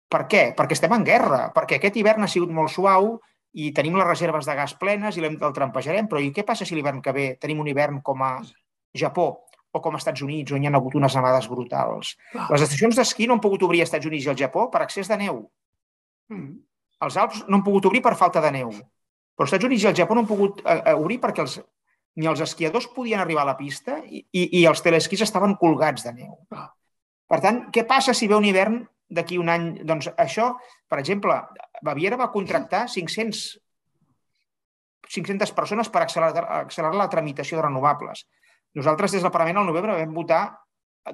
Per 0.10 0.22
què? 0.30 0.44
Perquè 0.58 0.78
estem 0.78 0.94
en 0.94 1.06
guerra, 1.06 1.42
perquè 1.54 1.78
aquest 1.78 1.98
hivern 1.98 2.26
ha 2.26 2.30
sigut 2.30 2.54
molt 2.54 2.74
suau 2.74 3.16
i 3.62 3.72
tenim 3.74 3.98
les 3.98 4.08
reserves 4.08 4.46
de 4.46 4.56
gas 4.58 4.76
plenes 4.78 5.18
i 5.18 5.26
el 5.26 5.54
trampejarem, 5.54 6.10
però 6.10 6.22
i 6.22 6.32
què 6.34 6.46
passa 6.46 6.66
si 6.66 6.78
l'hivern 6.78 7.02
que 7.06 7.14
ve 7.14 7.26
tenim 7.42 7.62
un 7.62 7.70
hivern 7.70 8.02
com 8.06 8.22
a 8.26 8.36
Japó 8.98 9.28
o 9.72 9.82
com 9.82 9.98
a 9.98 10.02
Estats 10.02 10.22
Units, 10.26 10.54
on 10.54 10.64
hi 10.64 10.70
ha 10.70 10.74
hagut 10.78 10.98
unes 10.98 11.18
nevades 11.18 11.50
brutals? 11.50 12.16
Les 12.38 12.66
estacions 12.66 12.98
d'esquí 12.98 13.28
no 13.30 13.38
han 13.38 13.44
pogut 13.44 13.66
obrir 13.66 13.84
als 13.84 13.92
Estats 13.92 14.10
Units 14.10 14.26
i 14.26 14.32
al 14.34 14.38
Japó 14.38 14.66
per 14.74 14.82
accés 14.86 15.10
de 15.10 15.18
neu. 15.22 15.44
Mm. 16.34 16.56
Els 17.06 17.18
Alps 17.22 17.44
no 17.48 17.60
han 17.60 17.66
pogut 17.66 17.86
obrir 17.90 18.02
per 18.06 18.16
falta 18.18 18.42
de 18.42 18.54
neu. 18.58 18.74
Però 18.74 19.46
els 19.46 19.54
Estats 19.54 19.70
Units 19.70 19.86
i 19.86 19.92
el 19.92 19.98
Japó 20.02 20.18
no 20.18 20.26
han 20.26 20.30
pogut 20.30 20.62
eh, 20.66 20.80
eh, 20.80 20.96
obrir 20.98 21.20
perquè 21.22 21.46
els, 21.46 21.60
ni 22.20 22.28
els 22.28 22.42
esquiadors 22.44 22.90
podien 22.92 23.22
arribar 23.24 23.46
a 23.46 23.52
la 23.54 23.58
pista 23.58 24.00
i, 24.04 24.22
i, 24.36 24.44
i 24.60 24.66
els 24.68 24.84
telesquís 24.84 25.24
estaven 25.24 25.56
colgats 25.62 26.04
de 26.04 26.14
neu. 26.18 26.36
Per 27.30 27.40
tant, 27.44 27.66
què 27.74 27.86
passa 27.88 28.16
si 28.18 28.28
ve 28.28 28.36
un 28.36 28.48
hivern 28.50 28.82
d'aquí 29.10 29.40
un 29.40 29.50
any... 29.50 29.70
Doncs 29.88 30.12
això, 30.20 30.52
per 30.90 31.00
exemple, 31.02 31.38
Baviera 31.86 32.20
va 32.20 32.32
contractar 32.34 32.88
500, 32.92 33.44
500 35.08 35.56
persones 35.58 35.90
per 35.90 36.04
accelerar, 36.04 36.46
accelerar 36.66 36.98
la 37.00 37.10
tramitació 37.12 37.60
de 37.60 37.68
renovables. 37.68 38.26
Nosaltres, 38.78 39.16
des 39.16 39.26
del 39.26 39.34
Parlament, 39.34 39.62
al 39.62 39.70
novembre, 39.70 39.96
vam 39.98 40.14
votar 40.14 40.44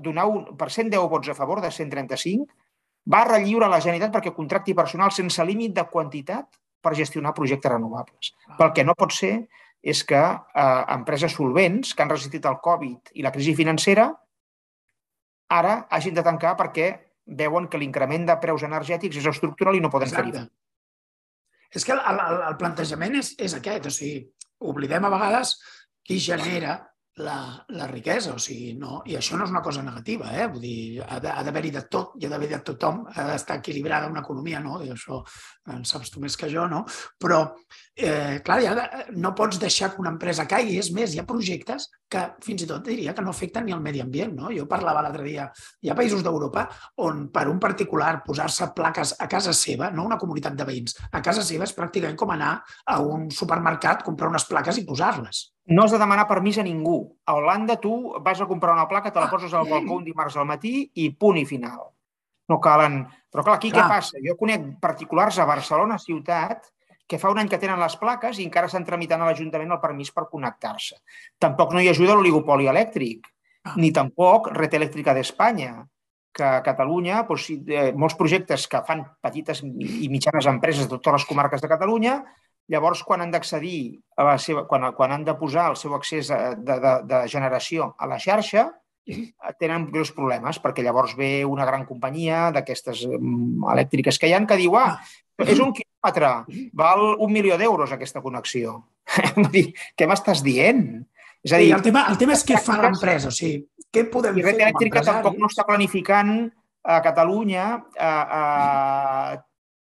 donar 0.02 0.26
un, 0.28 0.48
per 0.58 0.72
110 0.74 1.10
vots 1.12 1.30
a 1.32 1.38
favor 1.38 1.62
de 1.64 1.72
135, 1.72 2.48
va 3.14 3.26
relliure 3.30 3.70
la 3.70 3.80
Generalitat 3.80 4.16
perquè 4.16 4.34
contracti 4.34 4.74
personal 4.76 5.14
sense 5.14 5.44
límit 5.46 5.76
de 5.78 5.86
quantitat 5.92 6.50
per 6.82 6.96
gestionar 6.98 7.36
projectes 7.38 7.72
renovables. 7.72 8.34
Pel 8.58 8.74
que 8.74 8.84
no 8.86 8.98
pot 8.98 9.14
ser 9.14 9.36
és 9.86 10.02
que 10.10 10.20
eh, 10.20 10.84
empreses 10.96 11.36
solvents 11.38 11.94
que 11.94 12.04
han 12.04 12.12
resistit 12.12 12.46
el 12.50 12.58
Covid 12.66 13.14
i 13.14 13.26
la 13.26 13.32
crisi 13.36 13.54
financera 13.58 14.08
ara 15.56 15.76
hagin 15.94 16.16
de 16.18 16.24
tancar 16.26 16.56
perquè 16.58 16.88
veuen 17.26 17.70
que 17.70 17.78
l'increment 17.82 18.26
de 18.26 18.38
preus 18.42 18.66
energètics 18.66 19.22
és 19.22 19.30
estructural 19.30 19.78
i 19.78 19.84
no 19.84 19.92
poden 19.94 20.10
fer-hi. 20.10 20.42
És 21.76 21.86
que 21.86 21.94
el, 21.94 22.02
el, 22.02 22.42
el 22.50 22.58
plantejament 22.58 23.18
és, 23.22 23.34
és 23.42 23.54
aquest, 23.58 23.90
o 23.90 23.94
sigui, 23.94 24.26
oblidem 24.66 25.06
a 25.06 25.14
vegades 25.14 25.56
qui 26.06 26.18
genera 26.22 26.78
la, 27.18 27.66
la 27.70 27.88
riquesa, 27.88 28.34
o 28.36 28.40
sigui, 28.42 28.74
no, 28.76 29.00
i 29.08 29.16
això 29.16 29.38
no 29.40 29.46
és 29.46 29.52
una 29.54 29.62
cosa 29.64 29.84
negativa, 29.86 30.34
eh? 30.36 30.48
vull 30.52 30.64
dir, 30.66 31.04
ha 31.08 31.20
d'haver-hi 31.20 31.72
de 31.72 31.84
tot, 31.92 32.18
hi 32.20 32.28
ha 32.28 32.32
d'haver 32.32 32.50
de 32.52 32.60
tothom, 32.68 33.06
ha 33.08 33.28
d'estar 33.30 33.60
equilibrada 33.62 34.10
una 34.12 34.20
economia, 34.26 34.60
no? 34.60 34.82
I 34.84 34.92
això 34.92 35.22
en 35.72 35.86
saps 35.88 36.12
tu 36.12 36.20
més 36.24 36.36
que 36.36 36.50
jo, 36.52 36.66
no? 36.68 36.84
Però, 37.22 37.40
eh, 37.96 38.42
clar, 38.44 38.60
ja 38.66 38.76
de, 38.76 39.06
no 39.16 39.32
pots 39.38 39.62
deixar 39.62 39.94
que 39.94 40.04
una 40.04 40.12
empresa 40.12 40.48
caigui, 40.50 40.76
és 40.82 40.92
més, 40.96 41.16
hi 41.16 41.24
ha 41.24 41.28
projectes 41.30 41.88
que 42.12 42.26
fins 42.44 42.68
i 42.68 42.70
tot 42.70 42.84
diria 42.86 43.16
que 43.16 43.24
no 43.24 43.32
afecten 43.32 43.66
ni 43.66 43.76
al 43.76 43.84
medi 43.86 44.04
ambient, 44.04 44.36
no? 44.36 44.52
Jo 44.52 44.68
parlava 44.68 45.06
l'altre 45.08 45.24
dia, 45.24 45.48
hi 45.82 45.90
ha 45.90 45.98
països 45.98 46.24
d'Europa 46.26 46.68
on 47.08 47.30
per 47.32 47.48
un 47.48 47.64
particular 47.64 48.12
posar-se 48.28 48.74
plaques 48.76 49.16
a 49.24 49.32
casa 49.32 49.56
seva, 49.56 49.90
no 49.90 50.06
una 50.06 50.20
comunitat 50.20 50.60
de 50.60 50.68
veïns, 50.68 51.00
a 51.12 51.24
casa 51.24 51.48
seva 51.48 51.64
és 51.64 51.76
pràcticament 51.80 52.20
com 52.20 52.36
anar 52.36 52.58
a 52.86 53.02
un 53.02 53.30
supermercat, 53.32 54.04
comprar 54.04 54.34
unes 54.36 54.52
plaques 54.52 54.84
i 54.84 54.86
posar-les 54.88 55.46
no 55.68 55.84
has 55.84 55.92
de 55.92 56.00
demanar 56.00 56.28
permís 56.30 56.60
a 56.62 56.64
ningú. 56.64 57.18
A 57.26 57.36
Holanda 57.36 57.80
tu 57.82 58.14
vas 58.22 58.42
a 58.42 58.46
comprar 58.46 58.74
una 58.74 58.88
placa, 58.88 59.12
te 59.12 59.20
la 59.20 59.26
ah, 59.26 59.32
poses 59.32 59.54
al 59.54 59.68
balcó 59.70 59.98
un 59.98 60.06
dimarts 60.06 60.38
al 60.38 60.46
matí 60.46 60.92
i 60.94 61.10
punt 61.12 61.40
i 61.42 61.46
final. 61.46 61.92
No 62.50 62.60
calen... 62.62 63.04
Però 63.34 63.44
clar, 63.44 63.58
aquí 63.58 63.72
clar. 63.72 63.84
què 63.84 63.96
passa? 63.98 64.22
Jo 64.24 64.38
conec 64.40 64.68
particulars 64.80 65.40
a 65.40 65.48
Barcelona 65.50 65.98
ciutat 66.00 66.70
que 67.06 67.20
fa 67.22 67.30
un 67.34 67.42
any 67.42 67.50
que 67.50 67.60
tenen 67.62 67.82
les 67.82 67.98
plaques 68.02 68.40
i 68.40 68.46
encara 68.46 68.70
estan 68.70 68.86
tramitant 68.86 69.22
a 69.22 69.28
l'Ajuntament 69.30 69.74
el 69.76 69.82
permís 69.82 70.14
per 70.14 70.28
connectar-se. 70.30 71.02
Tampoc 71.42 71.74
no 71.74 71.82
hi 71.82 71.90
ajuda 71.90 72.16
l'oligopoli 72.18 72.70
elèctric, 72.72 73.28
ah. 73.66 73.76
ni 73.78 73.92
tampoc 73.94 74.50
Red 74.54 74.78
Elèctrica 74.78 75.14
d'Espanya, 75.18 75.84
que 76.36 76.44
a 76.44 76.64
Catalunya 76.66 77.22
doncs, 77.28 77.50
eh, 77.72 77.92
molts 77.96 78.18
projectes 78.20 78.66
que 78.68 78.82
fan 78.88 79.06
petites 79.24 79.62
i 79.64 80.10
mitjanes 80.12 80.50
empreses 80.52 80.90
de 80.90 80.98
totes 80.98 81.22
les 81.22 81.28
comarques 81.30 81.64
de 81.64 81.70
Catalunya 81.72 82.18
Llavors, 82.72 83.04
quan 83.06 83.22
han 83.22 83.34
d'accedir 83.34 84.00
a 84.18 84.38
quan, 84.70 84.90
quan 84.98 85.14
han 85.14 85.26
de 85.28 85.36
posar 85.38 85.70
el 85.70 85.78
seu 85.78 85.94
accés 85.94 86.32
de, 86.32 86.40
de, 86.82 86.94
de 87.06 87.22
generació 87.30 87.92
a 88.00 88.10
la 88.10 88.18
xarxa, 88.22 88.66
eh, 89.06 89.28
tenen 89.62 89.86
greus 89.92 90.12
problemes, 90.16 90.58
perquè 90.64 90.86
llavors 90.86 91.14
ve 91.18 91.46
una 91.46 91.68
gran 91.70 91.86
companyia 91.86 92.50
d'aquestes 92.56 93.06
mm, 93.06 93.68
elèctriques 93.76 94.18
que 94.18 94.32
hi 94.32 94.34
ha 94.34 94.42
que 94.50 94.58
diu, 94.58 94.78
ah, 94.82 94.98
és 95.46 95.60
un 95.60 95.76
quilòmetre, 95.78 96.32
val 96.74 97.06
un 97.20 97.34
milió 97.34 97.60
d'euros 97.62 97.94
aquesta 97.94 98.24
connexió. 98.24 98.80
dir, 99.54 99.68
què 99.94 100.10
m'estàs 100.10 100.42
dient? 100.46 101.06
És 101.46 101.54
a 101.54 101.60
dir, 101.62 101.70
sí, 101.70 101.76
el, 101.78 101.84
tema, 101.86 102.08
el 102.10 102.18
tema 102.18 102.34
és 102.34 102.42
què 102.48 102.58
fa 102.58 102.80
l'empresa, 102.82 103.30
o 103.30 103.36
sigui, 103.36 103.62
què 103.94 104.08
podem 104.10 104.40
fer 104.42 104.56
com 104.56 104.64
Elèctrica 104.66 105.04
tampoc 105.06 105.38
no 105.38 105.50
està 105.52 105.66
planificant 105.68 106.32
a 106.86 106.98
Catalunya 107.06 107.66
a, 108.02 108.10
a, 108.40 108.42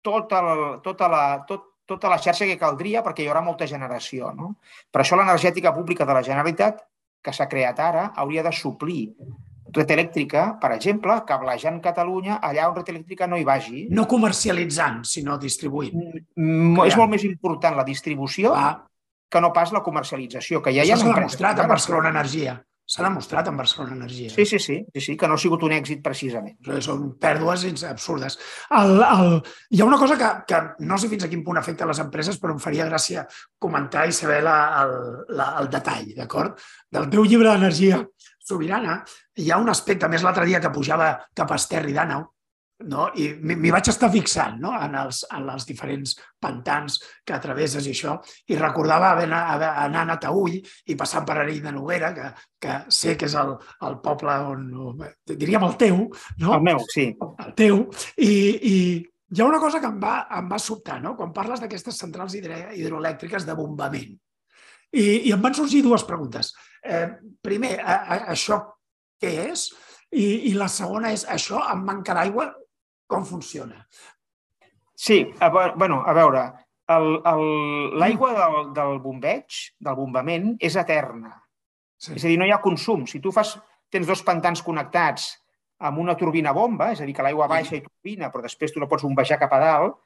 tota, 0.05 0.43
la, 0.43 0.57
tota 0.83 1.09
la, 1.11 1.23
tot, 1.49 1.71
tota 1.87 2.11
la 2.13 2.19
xarxa 2.19 2.49
que 2.49 2.59
caldria 2.61 3.03
perquè 3.05 3.25
hi 3.25 3.31
haurà 3.31 3.43
molta 3.45 3.69
generació. 3.71 4.33
No? 4.37 4.55
Per 4.91 5.03
això 5.03 5.19
l'energètica 5.21 5.75
pública 5.77 6.07
de 6.09 6.17
la 6.17 6.23
Generalitat, 6.27 6.85
que 7.25 7.33
s'ha 7.33 7.49
creat 7.49 7.81
ara, 7.81 8.11
hauria 8.21 8.45
de 8.45 8.53
suplir 8.53 9.03
red 9.75 9.91
elèctrica, 9.91 10.45
per 10.61 10.71
exemple, 10.75 11.17
cablejant 11.27 11.81
Catalunya 11.83 12.39
allà 12.47 12.69
on 12.71 12.77
red 12.77 12.91
elèctrica 12.93 13.27
no 13.27 13.39
hi 13.41 13.47
vagi. 13.49 13.87
No 13.91 14.07
comercialitzant, 14.11 15.03
sinó 15.09 15.39
distribuint. 15.41 15.97
Mm, 16.37 16.85
és 16.87 16.99
molt 17.01 17.11
més 17.11 17.25
important 17.27 17.77
la 17.77 17.87
distribució 17.87 18.55
ah. 18.55 18.77
que 19.29 19.43
no 19.43 19.51
pas 19.57 19.73
la 19.75 19.83
comercialització, 19.83 20.63
que 20.63 20.75
ja 20.77 20.85
Això 20.85 20.87
hi 20.87 20.93
ha... 20.93 21.01
Això 21.01 21.11
s'ha 21.11 21.19
demostrat 21.19 21.65
a 21.65 21.67
Barcelona 21.71 22.15
Energia. 22.15 22.59
S'ha 22.95 23.03
demostrat 23.03 23.49
en 23.51 23.57
Barcelona 23.59 23.97
Energia. 23.97 24.31
Sí, 24.31 24.45
sí, 24.47 24.59
sí, 24.63 24.77
sí, 24.95 25.01
sí, 25.03 25.17
que 25.19 25.27
no 25.27 25.35
ha 25.35 25.43
sigut 25.43 25.65
un 25.67 25.73
èxit 25.75 26.03
precisament. 26.03 26.55
Són 26.85 27.09
pèrdues 27.19 27.65
absurdes. 27.89 28.37
El, 28.79 29.01
el... 29.03 29.33
Hi 29.75 29.83
ha 29.83 29.89
una 29.89 29.99
cosa 29.99 30.15
que, 30.21 30.29
que 30.47 30.61
no 30.87 30.99
sé 31.03 31.11
fins 31.11 31.27
a 31.27 31.31
quin 31.33 31.43
punt 31.43 31.59
afecta 31.59 31.89
les 31.91 31.99
empreses, 32.05 32.39
però 32.39 32.55
em 32.55 32.61
faria 32.63 32.87
gràcia 32.87 33.25
comentar 33.59 34.07
i 34.07 34.15
saber 34.15 34.39
la, 34.47 34.59
el, 34.85 34.95
la, 35.35 35.49
el 35.65 35.73
detall, 35.73 36.13
d'acord? 36.21 36.63
Del 36.95 37.11
teu 37.11 37.27
llibre 37.27 37.51
d'energia 37.51 37.99
sobirana, 38.45 39.01
hi 39.41 39.51
ha 39.51 39.59
un 39.59 39.73
aspecte, 39.73 40.09
més 40.13 40.23
l'altre 40.23 40.47
dia 40.47 40.61
que 40.63 40.71
pujava 40.71 41.17
cap 41.35 41.51
a 41.51 41.59
Esterri 41.59 41.97
d'Àneu, 41.97 42.29
no? 42.83 43.07
i 43.15 43.29
m'hi 43.39 43.71
vaig 43.73 43.89
estar 43.91 44.11
fixant 44.13 44.59
no? 44.63 44.73
en, 44.75 44.97
els, 44.99 45.23
en 45.33 45.47
els 45.53 45.67
diferents 45.69 46.17
pantans 46.43 46.99
que 47.27 47.39
travesses 47.43 47.87
i 47.87 47.95
això, 47.95 48.17
i 48.51 48.59
recordava 48.59 49.13
haver, 49.15 49.29
anant 49.31 50.15
a 50.15 50.19
Taüll 50.21 50.59
i 50.59 50.99
passant 50.99 51.27
per 51.27 51.39
Arill 51.41 51.63
de 51.65 51.73
Noguera, 51.73 52.13
que, 52.17 52.29
que 52.61 52.79
sé 52.93 53.17
que 53.21 53.29
és 53.31 53.39
el, 53.39 53.55
el 53.89 53.99
poble 54.05 54.37
on, 54.51 54.67
diríem 55.31 55.65
el 55.69 55.79
teu, 55.81 56.05
no? 56.43 56.55
El 56.59 56.67
meu, 56.67 56.83
sí. 56.93 57.09
El 57.47 57.55
teu, 57.59 57.87
i, 58.19 58.35
i 58.59 58.77
hi 59.35 59.41
ha 59.41 59.49
una 59.49 59.63
cosa 59.63 59.81
que 59.81 59.91
em 59.91 59.97
va, 60.03 60.19
em 60.39 60.51
va 60.51 60.61
sobtar, 60.63 61.01
no? 61.03 61.15
quan 61.19 61.33
parles 61.35 61.63
d'aquestes 61.63 61.99
centrals 61.99 62.37
hidroelèctriques 62.37 63.47
de 63.49 63.57
bombament. 63.59 64.13
I, 64.95 65.05
I 65.27 65.33
em 65.35 65.41
van 65.43 65.57
sorgir 65.57 65.83
dues 65.83 66.05
preguntes. 66.07 66.53
Eh, 66.85 67.09
primer, 67.43 67.79
a, 67.83 67.97
a, 67.97 68.19
això 68.35 68.61
què 69.19 69.33
és? 69.49 69.67
I, 70.15 70.51
I 70.51 70.55
la 70.55 70.69
segona 70.71 71.11
és, 71.11 71.25
això 71.27 71.59
amb 71.65 71.89
manca 71.89 72.15
d'aigua 72.15 72.53
com 73.07 73.25
funciona? 73.25 73.87
Sí, 74.95 75.35
a, 75.41 75.49
bueno, 75.75 76.03
a 76.07 76.13
veure, 76.17 76.45
l'aigua 77.99 78.33
del, 78.37 78.59
del 78.77 78.99
bombeig, 79.03 79.61
del 79.81 79.97
bombament, 79.99 80.53
és 80.61 80.77
eterna. 80.81 81.35
Sí. 81.99 82.15
És 82.17 82.25
a 82.25 82.29
dir, 82.29 82.39
no 82.39 82.47
hi 82.47 82.53
ha 82.55 82.63
consum. 82.63 83.07
Si 83.11 83.21
tu 83.21 83.33
fas, 83.33 83.57
tens 83.93 84.07
dos 84.07 84.23
pantans 84.25 84.63
connectats 84.63 85.33
amb 85.85 85.99
una 86.01 86.15
turbina 86.17 86.53
bomba, 86.57 86.93
és 86.95 87.01
a 87.01 87.09
dir, 87.09 87.15
que 87.17 87.25
l'aigua 87.25 87.49
baixa 87.51 87.77
i 87.77 87.83
turbina, 87.83 88.31
però 88.33 88.45
després 88.45 88.73
tu 88.73 88.81
no 88.81 88.89
pots 88.89 89.05
bombejar 89.05 89.41
cap 89.41 89.53
a 89.57 89.61
dalt, 89.63 89.99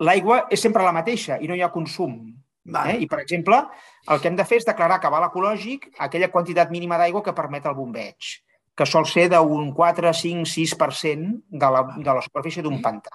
l'aigua 0.00 0.46
és 0.50 0.62
sempre 0.62 0.84
la 0.84 0.94
mateixa 0.94 1.40
i 1.40 1.50
no 1.50 1.58
hi 1.58 1.64
ha 1.64 1.72
consum. 1.74 2.16
Eh? 2.62 3.00
I, 3.02 3.08
per 3.10 3.18
exemple, 3.18 3.58
el 4.06 4.20
que 4.22 4.30
hem 4.30 4.36
de 4.38 4.46
fer 4.46 4.60
és 4.60 4.68
declarar 4.68 5.00
cabal 5.02 5.26
ecològic 5.26 5.88
aquella 6.06 6.30
quantitat 6.30 6.70
mínima 6.70 6.98
d'aigua 7.00 7.24
que 7.26 7.34
permet 7.34 7.66
el 7.66 7.74
bombeig 7.74 8.36
que 8.76 8.86
sol 8.88 9.06
ser 9.06 9.28
d'un 9.32 9.72
4, 9.76 10.12
5, 10.16 10.48
6% 10.48 11.42
de 11.50 11.70
la, 11.74 11.82
de 11.98 12.14
la 12.16 12.24
superfície 12.24 12.64
d'un 12.64 12.80
pantà. 12.82 13.12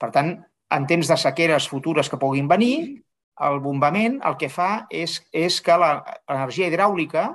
Per 0.00 0.10
tant, 0.14 0.34
en 0.74 0.86
temps 0.90 1.08
de 1.08 1.16
sequeres 1.20 1.68
futures 1.70 2.10
que 2.10 2.18
puguin 2.18 2.50
venir, 2.50 2.76
el 3.46 3.58
bombament 3.62 4.20
el 4.26 4.36
que 4.38 4.50
fa 4.50 4.86
és, 4.90 5.18
és 5.34 5.60
que 5.62 5.76
l'energia 5.78 6.68
hidràulica 6.70 7.28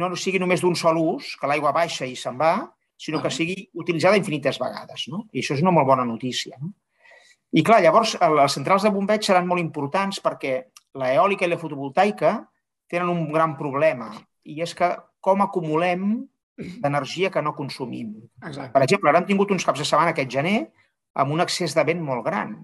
no 0.00 0.10
sigui 0.16 0.40
només 0.40 0.62
d'un 0.64 0.76
sol 0.76 0.98
ús, 1.00 1.34
que 1.40 1.48
l'aigua 1.48 1.74
baixa 1.76 2.06
i 2.08 2.16
se'n 2.18 2.38
va, 2.40 2.56
sinó 2.96 3.20
que 3.22 3.32
sigui 3.32 3.68
utilitzada 3.80 4.18
infinites 4.18 4.58
vegades. 4.60 5.06
No? 5.12 5.26
I 5.32 5.42
això 5.42 5.56
és 5.56 5.62
una 5.62 5.74
molt 5.74 5.88
bona 5.88 6.06
notícia. 6.08 6.56
No? 6.60 6.72
I 7.54 7.62
clar, 7.62 7.80
llavors 7.84 8.16
les 8.18 8.56
centrals 8.56 8.82
de 8.82 8.90
bombeig 8.90 9.22
seran 9.22 9.46
molt 9.46 9.62
importants 9.62 10.20
perquè 10.24 10.56
l'eòlica 10.98 11.46
i 11.46 11.52
la 11.52 11.60
fotovoltaica 11.60 12.36
tenen 12.90 13.12
un 13.12 13.28
gran 13.32 13.54
problema 13.58 14.10
i 14.44 14.60
és 14.64 14.74
que 14.76 14.88
com 15.24 15.42
acumulem 15.44 16.24
d'energia 16.56 17.30
que 17.34 17.42
no 17.42 17.54
consumim. 17.56 18.14
Exacte. 18.42 18.72
Per 18.74 18.82
exemple, 18.86 19.10
ara 19.10 19.22
hem 19.22 19.28
tingut 19.28 19.50
uns 19.54 19.66
caps 19.66 19.82
de 19.82 19.88
setmana 19.88 20.14
aquest 20.14 20.30
gener 20.30 20.58
amb 21.14 21.34
un 21.34 21.42
excés 21.44 21.74
de 21.74 21.84
vent 21.86 22.02
molt 22.02 22.24
gran, 22.26 22.54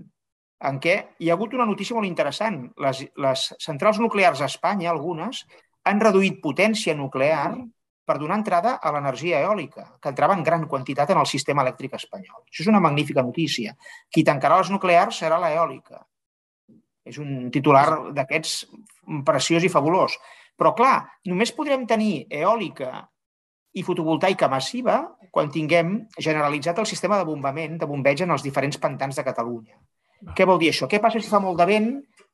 en 0.69 0.79
què 0.83 0.95
hi 1.19 1.31
ha 1.31 1.35
hagut 1.35 1.55
una 1.57 1.67
notícia 1.67 1.97
molt 1.97 2.09
interessant. 2.09 2.63
Les, 2.85 3.03
les 3.17 3.45
centrals 3.63 4.01
nuclears 4.03 4.43
a 4.43 4.49
Espanya, 4.51 4.91
algunes, 4.91 5.45
han 5.89 6.03
reduït 6.03 6.41
potència 6.45 6.95
nuclear 6.97 7.55
per 8.11 8.19
donar 8.19 8.41
entrada 8.41 8.75
a 8.83 8.91
l'energia 8.93 9.41
eòlica, 9.45 9.87
que 10.03 10.11
entrava 10.11 10.35
en 10.35 10.43
gran 10.45 10.67
quantitat 10.69 11.13
en 11.15 11.21
el 11.21 11.29
sistema 11.31 11.63
elèctric 11.65 11.95
espanyol. 11.97 12.43
Això 12.43 12.65
és 12.65 12.71
una 12.73 12.83
magnífica 12.83 13.23
notícia. 13.23 13.77
Qui 14.11 14.25
tancarà 14.27 14.59
les 14.61 14.73
nuclears 14.75 15.23
serà 15.23 15.39
l'eòlica. 15.41 16.03
És 17.07 17.21
un 17.23 17.49
titular 17.55 17.87
d'aquests 18.17 18.57
preciós 19.27 19.65
i 19.65 19.73
fabulós. 19.73 20.19
Però, 20.59 20.75
clar, 20.77 20.97
només 21.31 21.55
podrem 21.57 21.87
tenir 21.89 22.27
eòlica 22.43 23.07
i 23.77 23.85
fotovoltaica 23.87 24.49
massiva 24.51 25.01
quan 25.31 25.51
tinguem 25.53 25.95
generalitzat 26.19 26.81
el 26.83 26.89
sistema 26.91 27.21
de 27.21 27.27
bombament, 27.29 27.79
de 27.79 27.87
bombeig 27.87 28.25
en 28.25 28.35
els 28.35 28.43
diferents 28.43 28.81
pantans 28.83 29.19
de 29.19 29.25
Catalunya. 29.27 29.77
Què 30.37 30.45
vol 30.49 30.59
dir 30.61 30.73
això? 30.73 30.89
Què 30.91 31.01
passa 31.01 31.21
si 31.23 31.31
fa 31.31 31.41
molt 31.41 31.61
de 31.61 31.67
vent 31.69 31.91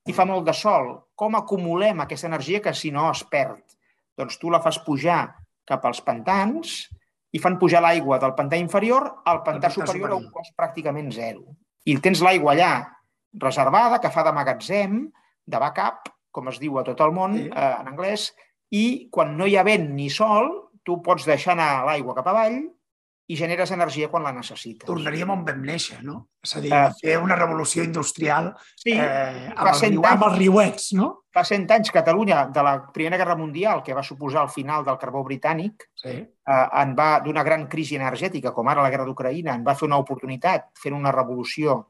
i 0.08 0.14
fa 0.16 0.24
molt 0.26 0.46
de 0.46 0.54
sol? 0.56 0.88
Com 1.14 1.36
acumulem 1.38 2.00
aquesta 2.02 2.30
energia 2.30 2.62
que 2.64 2.74
si 2.74 2.90
no 2.94 3.10
es 3.10 3.22
perd? 3.30 3.62
Doncs 4.16 4.40
tu 4.40 4.50
la 4.50 4.62
fas 4.64 4.80
pujar 4.82 5.20
cap 5.68 5.84
als 5.84 6.00
pantans 6.02 6.86
i 7.36 7.42
fan 7.42 7.58
pujar 7.60 7.82
l'aigua 7.84 8.18
del 8.22 8.34
pantà 8.38 8.58
inferior 8.58 9.10
al 9.28 9.42
pantà 9.46 9.70
superior 9.70 10.14
a 10.14 10.18
un 10.18 10.30
cost 10.32 10.56
pràcticament 10.56 11.12
zero. 11.12 11.44
I 11.84 11.98
tens 12.02 12.22
l'aigua 12.24 12.54
allà 12.54 12.72
reservada, 13.36 14.00
que 14.00 14.10
fa 14.10 14.24
de 14.24 14.32
magatzem, 14.32 15.02
de 15.46 15.60
backup, 15.60 16.08
com 16.32 16.48
es 16.48 16.60
diu 16.62 16.78
a 16.80 16.84
tot 16.86 17.00
el 17.04 17.12
món 17.14 17.36
sí. 17.36 17.46
eh, 17.50 17.74
en 17.80 17.90
anglès, 17.92 18.30
i 18.72 19.08
quan 19.12 19.36
no 19.38 19.46
hi 19.46 19.56
ha 19.56 19.66
vent 19.66 19.90
ni 19.94 20.08
sol, 20.10 20.48
tu 20.86 21.00
pots 21.02 21.26
deixar 21.26 21.56
anar 21.56 21.84
l'aigua 21.88 22.14
cap 22.16 22.30
avall 22.30 22.60
i 23.26 23.34
generes 23.34 23.72
energia 23.74 24.06
quan 24.06 24.22
la 24.22 24.30
necessites. 24.30 24.86
Tornaríem 24.86 25.32
on 25.34 25.40
vam 25.46 25.64
néixer, 25.66 25.98
no? 26.06 26.20
És 26.46 26.52
a 26.54 26.60
dir, 26.62 26.70
uh, 26.70 26.92
fer 27.00 27.16
una 27.18 27.34
revolució 27.34 27.82
industrial 27.82 28.52
sí, 28.78 28.92
eh, 28.94 29.48
amb, 29.50 29.72
el 29.72 29.80
riu, 29.80 30.04
amb 30.06 30.26
els 30.28 30.36
riuets, 30.38 30.92
no? 30.94 31.08
Fa 31.34 31.42
cent 31.48 31.66
anys 31.74 31.90
Catalunya, 31.94 32.44
de 32.54 32.62
la 32.62 32.76
Primera 32.94 33.18
Guerra 33.18 33.34
Mundial, 33.40 33.82
que 33.82 33.96
va 33.98 34.06
suposar 34.06 34.44
el 34.46 34.52
final 34.54 34.86
del 34.86 34.98
carbó 35.02 35.24
britànic, 35.26 35.88
sí. 35.98 36.14
eh, 36.22 36.62
en 36.82 36.94
va 36.98 37.08
d'una 37.24 37.42
gran 37.42 37.66
crisi 37.72 37.98
energètica, 37.98 38.54
com 38.54 38.70
ara 38.70 38.86
la 38.86 38.94
guerra 38.94 39.08
d'Ucraïna, 39.10 39.58
en 39.58 39.66
va 39.66 39.74
fer 39.74 39.88
una 39.90 39.98
oportunitat 39.98 40.70
fent 40.78 40.94
una 40.94 41.14
revolució 41.14 41.82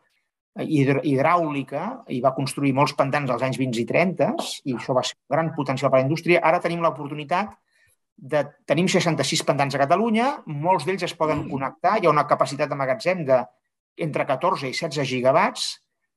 hidràulica 0.56 1.82
i 2.08 2.22
va 2.24 2.32
construir 2.32 2.72
molts 2.72 2.94
pantans 2.96 3.28
als 3.28 3.42
anys 3.44 3.58
20 3.60 3.82
i 3.82 3.84
30 3.84 4.28
i 4.64 4.76
això 4.78 4.94
va 4.96 5.02
ser 5.04 5.18
un 5.18 5.34
gran 5.34 5.50
potencial 5.52 5.90
per 5.90 5.98
a 5.98 6.00
la 6.00 6.06
indústria. 6.08 6.40
Ara 6.40 6.62
tenim 6.64 6.80
l'oportunitat 6.80 7.52
de... 8.16 8.42
Tenim 8.68 8.88
66 8.88 9.44
pantans 9.46 9.76
a 9.76 9.80
Catalunya, 9.82 10.32
molts 10.46 10.86
d'ells 10.88 11.06
es 11.06 11.14
poden 11.16 11.46
connectar, 11.50 11.98
hi 11.98 12.08
ha 12.08 12.14
una 12.14 12.26
capacitat 12.28 12.70
de 12.72 12.78
magatzem 12.78 13.24
de 13.28 13.42
entre 14.06 14.26
14 14.28 14.68
i 14.68 14.76
16 14.76 15.08
gigawatts, 15.08 15.68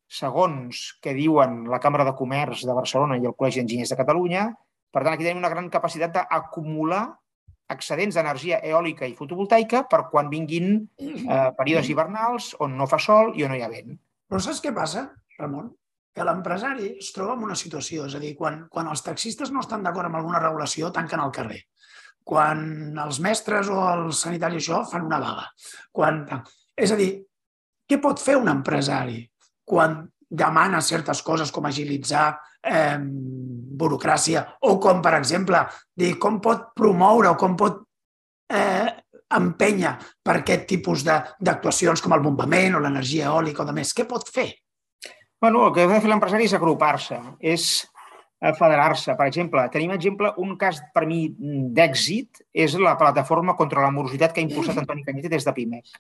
segons 0.10 0.82
que 1.04 1.14
diuen 1.14 1.64
la 1.70 1.80
Cambra 1.84 2.06
de 2.08 2.16
Comerç 2.18 2.66
de 2.66 2.76
Barcelona 2.76 3.20
i 3.20 3.28
el 3.30 3.36
Col·legi 3.38 3.62
d'Enginyers 3.62 3.94
de 3.94 4.00
Catalunya. 4.00 4.48
Per 4.90 5.04
tant, 5.04 5.14
aquí 5.14 5.26
tenim 5.26 5.44
una 5.44 5.52
gran 5.54 5.70
capacitat 5.70 6.16
d'acumular 6.16 7.04
excedents 7.70 8.18
d'energia 8.18 8.58
eòlica 8.66 9.06
i 9.06 9.14
fotovoltaica 9.14 9.84
per 9.92 10.08
quan 10.10 10.32
vinguin 10.32 10.72
eh, 10.98 11.50
períodes 11.60 11.92
hivernals 11.92 12.56
on 12.66 12.74
no 12.80 12.90
fa 12.90 12.98
sol 12.98 13.36
i 13.38 13.46
on 13.46 13.54
no 13.54 13.60
hi 13.60 13.62
ha 13.62 13.70
vent. 13.70 13.94
Però 14.30 14.42
saps 14.42 14.64
què 14.64 14.74
passa, 14.74 15.06
Ramon? 15.38 15.70
Que 16.16 16.26
l'empresari 16.26 16.94
es 16.98 17.12
troba 17.16 17.36
en 17.38 17.46
una 17.48 17.58
situació, 17.60 18.08
és 18.10 18.16
a 18.18 18.22
dir, 18.22 18.34
quan, 18.38 18.64
quan 18.72 18.90
els 18.92 19.04
taxistes 19.06 19.52
no 19.54 19.64
estan 19.64 19.86
d'acord 19.86 20.10
amb 20.10 20.20
alguna 20.20 20.42
regulació, 20.42 20.92
tanquen 20.96 21.22
al 21.22 21.34
carrer. 21.36 21.62
Quan 22.26 22.98
els 23.00 23.20
mestres 23.24 23.70
o 23.72 23.80
els 23.94 24.22
sanitaris 24.26 24.64
això 24.64 24.84
fan 24.90 25.08
una 25.08 25.22
vaga. 25.22 25.48
Quan... 25.96 26.24
És 26.80 26.94
a 26.94 26.98
dir, 27.00 27.12
què 27.90 27.98
pot 28.02 28.22
fer 28.22 28.38
un 28.40 28.50
empresari 28.52 29.24
quan 29.70 30.02
demana 30.30 30.82
certes 30.86 31.24
coses 31.26 31.52
com 31.52 31.66
agilitzar 31.66 32.30
eh, 32.62 32.98
burocràcia 33.80 34.46
o 34.70 34.78
com, 34.82 35.02
per 35.02 35.16
exemple, 35.18 35.64
dir 35.98 36.16
com 36.22 36.40
pot 36.44 36.70
promoure 36.78 37.32
o 37.32 37.38
com 37.40 37.56
pot 37.58 37.82
eh, 38.54 38.90
empènyer 39.40 39.94
per 40.26 40.40
aquest 40.40 40.66
tipus 40.70 41.06
d'actuacions 41.06 42.02
com 42.02 42.16
el 42.18 42.24
bombament 42.26 42.78
o 42.78 42.84
l'energia 42.84 43.30
eòlica 43.30 43.64
o 43.64 43.70
de 43.70 43.78
més. 43.78 43.94
Què 43.94 44.06
pot 44.10 44.30
fer? 44.30 44.50
Bueno, 45.42 45.68
el 45.68 45.74
que 45.74 45.86
ha 45.86 45.88
de 45.88 46.02
fer 46.04 46.12
l'empresari 46.12 46.50
és 46.50 46.54
agrupar-se, 46.58 47.18
és 47.40 47.66
eh, 48.42 48.54
federar-se. 48.58 49.16
Per 49.16 49.28
exemple, 49.30 49.64
tenim 49.74 49.94
exemple, 49.96 50.34
un 50.44 50.56
cas 50.60 50.82
per 50.96 51.06
mi 51.08 51.22
d'èxit 51.76 52.44
és 52.66 52.76
la 52.80 52.98
plataforma 53.00 53.56
contra 53.60 53.86
la 53.86 53.94
morositat 53.96 54.36
que 54.36 54.44
ha 54.44 54.48
impulsat 54.48 54.82
Antoni 54.82 55.06
Canyete 55.08 55.32
des 55.32 55.48
de 55.48 55.56
PIMEC. 55.56 56.00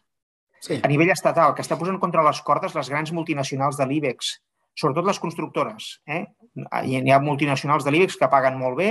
Sí. 0.59 0.79
A 0.83 0.91
nivell 0.91 1.13
estatal, 1.13 1.53
que 1.55 1.63
està 1.63 1.79
posant 1.79 1.99
contra 2.01 2.23
les 2.25 2.41
cordes 2.43 2.75
les 2.75 2.89
grans 2.91 3.13
multinacionals 3.15 3.79
de 3.79 3.87
l'IBEX, 3.87 4.33
sobretot 4.75 5.07
les 5.07 5.19
constructores. 5.23 5.93
Eh? 6.07 6.25
Hi 6.83 6.99
ha 7.11 7.21
multinacionals 7.23 7.87
de 7.87 7.95
l'IBEX 7.95 8.19
que 8.19 8.31
paguen 8.31 8.59
molt 8.59 8.75
bé, 8.79 8.89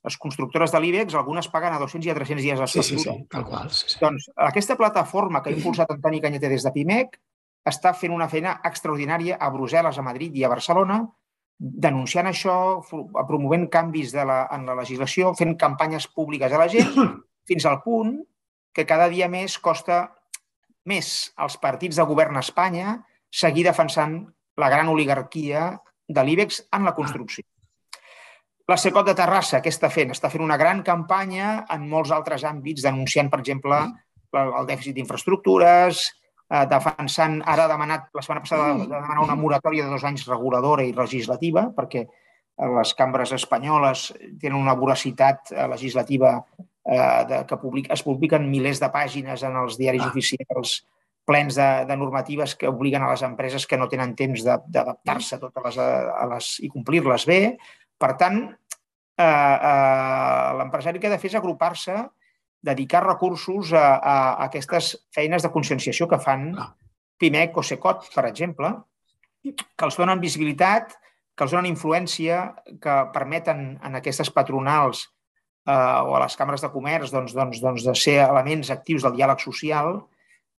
les 0.00 0.16
constructores 0.16 0.72
de 0.72 0.80
l'IBEX, 0.80 1.14
algunes 1.14 1.48
paguen 1.52 1.74
a 1.76 1.80
200 1.82 2.08
i 2.08 2.12
a 2.12 2.16
300 2.16 2.44
dies 2.44 2.72
Sí, 2.72 2.82
sí, 2.82 2.98
sí, 3.02 3.16
tal 3.28 3.44
qual. 3.44 3.68
Sí, 3.68 3.84
sí. 3.92 3.98
Doncs 4.00 4.30
aquesta 4.48 4.76
plataforma 4.80 5.42
que 5.42 5.52
ha 5.52 5.56
impulsat 5.56 5.92
Antoni 5.92 6.22
Canyete 6.24 6.48
des 6.48 6.64
de 6.64 6.72
PIMEC 6.72 7.20
està 7.66 7.92
fent 7.96 8.12
una 8.14 8.28
feina 8.28 8.58
extraordinària 8.64 9.36
a 9.40 9.50
Brussel·les, 9.52 9.98
a 9.98 10.04
Madrid 10.04 10.36
i 10.36 10.44
a 10.44 10.52
Barcelona, 10.52 11.00
denunciant 11.60 12.30
això, 12.30 12.54
promovent 13.28 13.68
canvis 13.72 14.14
de 14.16 14.24
la, 14.24 14.46
en 14.54 14.64
la 14.68 14.78
legislació, 14.78 15.34
fent 15.36 15.58
campanyes 15.60 16.08
públiques 16.08 16.52
a 16.52 16.62
la 16.62 16.70
gent, 16.72 16.96
fins 17.48 17.66
al 17.68 17.82
punt 17.84 18.16
que 18.72 18.86
cada 18.88 19.10
dia 19.12 19.28
més 19.28 19.58
costa 19.58 20.06
més 20.88 21.30
als 21.36 21.58
partits 21.60 21.98
de 22.00 22.06
govern 22.08 22.38
a 22.38 22.44
Espanya 22.44 22.96
seguir 23.30 23.66
defensant 23.66 24.22
la 24.56 24.70
gran 24.72 24.88
oligarquia 24.88 25.74
de 26.08 26.24
l'IBEX 26.24 26.64
en 26.74 26.86
la 26.88 26.94
construcció. 26.96 27.44
La 28.70 28.78
Secot 28.78 29.06
de 29.06 29.16
Terrassa, 29.18 29.58
què 29.62 29.70
està 29.72 29.90
fent? 29.90 30.12
Està 30.14 30.30
fent 30.30 30.44
una 30.44 30.56
gran 30.56 30.82
campanya 30.86 31.64
en 31.74 31.88
molts 31.90 32.12
altres 32.14 32.44
àmbits, 32.46 32.84
denunciant, 32.86 33.28
per 33.30 33.40
exemple, 33.42 33.80
el 34.38 34.68
dèficit 34.68 34.94
d'infraestructures, 34.94 36.04
eh, 36.50 36.66
defensant, 36.70 37.40
ara 37.46 37.64
ha 37.64 37.70
demanat, 37.70 38.10
la 38.14 38.24
setmana 38.24 38.44
passada, 38.44 38.72
de 38.74 38.88
demanar 38.90 39.24
una 39.24 39.38
moratòria 39.38 39.86
de 39.86 39.94
dos 39.94 40.04
anys 40.04 40.26
reguladora 40.28 40.84
i 40.84 40.92
legislativa, 40.96 41.68
perquè 41.76 42.06
les 42.60 42.92
cambres 42.94 43.32
espanyoles 43.32 44.10
tenen 44.40 44.58
una 44.58 44.74
voracitat 44.76 45.52
eh, 45.54 45.66
legislativa 45.70 46.34
eh, 46.84 47.24
de, 47.28 47.44
que 47.48 47.56
public, 47.56 47.90
es 47.92 48.02
publiquen 48.04 48.48
milers 48.50 48.82
de 48.82 48.90
pàgines 48.92 49.44
en 49.46 49.56
els 49.62 49.78
diaris 49.80 50.04
ah. 50.04 50.10
oficials 50.10 50.80
plens 51.24 51.54
de, 51.54 51.68
de 51.86 51.96
normatives 51.96 52.56
que 52.58 52.68
obliguen 52.68 53.04
a 53.06 53.12
les 53.12 53.22
empreses 53.22 53.66
que 53.66 53.78
no 53.78 53.88
tenen 53.88 54.16
temps 54.18 54.42
d'adaptar-se 54.44 55.36
a 55.36 55.42
totes 55.42 55.66
les, 55.68 55.78
a 55.78 56.24
les, 56.32 56.48
i 56.66 56.70
complir-les 56.72 57.26
bé. 57.28 57.40
Per 58.00 58.14
tant, 58.20 58.40
eh, 58.50 59.24
eh, 59.24 60.48
l'empresari 60.58 61.00
que 61.00 61.08
ha 61.08 61.14
de 61.14 61.20
fer 61.22 61.30
és 61.30 61.38
agrupar-se, 61.38 61.96
dedicar 62.62 63.04
recursos 63.06 63.72
a, 63.72 63.96
a, 63.96 64.16
aquestes 64.46 64.92
feines 65.14 65.42
de 65.42 65.50
conscienciació 65.52 66.08
que 66.08 66.20
fan 66.20 66.50
PIMEC 67.20 67.56
o 67.56 67.64
SECOT, 67.64 68.10
per 68.14 68.26
exemple, 68.28 68.72
que 69.42 69.86
els 69.86 69.96
donen 69.96 70.20
visibilitat, 70.20 70.92
que 71.36 71.46
els 71.46 71.54
donen 71.54 71.70
influència, 71.70 72.42
que 72.82 72.96
permeten 73.14 73.64
en 73.84 73.96
aquestes 73.96 74.30
patronals 74.32 75.06
eh, 75.66 75.72
o 75.72 76.16
a 76.16 76.22
les 76.24 76.36
càmeres 76.36 76.64
de 76.64 76.72
comerç 76.72 77.12
doncs, 77.14 77.36
doncs, 77.36 77.60
doncs, 77.64 77.86
de 77.88 77.96
ser 77.96 78.18
elements 78.26 78.72
actius 78.72 79.06
del 79.06 79.16
diàleg 79.16 79.40
social 79.40 79.96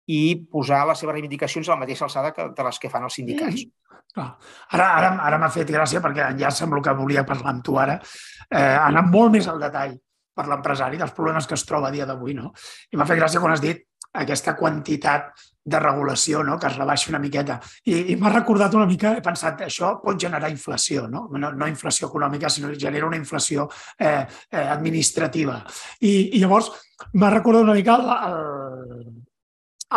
i 0.10 0.42
posar 0.50 0.84
les 0.90 1.02
seves 1.02 1.14
reivindicacions 1.14 1.70
a 1.70 1.76
la 1.76 1.84
mateixa 1.84 2.08
alçada 2.08 2.34
que, 2.34 2.50
de 2.58 2.66
les 2.66 2.82
que 2.82 2.90
fan 2.90 3.06
els 3.06 3.18
sindicats. 3.20 3.66
Mm. 3.66 3.78
Clar. 4.12 4.28
Ara, 4.76 4.88
ara, 4.98 5.10
ara 5.24 5.38
m'ha 5.40 5.48
fet 5.54 5.70
gràcia, 5.72 6.02
perquè 6.04 6.34
ja 6.40 6.50
sembla 6.52 6.82
que 6.84 6.94
volia 6.98 7.24
parlar 7.28 7.54
amb 7.54 7.62
tu 7.64 7.78
ara, 7.80 8.02
eh, 8.50 8.60
anar 8.60 9.06
molt 9.08 9.32
més 9.38 9.48
al 9.48 9.62
detall 9.62 9.94
per 10.36 10.48
l'empresari 10.50 11.00
dels 11.00 11.16
problemes 11.18 11.48
que 11.48 11.58
es 11.58 11.66
troba 11.68 11.90
a 11.90 11.96
dia 11.96 12.08
d'avui. 12.10 12.36
No? 12.38 12.52
I 12.92 13.00
m'ha 13.00 13.08
fet 13.10 13.20
gràcia 13.20 13.42
quan 13.44 13.56
has 13.56 13.64
dit 13.64 13.86
aquesta 14.12 14.56
quantitat 14.60 15.32
de 15.64 15.80
regulació 15.80 16.42
no? 16.44 16.58
que 16.60 16.68
es 16.68 16.78
rebaixi 16.78 17.12
una 17.12 17.20
miqueta. 17.22 17.60
I, 17.86 18.14
i 18.14 18.16
m'ha 18.20 18.32
recordat 18.34 18.74
una 18.76 18.88
mica, 18.90 19.14
he 19.18 19.24
pensat, 19.24 19.62
això 19.68 19.94
pot 20.04 20.20
generar 20.20 20.50
inflació, 20.52 21.06
no, 21.12 21.28
no, 21.38 21.52
no 21.54 21.70
inflació 21.70 22.10
econòmica, 22.10 22.50
sinó 22.50 22.72
genera 22.74 23.08
una 23.08 23.20
inflació 23.20 23.70
eh, 24.00 24.26
eh, 24.50 24.66
administrativa. 24.66 25.62
I, 26.02 26.14
I 26.36 26.42
llavors 26.42 26.72
m'ha 27.14 27.32
recordat 27.34 27.68
una 27.68 27.78
mica 27.78 27.96
el, 28.00 28.10
el, 28.32 29.14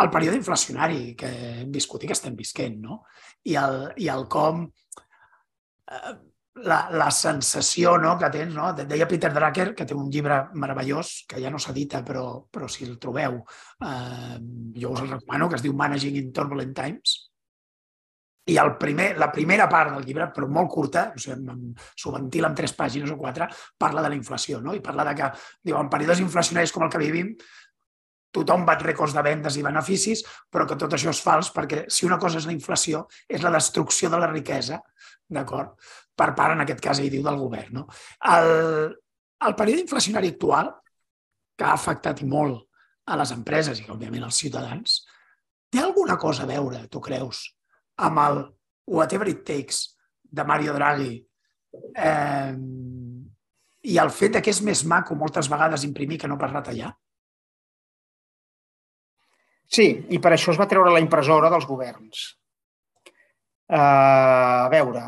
el 0.03 0.13
període 0.13 0.39
inflacionari 0.39 1.01
que 1.17 1.33
hem 1.63 1.73
viscut 1.73 2.05
i 2.05 2.11
que 2.11 2.17
estem 2.17 2.37
visquent, 2.37 2.79
no? 2.85 3.01
I 3.49 3.57
el, 3.59 3.81
i 4.05 4.09
el 4.13 4.25
com 4.31 4.63
eh, 4.63 6.15
la, 6.63 6.87
la 6.91 7.09
sensació 7.11 7.97
no, 7.99 8.15
que 8.17 8.29
tens, 8.31 8.53
no? 8.55 8.71
deia 8.77 9.07
Peter 9.07 9.31
Drucker, 9.33 9.73
que 9.75 9.85
té 9.87 9.95
un 9.95 10.09
llibre 10.11 10.39
meravellós, 10.55 11.25
que 11.27 11.41
ja 11.43 11.51
no 11.51 11.59
s'edita, 11.59 12.01
però, 12.07 12.25
però 12.51 12.69
si 12.71 12.87
el 12.87 12.97
trobeu, 13.01 13.41
eh, 13.83 14.37
jo 14.79 14.91
us 14.95 15.03
el 15.03 15.11
recomano, 15.17 15.49
que 15.49 15.59
es 15.59 15.65
diu 15.65 15.75
Managing 15.75 16.21
in 16.21 16.31
Turbulent 16.35 16.73
Times, 16.77 17.17
i 18.45 18.59
el 18.61 18.75
primer, 18.77 19.15
la 19.17 19.31
primera 19.33 19.65
part 19.67 19.95
del 19.95 20.05
llibre, 20.05 20.29
però 20.31 20.47
molt 20.47 20.69
curta, 20.71 21.07
o 21.15 21.19
sigui, 21.19 21.73
s'ho 21.97 22.13
ventila 22.13 22.51
en 22.51 22.57
tres 22.57 22.75
pàgines 22.77 23.11
o 23.11 23.17
quatre, 23.17 23.49
parla 23.81 24.03
de 24.05 24.13
la 24.13 24.17
inflació, 24.19 24.61
no? 24.61 24.75
i 24.77 24.83
parla 24.85 25.07
de 25.09 25.15
que, 25.17 25.31
diu, 25.65 25.79
en 25.79 25.89
períodes 25.91 26.21
inflacionaris 26.23 26.71
com 26.71 26.85
el 26.85 26.93
que 26.93 27.01
vivim, 27.01 27.33
tothom 28.35 28.65
bat 28.67 28.83
rècords 28.83 29.15
de 29.15 29.23
vendes 29.25 29.57
i 29.57 29.63
beneficis, 29.65 30.23
però 30.51 30.67
que 30.67 30.77
tot 30.79 30.93
això 30.93 31.11
és 31.11 31.21
fals 31.23 31.51
perquè 31.55 31.85
si 31.91 32.05
una 32.07 32.19
cosa 32.21 32.41
és 32.41 32.47
la 32.47 32.55
inflació, 32.55 33.05
és 33.27 33.43
la 33.43 33.53
destrucció 33.55 34.11
de 34.11 34.19
la 34.21 34.29
riquesa, 34.31 34.81
d'acord? 35.31 35.73
Per 36.15 36.29
part, 36.35 36.55
en 36.55 36.63
aquest 36.63 36.81
cas, 36.83 37.01
hi 37.01 37.11
diu 37.11 37.23
del 37.25 37.39
govern. 37.39 37.81
No? 37.81 37.85
El, 38.31 38.49
el 39.47 39.57
període 39.59 39.83
inflacionari 39.83 40.31
actual, 40.35 40.71
que 41.55 41.67
ha 41.67 41.75
afectat 41.75 42.23
molt 42.27 42.63
a 43.11 43.17
les 43.19 43.31
empreses 43.35 43.79
i, 43.81 43.87
òbviament, 43.91 44.25
als 44.27 44.39
ciutadans, 44.41 45.01
té 45.71 45.81
alguna 45.81 46.17
cosa 46.21 46.43
a 46.43 46.49
veure, 46.49 46.85
tu 46.91 47.01
creus, 47.03 47.45
amb 48.07 48.21
el 48.25 48.41
whatever 48.87 49.27
it 49.29 49.43
takes 49.47 49.95
de 50.23 50.43
Mario 50.43 50.73
Draghi 50.75 51.13
eh, 51.95 52.53
i 53.85 53.97
el 54.01 54.11
fet 54.11 54.39
que 54.41 54.51
és 54.51 54.61
més 54.65 54.83
maco 54.87 55.17
moltes 55.17 55.49
vegades 55.51 55.85
imprimir 55.87 56.19
que 56.21 56.29
no 56.31 56.37
per 56.39 56.51
retallar? 56.51 56.91
Sí, 59.65 59.87
i 60.13 60.19
per 60.21 60.33
això 60.33 60.53
es 60.53 60.59
va 60.61 60.67
treure 60.69 60.93
la 60.93 61.01
impressora 61.03 61.49
dels 61.53 61.65
governs. 61.69 62.25
Uh, 63.65 64.65
a 64.65 64.69
veure, 64.69 65.07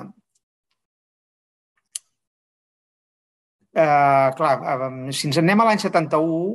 uh, 3.77 4.33
clar, 4.37 4.55
uh, 4.57 4.89
si 5.13 5.29
ens 5.29 5.39
anem 5.41 5.61
a 5.61 5.69
l'any 5.69 5.81
71, 5.83 6.51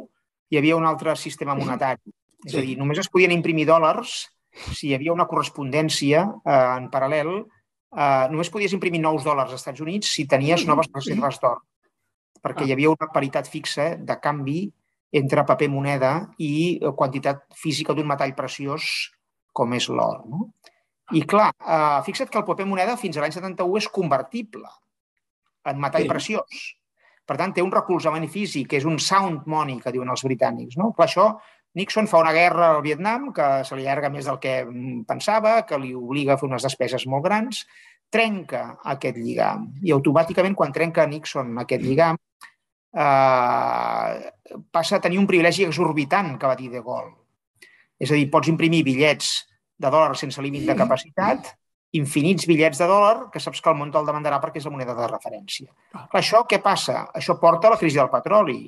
hi 0.52 0.60
havia 0.60 0.76
un 0.76 0.86
altre 0.88 1.14
sistema 1.16 1.56
monetari. 1.58 2.02
Sí. 2.04 2.50
És 2.50 2.58
a 2.58 2.66
dir, 2.66 2.76
només 2.80 2.98
es 2.98 3.08
podien 3.08 3.32
imprimir 3.32 3.68
dòlars 3.70 4.16
si 4.74 4.90
hi 4.90 4.94
havia 4.96 5.14
una 5.14 5.28
correspondència 5.30 6.26
uh, 6.26 6.76
en 6.76 6.90
paral·lel. 6.92 7.32
Uh, 7.92 8.26
només 8.32 8.50
podies 8.52 8.72
imprimir 8.76 9.02
nous 9.04 9.24
dòlars 9.24 9.52
als 9.52 9.62
Estats 9.62 9.82
Units 9.84 10.10
si 10.16 10.26
tenies 10.28 10.66
noves 10.68 10.88
reserves 10.92 11.40
d'or, 11.40 11.60
perquè 12.42 12.66
hi 12.66 12.74
havia 12.74 12.92
una 12.92 13.08
paritat 13.12 13.48
fixa 13.52 13.92
de 13.96 14.16
canvi 14.20 14.64
entre 15.12 15.44
paper 15.44 15.68
moneda 15.68 16.12
i 16.40 16.80
eh, 16.80 16.92
quantitat 16.96 17.44
física 17.54 17.94
d'un 17.94 18.08
metall 18.08 18.32
preciós 18.34 19.12
com 19.52 19.74
és 19.76 19.88
l'or. 19.92 20.22
No? 20.24 20.48
I 21.12 21.22
clar, 21.28 21.50
eh, 21.60 21.98
fixa't 22.06 22.32
que 22.32 22.40
el 22.40 22.46
paper 22.48 22.66
moneda 22.66 22.96
fins 22.96 23.18
a 23.18 23.24
l'any 23.24 23.34
71 23.36 23.82
és 23.82 23.88
convertible 23.92 24.70
en 25.68 25.82
metall 25.82 26.08
sí. 26.08 26.12
preciós. 26.14 26.62
Per 27.26 27.36
tant, 27.38 27.52
té 27.54 27.62
un 27.62 27.70
recolzament 27.72 28.26
físic, 28.30 28.74
és 28.78 28.86
un 28.88 28.98
sound 28.98 29.46
money, 29.46 29.78
que 29.80 29.92
diuen 29.94 30.10
els 30.10 30.24
britànics. 30.26 30.78
No? 30.80 30.90
Clar, 30.96 31.06
això 31.06 31.26
Nixon 31.78 32.08
fa 32.10 32.20
una 32.20 32.34
guerra 32.36 32.74
al 32.74 32.82
Vietnam 32.84 33.30
que 33.32 33.46
se 33.64 33.78
li 33.78 33.86
allarga 33.86 34.10
més 34.12 34.26
del 34.28 34.40
que 34.42 34.58
mm, 34.64 35.04
pensava, 35.08 35.54
que 35.68 35.78
li 35.80 35.94
obliga 35.96 36.34
a 36.34 36.40
fer 36.40 36.50
unes 36.50 36.66
despeses 36.66 37.06
molt 37.08 37.24
grans, 37.24 37.62
trenca 38.12 38.76
aquest 38.92 39.16
lligam. 39.16 39.70
I 39.80 39.94
automàticament, 39.96 40.56
quan 40.58 40.74
trenca 40.74 41.06
Nixon 41.08 41.56
aquest 41.62 41.86
lligam, 41.86 42.18
eh, 42.92 44.32
passa 44.70 44.98
a 44.98 45.00
tenir 45.00 45.22
un 45.22 45.28
privilegi 45.30 45.64
exorbitant 45.64 46.36
que 46.36 46.50
va 46.50 46.58
dir 46.58 46.68
De 46.74 46.84
Gaulle. 46.84 47.16
És 48.02 48.10
a 48.10 48.18
dir, 48.18 48.28
pots 48.28 48.50
imprimir 48.50 48.82
bitllets 48.84 49.32
de 49.78 49.90
dòlar 49.90 50.16
sense 50.18 50.42
límit 50.42 50.66
de 50.68 50.76
capacitat, 50.76 51.54
infinits 51.98 52.46
bitllets 52.48 52.80
de 52.80 52.88
dòlar 52.88 53.30
que 53.32 53.40
saps 53.40 53.60
que 53.60 53.68
el 53.72 53.76
món 53.76 53.90
te'l 53.92 54.06
demandarà 54.08 54.38
perquè 54.40 54.62
és 54.62 54.68
la 54.68 54.72
moneda 54.72 54.94
de 54.96 55.08
referència. 55.10 55.68
Això 56.18 56.42
què 56.48 56.62
passa? 56.64 57.08
Això 57.18 57.36
porta 57.40 57.68
a 57.68 57.74
la 57.74 57.80
crisi 57.80 58.00
del 58.00 58.10
petroli. 58.12 58.60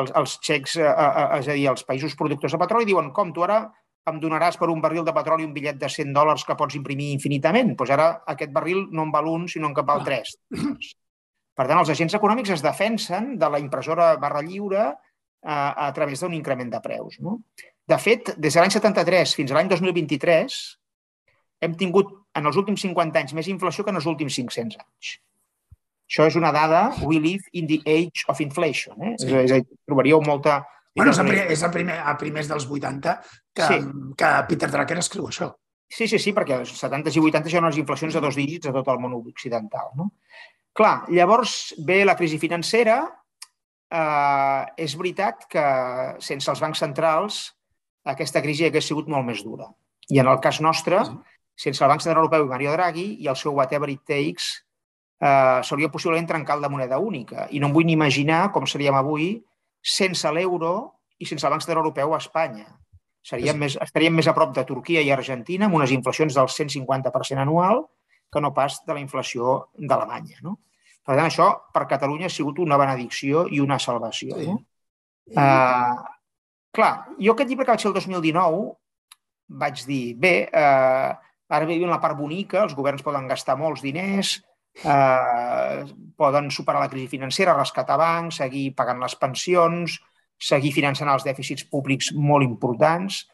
Els, 0.00 0.10
els 0.18 0.38
xecs, 0.42 0.78
eh, 0.80 0.88
eh, 0.88 1.28
és 1.38 1.48
a 1.48 1.54
dir, 1.54 1.68
els 1.70 1.84
països 1.86 2.16
productors 2.18 2.54
de 2.56 2.60
petroli 2.62 2.88
diuen 2.88 3.12
com 3.14 3.30
tu 3.34 3.44
ara 3.44 3.60
em 4.10 4.18
donaràs 4.18 4.56
per 4.58 4.70
un 4.72 4.80
barril 4.82 5.04
de 5.06 5.14
petroli 5.14 5.46
un 5.46 5.52
bitllet 5.54 5.78
de 5.78 5.90
100 5.92 6.10
dòlars 6.16 6.42
que 6.48 6.56
pots 6.58 6.74
imprimir 6.74 7.12
infinitament. 7.14 7.70
Doncs 7.70 7.78
pues 7.78 7.92
ara 7.94 8.08
aquest 8.34 8.50
barril 8.54 8.88
no 8.90 9.06
en 9.06 9.12
val 9.14 9.28
un, 9.30 9.46
sinó 9.48 9.70
en 9.70 9.76
cap 9.76 9.86
val 9.86 10.02
tres. 10.06 10.34
Per 11.52 11.66
tant, 11.68 11.78
els 11.78 11.92
agents 11.92 12.16
econòmics 12.18 12.54
es 12.56 12.64
defensen 12.64 13.36
de 13.38 13.50
la 13.52 13.60
impressora 13.62 14.16
barra 14.18 14.42
lliure 14.42 14.82
a, 14.88 14.94
eh, 14.96 15.72
a 15.86 15.90
través 15.94 16.24
d'un 16.24 16.34
increment 16.34 16.72
de 16.72 16.80
preus. 16.82 17.20
No? 17.20 17.42
De 17.86 17.98
fet, 18.00 18.34
des 18.38 18.54
de 18.54 18.62
l'any 18.62 18.72
73 18.74 19.36
fins 19.38 19.52
a 19.52 19.60
l'any 19.60 19.70
2023 19.70 20.58
hem 21.62 21.76
tingut 21.78 22.10
en 22.38 22.48
els 22.48 22.58
últims 22.58 22.82
50 22.82 23.22
anys 23.22 23.34
més 23.38 23.48
inflació 23.52 23.84
que 23.84 23.92
en 23.94 24.00
els 24.00 24.08
últims 24.10 24.34
500 24.34 24.80
anys. 24.82 25.14
Això 26.12 26.26
és 26.28 26.36
una 26.36 26.50
dada, 26.52 26.82
we 27.08 27.20
live 27.22 27.46
in 27.56 27.68
the 27.70 27.78
age 27.88 28.26
of 28.28 28.40
inflation. 28.44 28.98
Eh? 29.00 29.14
Sí. 29.20 29.30
És, 29.32 29.54
és, 29.60 29.68
trobaríeu 29.88 30.20
molta... 30.26 30.60
Bueno, 30.92 31.14
és, 31.14 31.20
a, 31.22 31.24
és 31.54 31.62
a, 31.64 31.70
primer, 31.72 31.94
a 32.04 32.12
primers 32.20 32.50
dels 32.50 32.66
80 32.68 33.14
que, 33.56 33.64
sí. 33.64 33.78
que 34.18 34.32
Peter 34.50 34.68
Drucker 34.68 34.98
escriu 35.00 35.30
això. 35.30 35.48
Sí, 35.92 36.04
sí, 36.08 36.18
sí, 36.20 36.34
perquè 36.36 36.58
els 36.60 36.74
70 36.76 37.14
i 37.16 37.22
80 37.22 37.52
ja 37.52 37.60
eren 37.60 37.70
les 37.70 37.80
inflacions 37.80 38.12
de 38.16 38.20
dos 38.24 38.36
dígits 38.36 38.68
a 38.68 38.74
tot 38.74 38.90
el 38.92 39.00
món 39.00 39.16
occidental. 39.22 39.92
No? 39.96 40.10
Clar, 40.76 41.06
llavors 41.12 41.72
ve 41.86 42.02
la 42.04 42.16
crisi 42.18 42.40
financera. 42.42 43.00
Eh, 43.92 44.62
és 44.84 44.96
veritat 44.96 45.46
que 45.52 45.64
sense 46.24 46.48
els 46.48 46.60
bancs 46.64 46.80
centrals 46.80 47.42
aquesta 48.08 48.40
crisi 48.44 48.64
hagués 48.68 48.88
sigut 48.88 49.08
molt 49.12 49.28
més 49.28 49.44
dura. 49.44 49.68
I 50.12 50.20
en 50.20 50.28
el 50.32 50.40
cas 50.44 50.60
nostre, 50.64 51.04
sí 51.08 51.16
sense 51.56 51.84
el 51.84 51.90
Banc 51.90 52.02
Central 52.02 52.24
Europeu 52.24 52.46
i 52.46 52.50
Mario 52.50 52.72
Draghi 52.74 53.06
i 53.22 53.28
el 53.30 53.36
seu 53.36 53.54
whatever 53.54 53.90
it 53.90 54.02
takes, 54.08 54.64
eh, 55.20 55.60
s'hauria 55.62 55.90
possiblement 55.92 56.28
trencar 56.28 56.58
la 56.60 56.70
moneda 56.72 56.98
única. 56.98 57.46
I 57.50 57.60
no 57.60 57.68
em 57.68 57.76
vull 57.76 57.86
ni 57.86 57.96
imaginar 57.96 58.50
com 58.52 58.66
seríem 58.66 58.94
avui 58.98 59.34
sense 59.82 60.30
l'euro 60.32 60.74
i 61.18 61.26
sense 61.26 61.46
el 61.46 61.52
Banc 61.54 61.62
Central 61.62 61.84
Europeu 61.84 62.14
a 62.14 62.20
Espanya. 62.22 62.66
Seríem 63.22 63.58
més, 63.58 63.76
estaríem 63.78 64.14
més 64.14 64.26
a 64.26 64.34
prop 64.34 64.54
de 64.54 64.64
Turquia 64.66 65.02
i 65.02 65.12
Argentina 65.14 65.68
amb 65.68 65.78
unes 65.78 65.92
inflacions 65.94 66.34
del 66.34 66.48
150% 66.50 67.38
anual 67.38 67.84
que 68.32 68.40
no 68.40 68.50
pas 68.56 68.80
de 68.86 68.96
la 68.96 69.02
inflació 69.02 69.68
d'Alemanya. 69.78 70.40
No? 70.42 70.56
Per 71.02 71.14
tant, 71.14 71.28
això 71.28 71.48
per 71.74 71.86
Catalunya 71.90 72.26
ha 72.26 72.32
sigut 72.32 72.58
una 72.62 72.78
benedicció 72.80 73.46
i 73.50 73.60
una 73.62 73.78
salvació. 73.82 74.38
Sí. 74.38 74.48
No? 74.48 74.58
Uh, 75.38 75.94
clar, 76.74 76.92
jo 77.22 77.34
aquest 77.34 77.50
llibre 77.50 77.66
que 77.66 77.76
vaig 77.76 77.84
fer 77.84 77.92
el 77.92 77.98
2019 77.98 78.62
vaig 79.62 79.84
dir, 79.86 80.16
bé, 80.18 80.34
uh, 80.48 81.12
Ara 81.52 81.68
vivim 81.68 81.90
la 81.90 82.00
part 82.00 82.16
bonica, 82.16 82.62
els 82.64 82.74
governs 82.76 83.04
poden 83.04 83.28
gastar 83.28 83.58
molts 83.60 83.82
diners, 83.84 84.38
eh, 84.80 85.84
poden 86.16 86.48
superar 86.50 86.80
la 86.80 86.88
crisi 86.88 87.10
financera, 87.12 87.56
rescatar 87.58 87.98
bancs, 88.00 88.40
seguir 88.40 88.70
pagant 88.78 89.02
les 89.02 89.16
pensions, 89.20 89.98
seguir 90.40 90.72
finançant 90.72 91.10
els 91.12 91.26
dèficits 91.28 91.66
públics 91.68 92.12
molt 92.16 92.46
importants. 92.46 93.26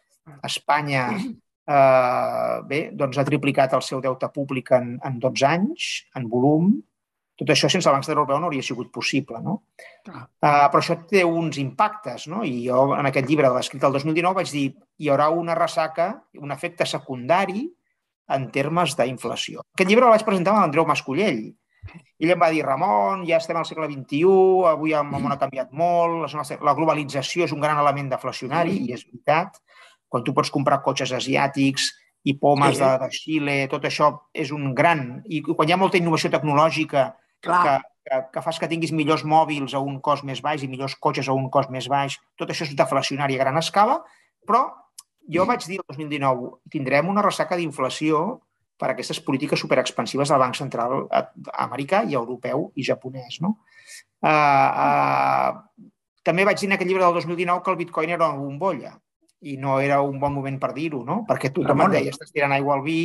Espanya 0.44 1.04
eh, 1.14 2.56
bé, 2.68 2.82
doncs 2.92 3.18
ha 3.18 3.26
triplicat 3.28 3.78
el 3.78 3.86
seu 3.86 4.02
deute 4.04 4.28
públic 4.34 4.74
en, 4.76 4.96
en 5.04 5.22
12 5.22 5.48
anys, 5.52 5.88
en 6.18 6.28
volum. 6.28 6.74
Tot 7.38 7.52
això 7.54 7.68
sense 7.70 7.86
el 7.86 7.94
Banc 7.94 8.02
Central 8.02 8.24
Europeu 8.24 8.40
no 8.42 8.48
hauria 8.48 8.66
sigut 8.66 8.88
possible. 8.90 9.38
No? 9.38 9.60
Uh, 10.08 10.24
però 10.42 10.80
això 10.80 10.96
té 11.06 11.22
uns 11.22 11.60
impactes. 11.62 12.26
No? 12.26 12.42
I 12.42 12.64
jo, 12.64 12.88
en 12.96 13.06
aquest 13.06 13.30
llibre, 13.30 13.52
l'escrit 13.54 13.84
el 13.86 13.94
2019, 13.94 14.40
vaig 14.40 14.50
dir 14.50 14.64
hi 14.74 15.10
haurà 15.12 15.28
una 15.30 15.54
ressaca, 15.54 16.08
un 16.42 16.50
efecte 16.50 16.82
secundari 16.82 17.68
en 18.34 18.48
termes 18.54 18.94
d'inflació. 18.98 19.64
Aquest 19.76 19.90
llibre 19.90 20.08
el 20.08 20.14
vaig 20.14 20.24
presentar 20.26 20.54
amb 20.54 20.62
l'Andreu 20.62 20.86
Mascollell. 20.88 21.42
Ell 22.18 22.32
em 22.34 22.40
va 22.40 22.50
dir, 22.52 22.64
Ramon, 22.66 23.22
ja 23.28 23.38
estem 23.38 23.56
al 23.56 23.66
segle 23.68 23.88
XXI, 23.88 24.24
avui 24.72 24.92
el 24.96 25.06
món 25.08 25.32
ha 25.32 25.38
canviat 25.40 25.70
molt, 25.72 26.34
la 26.60 26.74
globalització 26.76 27.46
és 27.46 27.54
un 27.54 27.62
gran 27.62 27.78
element 27.80 28.10
deflacionari, 28.12 28.74
i 28.84 28.92
és 28.96 29.06
veritat. 29.06 29.60
Quan 30.08 30.24
tu 30.24 30.34
pots 30.36 30.52
comprar 30.52 30.82
cotxes 30.84 31.12
asiàtics 31.16 31.88
i 32.28 32.34
pomes 32.40 32.76
sí. 32.76 32.82
de, 32.82 32.90
de 33.00 33.08
Xile, 33.14 33.56
tot 33.72 33.86
això 33.88 34.10
és 34.34 34.52
un 34.52 34.74
gran... 34.76 35.22
I 35.24 35.40
quan 35.46 35.68
hi 35.68 35.76
ha 35.76 35.80
molta 35.80 36.00
innovació 36.00 36.32
tecnològica 36.34 37.06
Clar. 37.44 37.62
que, 37.64 37.76
que, 38.08 38.20
que 38.34 38.42
fas 38.44 38.58
que 38.60 38.68
tinguis 38.68 38.92
millors 38.96 39.24
mòbils 39.24 39.76
a 39.76 39.82
un 39.84 40.00
cost 40.04 40.26
més 40.28 40.42
baix 40.44 40.64
i 40.64 40.70
millors 40.70 40.98
cotxes 41.00 41.28
a 41.28 41.36
un 41.36 41.48
cost 41.54 41.72
més 41.72 41.88
baix, 41.88 42.18
tot 42.40 42.50
això 42.50 42.66
és 42.66 42.76
deflacionari 42.76 43.38
a 43.38 43.44
gran 43.44 43.60
escala, 43.62 44.00
però 44.48 44.66
jo 45.28 45.44
vaig 45.48 45.64
dir 45.68 45.78
el 45.80 45.86
2019, 45.86 46.50
tindrem 46.72 47.08
una 47.10 47.24
ressaca 47.24 47.56
d'inflació 47.58 48.40
per 48.78 48.92
aquestes 48.92 49.20
polítiques 49.20 49.60
superexpansives 49.60 50.30
del 50.30 50.40
Banc 50.40 50.56
Central 50.56 51.08
americà 51.66 52.04
i 52.06 52.14
europeu 52.14 52.68
i 52.78 52.86
japonès. 52.86 53.40
No? 53.42 53.56
Uh, 54.22 54.30
uh, 54.30 55.88
també 56.24 56.46
vaig 56.46 56.60
dir 56.60 56.70
en 56.70 56.76
aquest 56.76 56.90
llibre 56.90 57.04
del 57.04 57.18
2019 57.18 57.64
que 57.64 57.74
el 57.74 57.80
bitcoin 57.80 58.14
era 58.14 58.28
una 58.28 58.40
bombolla 58.40 58.94
i 59.48 59.56
no 59.56 59.78
era 59.80 60.00
un 60.02 60.18
bon 60.18 60.34
moment 60.34 60.58
per 60.62 60.72
dir-ho, 60.74 61.02
no? 61.06 61.22
perquè 61.28 61.50
tu 61.54 61.64
també 61.66 61.90
deies, 61.92 62.14
estàs 62.16 62.32
tirant 62.34 62.54
aigua 62.54 62.78
al 62.78 62.84
vi... 62.86 63.00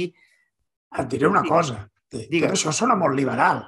Et 0.93 1.09
diré 1.09 1.25
una 1.29 1.41
cosa, 1.45 1.87
Digues. 2.13 2.47
tot 2.47 2.57
això 2.57 2.73
sona 2.73 2.97
molt 2.97 3.17
liberal. 3.17 3.63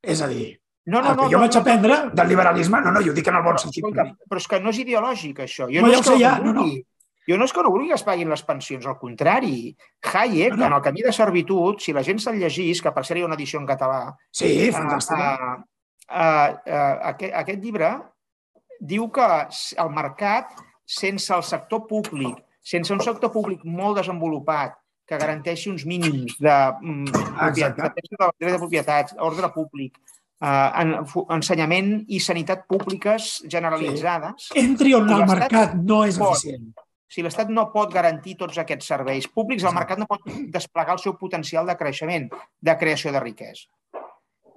És 0.00 0.22
a 0.24 0.28
dir, 0.28 0.54
no, 0.86 1.00
no, 1.00 1.10
el 1.10 1.16
que 1.16 1.22
no, 1.22 1.28
jo 1.28 1.36
no, 1.36 1.42
vaig 1.44 1.56
no, 1.56 1.60
aprendre 1.60 1.96
del 2.16 2.30
liberalisme, 2.32 2.80
no, 2.84 2.92
no, 2.94 3.02
jo 3.04 3.12
dic 3.16 3.28
en 3.28 3.36
el 3.36 3.44
bon 3.44 3.56
però, 3.56 3.62
sentit. 3.62 3.84
Escolta, 3.84 4.06
però 4.32 4.40
és 4.40 4.48
que 4.48 4.60
no 4.64 4.72
és 4.72 4.80
ideològic, 4.84 5.42
això. 5.44 5.68
Jo 5.68 5.84
no, 5.84 5.88
no 5.88 5.92
ja 5.92 6.00
ho 6.00 6.06
sé, 6.06 6.16
ja, 6.20 6.32
no, 6.40 6.54
no. 6.56 6.64
Jo 7.28 7.36
no 7.36 7.46
és 7.46 7.52
que 7.52 7.62
no 7.62 7.72
vulgui 7.72 7.90
que 7.90 7.98
es 7.98 8.04
paguin 8.06 8.30
les 8.32 8.42
pensions, 8.46 8.86
al 8.88 8.98
contrari. 9.00 9.74
Hayek, 10.12 10.54
no, 10.54 10.62
no. 10.62 10.66
en 10.70 10.76
el 10.78 10.82
camí 10.82 11.04
de 11.04 11.12
servitud, 11.12 11.78
si 11.82 11.92
la 11.92 12.04
gent 12.06 12.22
se'l 12.22 12.40
llegís, 12.40 12.80
que 12.82 12.92
per 12.96 13.04
ser 13.06 13.18
hi 13.18 13.24
ha 13.24 13.28
una 13.28 13.38
edició 13.38 13.60
en 13.60 13.68
català... 13.68 14.00
Sí, 14.32 14.70
fantàstica. 14.74 15.28
Uh, 15.50 16.14
uh, 16.16 16.48
uh, 16.64 16.96
aquest, 17.12 17.36
aquest 17.42 17.62
llibre 17.64 17.92
diu 18.80 19.10
que 19.12 19.28
el 19.84 19.92
mercat, 19.94 20.56
sense 20.88 21.32
el 21.36 21.44
sector 21.46 21.84
públic, 21.90 22.40
sense 22.64 22.92
un 22.94 23.02
sector 23.04 23.32
públic 23.34 23.62
molt 23.68 24.00
desenvolupat, 24.00 24.78
que 25.10 25.18
garanteixi 25.18 25.68
uns 25.72 25.84
mínims 25.90 26.36
de, 26.38 26.56
mm, 26.80 27.22
propietat, 27.36 27.96
de, 28.38 28.46
de 28.46 28.58
propietat, 28.62 29.14
ordre 29.18 29.48
públic, 29.50 29.98
eh, 30.40 30.68
en, 30.82 30.94
ensenyament 31.34 31.96
i 32.06 32.20
sanitat 32.22 32.62
públiques 32.70 33.32
generalitzades. 33.50 34.52
Sí. 34.52 34.60
Entri 34.62 34.94
on 34.94 35.10
el 35.10 35.26
mercat 35.26 35.74
no 35.74 36.04
és 36.06 36.20
pot, 36.20 36.38
eficient 36.38 36.70
si 37.10 37.24
l'Estat 37.26 37.50
no 37.50 37.66
pot 37.74 37.92
garantir 37.92 38.36
tots 38.38 38.58
aquests 38.62 38.92
serveis 38.92 39.26
públics, 39.28 39.66
el 39.66 39.74
mercat 39.74 39.98
no 39.98 40.06
pot 40.10 40.28
desplegar 40.54 40.94
el 40.94 41.02
seu 41.02 41.16
potencial 41.18 41.66
de 41.66 41.76
creixement, 41.78 42.28
de 42.60 42.76
creació 42.78 43.12
de 43.12 43.22
riquesa. 43.22 43.66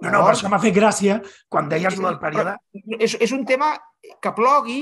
No, 0.04 0.12
no, 0.12 0.22
per 0.26 0.34
això 0.34 0.51
m'ha 0.51 0.60
fet 0.62 0.76
gràcia 0.76 1.18
quan 1.49 1.70
deies 1.72 1.97
el 1.97 2.06
del 2.06 2.20
període... 2.22 2.58
És, 2.99 3.16
és 3.24 3.32
un 3.34 3.45
tema 3.47 3.72
que 4.22 4.34
plogui 4.36 4.82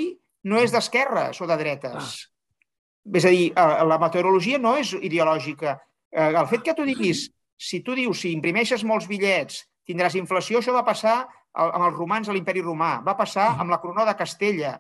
no 0.49 0.59
és 0.59 0.73
d'esquerres 0.73 1.39
o 1.41 1.47
de 1.47 1.57
dretes. 1.59 1.97
Ah. 2.01 3.11
És 3.17 3.25
a 3.25 3.33
dir, 3.33 3.51
eh, 3.53 3.83
la 3.87 3.99
meteorologia 4.01 4.59
no 4.61 4.75
és 4.81 4.95
ideològica. 4.97 5.77
Eh, 6.11 6.31
el 6.31 6.47
fet 6.49 6.65
que 6.65 6.75
tu 6.77 6.85
diguis, 6.87 7.27
si 7.57 7.81
tu 7.85 7.95
dius, 7.97 8.23
si 8.23 8.33
imprimeixes 8.33 8.83
molts 8.87 9.07
bitllets, 9.09 9.61
tindràs 9.87 10.17
inflació, 10.17 10.59
això 10.59 10.73
va 10.73 10.85
passar 10.87 11.21
amb 11.53 11.85
els 11.85 11.97
romans 11.97 12.29
a 12.29 12.33
l'imperi 12.33 12.63
romà, 12.63 12.97
va 13.05 13.17
passar 13.19 13.51
amb 13.59 13.71
la 13.73 13.79
corona 13.83 14.05
de 14.07 14.15
Castella, 14.17 14.77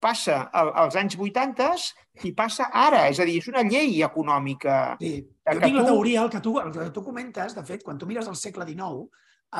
passa 0.00 0.42
als 0.52 0.96
anys 0.96 1.16
80 1.18 1.70
i 2.26 2.32
passa 2.36 2.70
ara. 2.72 3.06
És 3.12 3.20
a 3.20 3.26
dir, 3.28 3.38
és 3.42 3.48
una 3.52 3.64
llei 3.66 4.02
econòmica. 4.06 4.96
Sí. 5.00 5.18
Jo 5.50 5.60
tinc 5.60 5.80
la 5.80 5.86
teoria, 5.86 6.24
el 6.24 6.32
que, 6.32 6.40
tu, 6.44 6.56
el 6.62 6.72
que 6.72 6.90
tu 6.94 7.04
comentes, 7.04 7.54
de 7.56 7.64
fet, 7.66 7.84
quan 7.84 7.98
tu 7.98 8.08
mires 8.08 8.28
el 8.30 8.38
segle 8.38 8.66
XIX, 8.68 9.08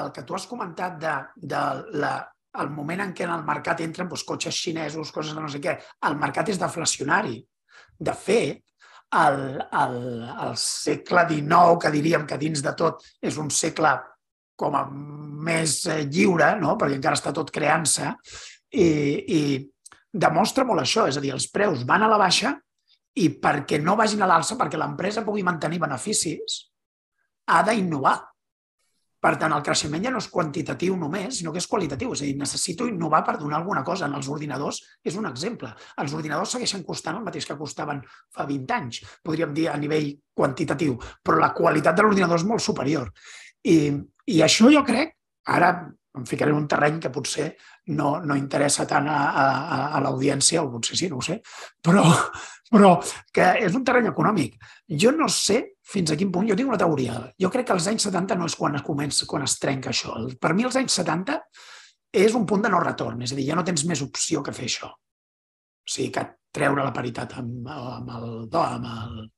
el 0.00 0.10
que 0.14 0.24
tu 0.26 0.36
has 0.36 0.46
comentat 0.46 0.98
de, 1.02 1.14
de 1.52 1.62
la, 1.98 2.14
el 2.62 2.70
moment 2.74 3.04
en 3.04 3.14
què 3.16 3.26
en 3.26 3.34
el 3.34 3.46
mercat 3.46 3.82
entren 3.84 4.08
doncs, 4.10 4.24
cotxes 4.26 4.56
xinesos, 4.56 5.12
coses 5.14 5.34
de 5.34 5.42
no 5.42 5.50
sé 5.50 5.60
què, 5.62 5.76
el 6.06 6.18
mercat 6.18 6.52
és 6.52 6.60
deflacionari. 6.60 7.40
De 7.98 8.14
fet, 8.16 8.62
el, 9.18 9.58
el, 9.58 9.98
el 10.46 10.54
segle 10.62 11.26
XIX, 11.28 11.76
que 11.82 11.92
diríem 11.94 12.26
que 12.26 12.38
dins 12.38 12.62
de 12.62 12.74
tot 12.78 13.02
és 13.20 13.38
un 13.42 13.50
segle 13.50 13.96
com 14.60 14.76
a 14.76 14.84
més 14.90 15.80
eh, 15.88 16.04
lliure, 16.04 16.52
no? 16.60 16.76
perquè 16.78 16.98
encara 16.98 17.18
està 17.18 17.32
tot 17.34 17.50
creant-se, 17.54 18.12
i, 18.70 18.86
i 18.86 19.40
demostra 20.12 20.64
molt 20.66 20.82
això, 20.82 21.06
és 21.08 21.16
a 21.16 21.22
dir, 21.22 21.32
els 21.34 21.48
preus 21.52 21.84
van 21.86 22.02
a 22.02 22.10
la 22.10 22.18
baixa 22.20 22.56
i 23.20 23.28
perquè 23.42 23.80
no 23.82 23.96
vagin 23.98 24.22
a 24.22 24.28
l'alça, 24.30 24.56
perquè 24.58 24.78
l'empresa 24.78 25.24
pugui 25.26 25.44
mantenir 25.46 25.80
beneficis, 25.82 26.60
ha 27.50 27.62
d'innovar. 27.66 28.18
Per 29.20 29.34
tant, 29.36 29.52
el 29.52 29.60
creixement 29.60 30.00
ja 30.00 30.10
no 30.14 30.20
és 30.22 30.30
quantitatiu 30.32 30.94
només, 30.96 31.42
sinó 31.42 31.52
que 31.52 31.60
és 31.60 31.68
qualitatiu. 31.68 32.14
És 32.14 32.22
a 32.22 32.24
dir, 32.24 32.38
necessito 32.40 32.86
innovar 32.88 33.20
per 33.26 33.34
donar 33.36 33.58
alguna 33.58 33.82
cosa. 33.84 34.06
En 34.06 34.14
els 34.16 34.30
ordinadors 34.32 34.78
és 35.04 35.18
un 35.20 35.28
exemple. 35.28 35.68
Els 36.00 36.14
ordinadors 36.16 36.54
segueixen 36.56 36.86
costant 36.86 37.18
el 37.18 37.26
mateix 37.26 37.44
que 37.44 37.58
costaven 37.58 38.00
fa 38.32 38.46
20 38.48 38.76
anys, 38.78 39.02
podríem 39.22 39.52
dir 39.52 39.68
a 39.68 39.76
nivell 39.76 40.08
quantitatiu, 40.32 40.96
però 41.22 41.36
la 41.42 41.52
qualitat 41.52 41.98
de 41.98 42.06
l'ordinador 42.06 42.40
és 42.40 42.46
molt 42.48 42.64
superior. 42.64 43.12
I, 43.68 43.92
I 44.32 44.40
això 44.46 44.72
jo 44.72 44.80
crec, 44.88 45.12
ara 45.52 45.74
em 46.18 46.24
ficaré 46.26 46.50
en 46.50 46.58
un 46.58 46.68
terreny 46.68 46.98
que 47.02 47.12
potser 47.14 47.46
no, 47.94 48.16
no 48.26 48.36
interessa 48.38 48.86
tant 48.88 49.06
a, 49.08 49.18
a, 49.30 49.76
a 49.96 50.00
l'audiència, 50.02 50.62
o 50.62 50.70
potser 50.72 50.98
sí, 50.98 51.08
no 51.10 51.20
ho 51.20 51.24
sé, 51.24 51.38
però, 51.86 52.04
però 52.72 52.96
que 53.34 53.46
és 53.62 53.76
un 53.78 53.84
terreny 53.86 54.10
econòmic. 54.10 54.56
Jo 55.02 55.12
no 55.16 55.28
sé 55.30 55.60
fins 55.90 56.12
a 56.12 56.18
quin 56.18 56.32
punt, 56.34 56.48
jo 56.50 56.56
tinc 56.58 56.70
una 56.70 56.80
teoria. 56.80 57.18
Jo 57.40 57.50
crec 57.52 57.68
que 57.68 57.76
als 57.76 57.88
anys 57.90 58.08
70 58.08 58.38
no 58.38 58.50
és 58.50 58.58
quan 58.58 58.78
es 58.78 58.86
comença, 58.86 59.28
quan 59.30 59.46
es 59.46 59.58
trenca 59.62 59.92
això. 59.94 60.16
Per 60.40 60.54
mi 60.54 60.66
els 60.66 60.78
anys 60.80 60.98
70 61.02 61.38
és 62.20 62.34
un 62.34 62.46
punt 62.46 62.66
de 62.66 62.70
no 62.72 62.82
retorn, 62.82 63.22
és 63.22 63.32
a 63.32 63.38
dir, 63.38 63.46
ja 63.46 63.58
no 63.58 63.66
tens 63.66 63.86
més 63.86 64.02
opció 64.02 64.42
que 64.42 64.54
fer 64.54 64.66
això. 64.66 64.90
O 64.90 65.90
sigui, 65.90 66.10
que 66.14 66.26
treure 66.54 66.82
la 66.82 66.94
paritat 66.94 67.36
amb, 67.38 67.68
amb 67.70 68.10
el 68.16 68.26
amb 68.58 68.88
el, 68.90 69.28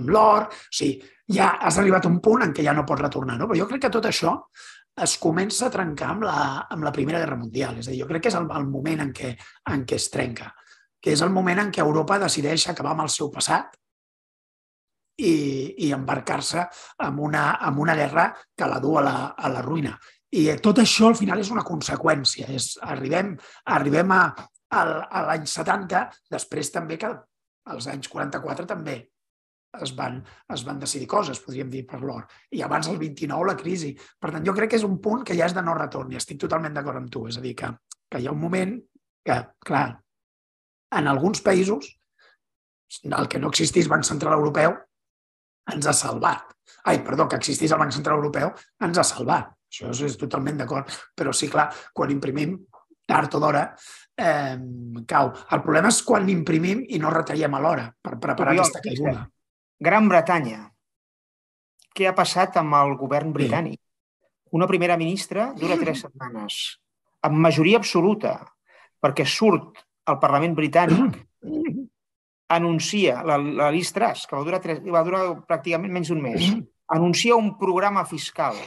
amb 0.00 0.12
l'or, 0.12 0.50
o 0.52 0.74
sigui, 0.76 1.00
ja 1.32 1.54
has 1.60 1.78
arribat 1.80 2.04
a 2.06 2.12
un 2.12 2.20
punt 2.24 2.44
en 2.44 2.52
què 2.56 2.64
ja 2.66 2.74
no 2.76 2.84
pots 2.88 3.04
retornar, 3.06 3.38
no? 3.38 3.48
Però 3.48 3.58
jo 3.62 3.68
crec 3.70 3.86
que 3.86 3.92
tot 3.96 4.08
això 4.10 4.36
es 5.04 5.16
comença 5.22 5.66
a 5.66 5.72
trencar 5.72 6.12
amb 6.14 6.24
la, 6.28 6.38
amb 6.70 6.84
la 6.84 6.92
Primera 6.92 7.20
Guerra 7.22 7.38
Mundial. 7.40 7.78
És 7.80 7.88
a 7.88 7.94
dir, 7.94 8.00
jo 8.02 8.08
crec 8.10 8.26
que 8.26 8.32
és 8.32 8.38
el, 8.38 8.48
el 8.56 8.66
moment 8.68 9.04
en 9.06 9.12
què, 9.16 9.34
en 9.74 9.84
què 9.88 9.98
es 9.98 10.08
trenca, 10.12 10.50
que 11.00 11.14
és 11.14 11.22
el 11.24 11.32
moment 11.34 11.62
en 11.64 11.70
què 11.72 11.82
Europa 11.84 12.20
decideix 12.20 12.68
acabar 12.68 12.94
amb 12.94 13.06
el 13.06 13.12
seu 13.12 13.30
passat 13.32 13.76
i, 15.20 15.34
i 15.86 15.90
embarcar-se 15.96 16.66
en 17.06 17.20
una, 17.20 17.44
en 17.66 17.78
una 17.80 17.96
guerra 17.96 18.30
que 18.56 18.68
la 18.68 18.80
du 18.80 18.96
a 18.98 19.04
la, 19.04 19.16
a 19.36 19.52
la 19.52 19.64
ruïna. 19.66 19.96
I 20.30 20.46
tot 20.62 20.78
això 20.78 21.08
al 21.10 21.18
final 21.18 21.40
és 21.42 21.50
una 21.50 21.66
conseqüència. 21.66 22.46
És, 22.54 22.76
arribem, 22.86 23.34
arribem 23.74 24.12
a, 24.14 24.22
a, 24.70 24.84
l'any 25.26 25.46
70, 25.48 26.04
després 26.30 26.70
també 26.74 27.00
que 27.00 27.10
als 27.70 27.88
anys 27.90 28.08
44 28.08 28.68
també 28.68 29.00
es 29.78 29.92
van, 29.96 30.18
es 30.50 30.64
van 30.66 30.80
decidir 30.82 31.06
coses, 31.06 31.40
podríem 31.44 31.70
dir, 31.70 31.84
per 31.86 32.00
l'or. 32.02 32.26
I 32.50 32.62
abans 32.66 32.88
el 32.90 32.98
29 32.98 33.46
la 33.46 33.56
crisi. 33.56 33.92
Per 33.94 34.32
tant, 34.32 34.44
jo 34.46 34.54
crec 34.56 34.72
que 34.72 34.80
és 34.80 34.86
un 34.86 34.98
punt 35.02 35.22
que 35.26 35.36
ja 35.38 35.46
és 35.46 35.54
de 35.54 35.62
no 35.62 35.76
retorn 35.78 36.12
i 36.12 36.18
estic 36.18 36.40
totalment 36.42 36.74
d'acord 36.74 37.00
amb 37.00 37.10
tu. 37.12 37.26
És 37.30 37.38
a 37.38 37.44
dir, 37.44 37.54
que, 37.58 37.70
que 38.10 38.20
hi 38.20 38.26
ha 38.26 38.34
un 38.34 38.42
moment 38.42 38.76
que, 39.26 39.38
clar, 39.66 39.86
en 40.98 41.10
alguns 41.10 41.42
països 41.46 41.92
el 43.04 43.28
que 43.30 43.38
no 43.38 43.52
existís 43.52 43.88
Banc 43.88 44.02
Central 44.06 44.34
Europeu 44.40 44.74
ens 45.70 45.86
ha 45.86 45.94
salvat. 45.94 46.50
Ai, 46.90 47.04
perdó, 47.06 47.28
que 47.28 47.38
existís 47.38 47.70
el 47.70 47.78
Banc 47.78 47.94
Central 47.94 48.18
Europeu 48.18 48.50
ens 48.82 48.98
ha 48.98 49.06
salvat. 49.06 49.52
Això 49.70 49.92
és, 49.94 50.16
totalment 50.18 50.58
d'acord. 50.58 50.90
Però 51.14 51.32
sí, 51.36 51.46
clar, 51.50 51.68
quan 51.94 52.10
imprimim 52.10 52.56
tard 53.06 53.34
o 53.34 53.40
d'hora, 53.42 53.62
eh, 54.18 54.56
cau. 55.06 55.30
El 55.54 55.62
problema 55.62 55.90
és 55.90 56.00
quan 56.06 56.26
l'imprimim 56.26 56.82
i 56.88 56.98
no 57.02 57.12
retallem 57.14 57.54
a 57.54 57.60
l'hora 57.62 57.86
per 58.02 58.18
preparar 58.22 58.56
aquesta 58.56 58.82
caiguda. 58.82 59.28
Gran 59.80 60.10
Bretanya. 60.12 60.66
Què 61.96 62.04
ha 62.04 62.16
passat 62.16 62.58
amb 62.60 62.76
el 62.76 62.98
govern 63.00 63.30
britànic? 63.32 63.78
Una 64.52 64.66
primera 64.68 64.98
ministra 65.00 65.46
dura 65.56 65.78
tres 65.80 66.02
setmanes, 66.04 66.58
amb 67.24 67.40
majoria 67.46 67.80
absoluta, 67.80 68.34
perquè 69.00 69.24
surt 69.24 69.80
al 70.12 70.20
Parlament 70.20 70.58
britànic, 70.58 71.16
anuncia, 72.58 73.22
la, 73.24 73.40
la 73.40 73.70
Liz 73.72 73.94
Truss, 73.96 74.28
que 74.28 74.36
va 74.36 74.44
durar, 74.44 74.60
tres, 74.60 74.84
va 74.84 75.04
durar 75.06 75.24
pràcticament 75.48 75.96
menys 75.96 76.12
d'un 76.12 76.22
mes, 76.28 76.52
anuncia 76.96 77.40
un 77.40 77.54
programa 77.56 78.04
fiscal 78.04 78.60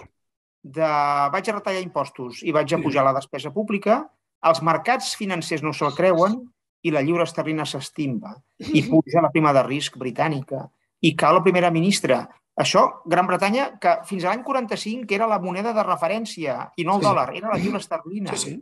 de 0.64 0.92
vaig 1.30 1.50
a 1.52 1.60
retallar 1.60 1.86
impostos 1.86 2.42
i 2.42 2.54
vaig 2.56 2.74
a 2.74 2.82
pujar 2.82 3.06
la 3.06 3.14
despesa 3.14 3.54
pública, 3.54 4.02
els 4.50 4.66
mercats 4.66 5.14
financers 5.20 5.62
no 5.62 5.78
se'l 5.78 5.94
creuen 5.94 6.40
i 6.82 6.92
la 6.92 7.04
lliure 7.06 7.28
esterlina 7.28 7.68
s'estimba 7.70 8.34
i 8.74 8.82
puja 8.88 9.22
la 9.22 9.30
prima 9.32 9.54
de 9.54 9.62
risc 9.68 10.00
britànica 10.00 10.66
i 11.04 11.14
cau 11.20 11.36
la 11.36 11.44
primera 11.44 11.72
ministra. 11.74 12.24
Això, 12.60 12.84
Gran 13.10 13.28
Bretanya, 13.28 13.72
que 13.82 13.98
fins 14.08 14.24
a 14.24 14.32
l'any 14.32 14.44
45 14.46 15.16
era 15.18 15.28
la 15.30 15.40
moneda 15.42 15.74
de 15.74 15.84
referència 15.86 16.60
i 16.78 16.86
no 16.86 16.98
el 16.98 17.04
sí. 17.04 17.08
dòlar, 17.08 17.28
era 17.40 17.52
la 17.52 17.60
lliure 17.60 17.82
esterlina. 17.82 18.36
Sí, 18.38 18.54
sí. 18.54 18.58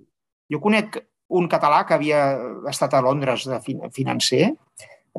Jo 0.52 0.60
conec 0.64 0.98
un 1.32 1.48
català 1.52 1.84
que 1.88 1.96
havia 1.96 2.22
estat 2.72 2.96
a 2.96 3.02
Londres 3.04 3.46
de 3.48 3.60
financer, 3.96 4.52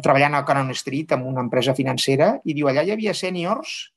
treballant 0.01 0.37
a 0.37 0.45
Cannon 0.49 0.73
Street 0.77 1.12
amb 1.16 1.29
una 1.29 1.45
empresa 1.45 1.77
financera, 1.77 2.35
i 2.45 2.57
diu, 2.57 2.68
allà 2.68 2.85
hi 2.85 2.93
havia 2.95 3.14
sèniors 3.16 3.93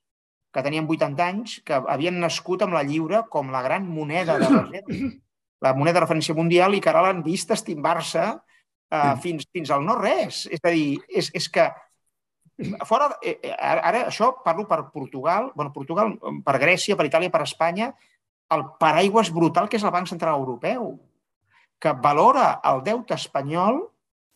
que 0.55 0.63
tenien 0.63 0.87
80 0.87 1.27
anys, 1.27 1.59
que 1.67 1.79
havien 1.91 2.19
nascut 2.19 2.63
amb 2.63 2.75
la 2.75 2.83
lliure 2.87 3.25
com 3.31 3.51
la 3.51 3.63
gran 3.63 3.87
moneda 3.87 4.37
de 4.39 4.47
reserva, 4.47 4.99
la 5.65 5.73
moneda 5.75 5.99
de 5.99 6.03
referència 6.05 6.35
mundial, 6.35 6.75
i 6.75 6.83
que 6.83 6.91
ara 6.91 7.03
l'han 7.03 7.23
vist 7.25 7.51
estimbar-se 7.51 8.27
uh, 8.35 9.15
fins, 9.23 9.47
fins 9.51 9.71
al 9.71 9.83
no 9.87 9.97
res. 9.99 10.45
És 10.51 10.63
a 10.63 10.71
dir, 10.71 11.01
és, 11.11 11.31
és 11.35 11.49
que 11.51 11.67
Fora, 12.87 13.09
eh, 13.21 13.35
eh 13.43 13.55
ara 13.59 14.05
això 14.07 14.31
parlo 14.43 14.63
per 14.67 14.85
Portugal, 14.93 15.51
bueno, 15.55 15.73
Portugal, 15.73 16.13
per 16.45 16.59
Grècia, 16.59 16.95
per 16.95 17.07
Itàlia, 17.09 17.31
per 17.31 17.41
Espanya, 17.43 17.91
el 18.55 18.63
paraigües 18.79 19.31
brutal 19.33 19.67
que 19.67 19.77
és 19.77 19.83
el 19.83 19.91
Banc 19.91 20.07
Central 20.07 20.39
Europeu, 20.39 20.93
que 21.79 21.91
valora 21.91 22.61
el 22.63 22.81
deute 22.85 23.17
espanyol 23.17 23.81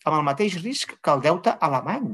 amb 0.06 0.18
el 0.18 0.26
mateix 0.28 0.58
risc 0.64 0.98
que 1.00 1.14
el 1.14 1.24
deute 1.24 1.56
alemany. 1.60 2.10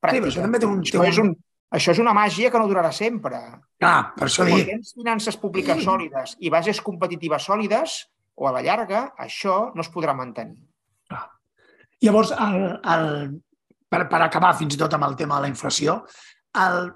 Sí, 0.00 0.20
això 0.20 0.44
també 0.44 0.60
té 0.60 0.68
un... 0.68 0.80
Això, 0.80 1.04
és 1.04 1.18
un, 1.20 1.34
això 1.76 1.92
és 1.92 2.00
una 2.00 2.14
màgia 2.16 2.50
que 2.52 2.60
no 2.60 2.68
durarà 2.70 2.92
sempre. 2.96 3.40
Ah, 3.84 4.12
per 4.16 4.28
això. 4.28 4.46
Quan 4.48 4.64
tens 4.68 4.94
finances 4.96 5.36
públiques 5.40 5.84
sòlides 5.84 6.36
i 6.40 6.52
bases 6.52 6.80
competitives 6.84 7.44
sòlides, 7.48 8.00
o 8.40 8.48
a 8.48 8.54
la 8.56 8.64
llarga, 8.64 9.10
això 9.20 9.68
no 9.74 9.84
es 9.84 9.92
podrà 9.92 10.16
mantenir. 10.16 10.62
Ah. 11.12 11.26
Llavors, 12.00 12.32
el, 12.32 12.62
el, 12.94 13.10
per, 13.90 14.06
per 14.08 14.22
acabar 14.24 14.54
fins 14.58 14.76
i 14.76 14.80
tot 14.80 14.94
amb 14.96 15.08
el 15.08 15.18
tema 15.18 15.38
de 15.38 15.46
la 15.46 15.52
inflació, 15.52 16.00
el... 16.62 16.90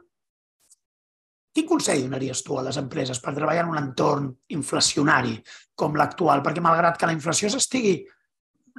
quin 1.54 1.68
consell 1.70 2.02
donaries 2.06 2.42
tu 2.46 2.58
a 2.58 2.64
les 2.66 2.78
empreses 2.80 3.20
per 3.22 3.34
treballar 3.34 3.66
en 3.66 3.72
un 3.74 3.80
entorn 3.82 4.30
inflacionari 4.56 5.36
com 5.74 5.98
l'actual? 5.98 6.42
Perquè 6.42 6.62
malgrat 6.62 6.98
que 6.98 7.10
la 7.10 7.16
inflació 7.16 7.50
s'estigui 7.50 7.98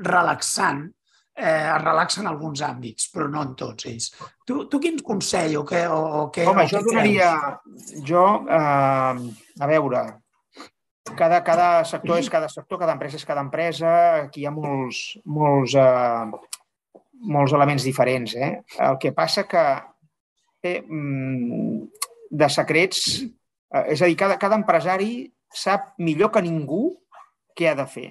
relaxant, 0.03 0.83
eh, 1.35 1.67
es 1.75 1.81
relaxa 1.83 2.21
en 2.21 2.27
alguns 2.31 2.63
àmbits, 2.63 3.09
però 3.13 3.27
no 3.31 3.43
en 3.43 3.55
tots 3.59 3.87
ells. 3.91 4.11
Tu, 4.47 4.59
tu 4.71 4.79
quin 4.83 4.99
consell 5.03 5.57
o 5.59 5.63
què, 5.67 5.85
o, 5.91 6.01
o 6.21 6.27
què, 6.35 6.47
Home, 6.51 6.67
o 6.67 6.71
jo 6.71 6.83
donaria... 6.87 7.31
Jo, 8.07 8.25
eh, 8.47 9.25
a 9.59 9.69
veure, 9.71 10.03
cada, 11.15 11.43
cada 11.47 11.69
sector 11.85 12.19
és 12.19 12.31
cada 12.31 12.49
sector, 12.49 12.79
cada 12.81 12.95
empresa 12.95 13.19
és 13.19 13.27
cada 13.27 13.43
empresa, 13.45 13.91
aquí 14.25 14.43
hi 14.43 14.49
ha 14.49 14.53
molts, 14.55 15.05
molts 15.27 15.75
eh, 15.79 16.54
molts 17.21 17.53
elements 17.53 17.85
diferents. 17.85 18.35
Eh? 18.35 18.51
El 18.87 18.99
que 19.01 19.13
passa 19.15 19.45
que 19.47 19.63
té 20.63 20.79
mm, 20.81 21.79
de 22.31 22.51
secrets... 22.51 23.07
Eh, 23.75 23.85
és 23.95 24.01
a 24.01 24.09
dir, 24.09 24.17
cada, 24.19 24.39
cada 24.41 24.57
empresari 24.59 25.25
sap 25.55 25.93
millor 26.01 26.31
que 26.33 26.43
ningú 26.43 26.89
què 27.55 27.71
ha 27.71 27.77
de 27.77 27.87
fer. 27.89 28.09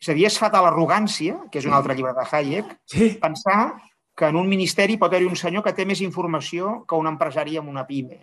És 0.00 0.10
a 0.10 0.16
dir, 0.16 0.26
és 0.28 0.38
fatal 0.38 0.66
l'arrogància, 0.66 1.40
que 1.50 1.60
és 1.60 1.66
un 1.66 1.74
altre 1.74 1.96
llibre 1.96 2.14
de 2.16 2.24
Hayek, 2.28 2.70
sí. 2.90 3.10
pensar 3.22 3.74
que 4.14 4.28
en 4.30 4.36
un 4.36 4.48
ministeri 4.48 4.96
pot 4.96 5.12
haver 5.12 5.26
un 5.26 5.36
senyor 5.36 5.64
que 5.64 5.74
té 5.74 5.86
més 5.88 6.02
informació 6.04 6.84
que 6.88 6.98
un 6.98 7.08
empresari 7.10 7.58
amb 7.58 7.72
una 7.72 7.86
pime 7.88 8.20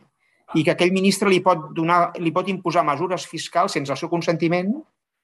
i 0.55 0.63
que 0.63 0.73
aquell 0.73 0.91
ministre 0.91 1.29
li 1.31 1.39
pot, 1.43 1.69
donar, 1.75 2.11
li 2.19 2.31
pot 2.35 2.47
imposar 2.51 2.83
mesures 2.87 3.25
fiscals 3.27 3.75
sense 3.75 3.91
el 3.91 3.99
seu 3.99 4.11
consentiment 4.11 4.71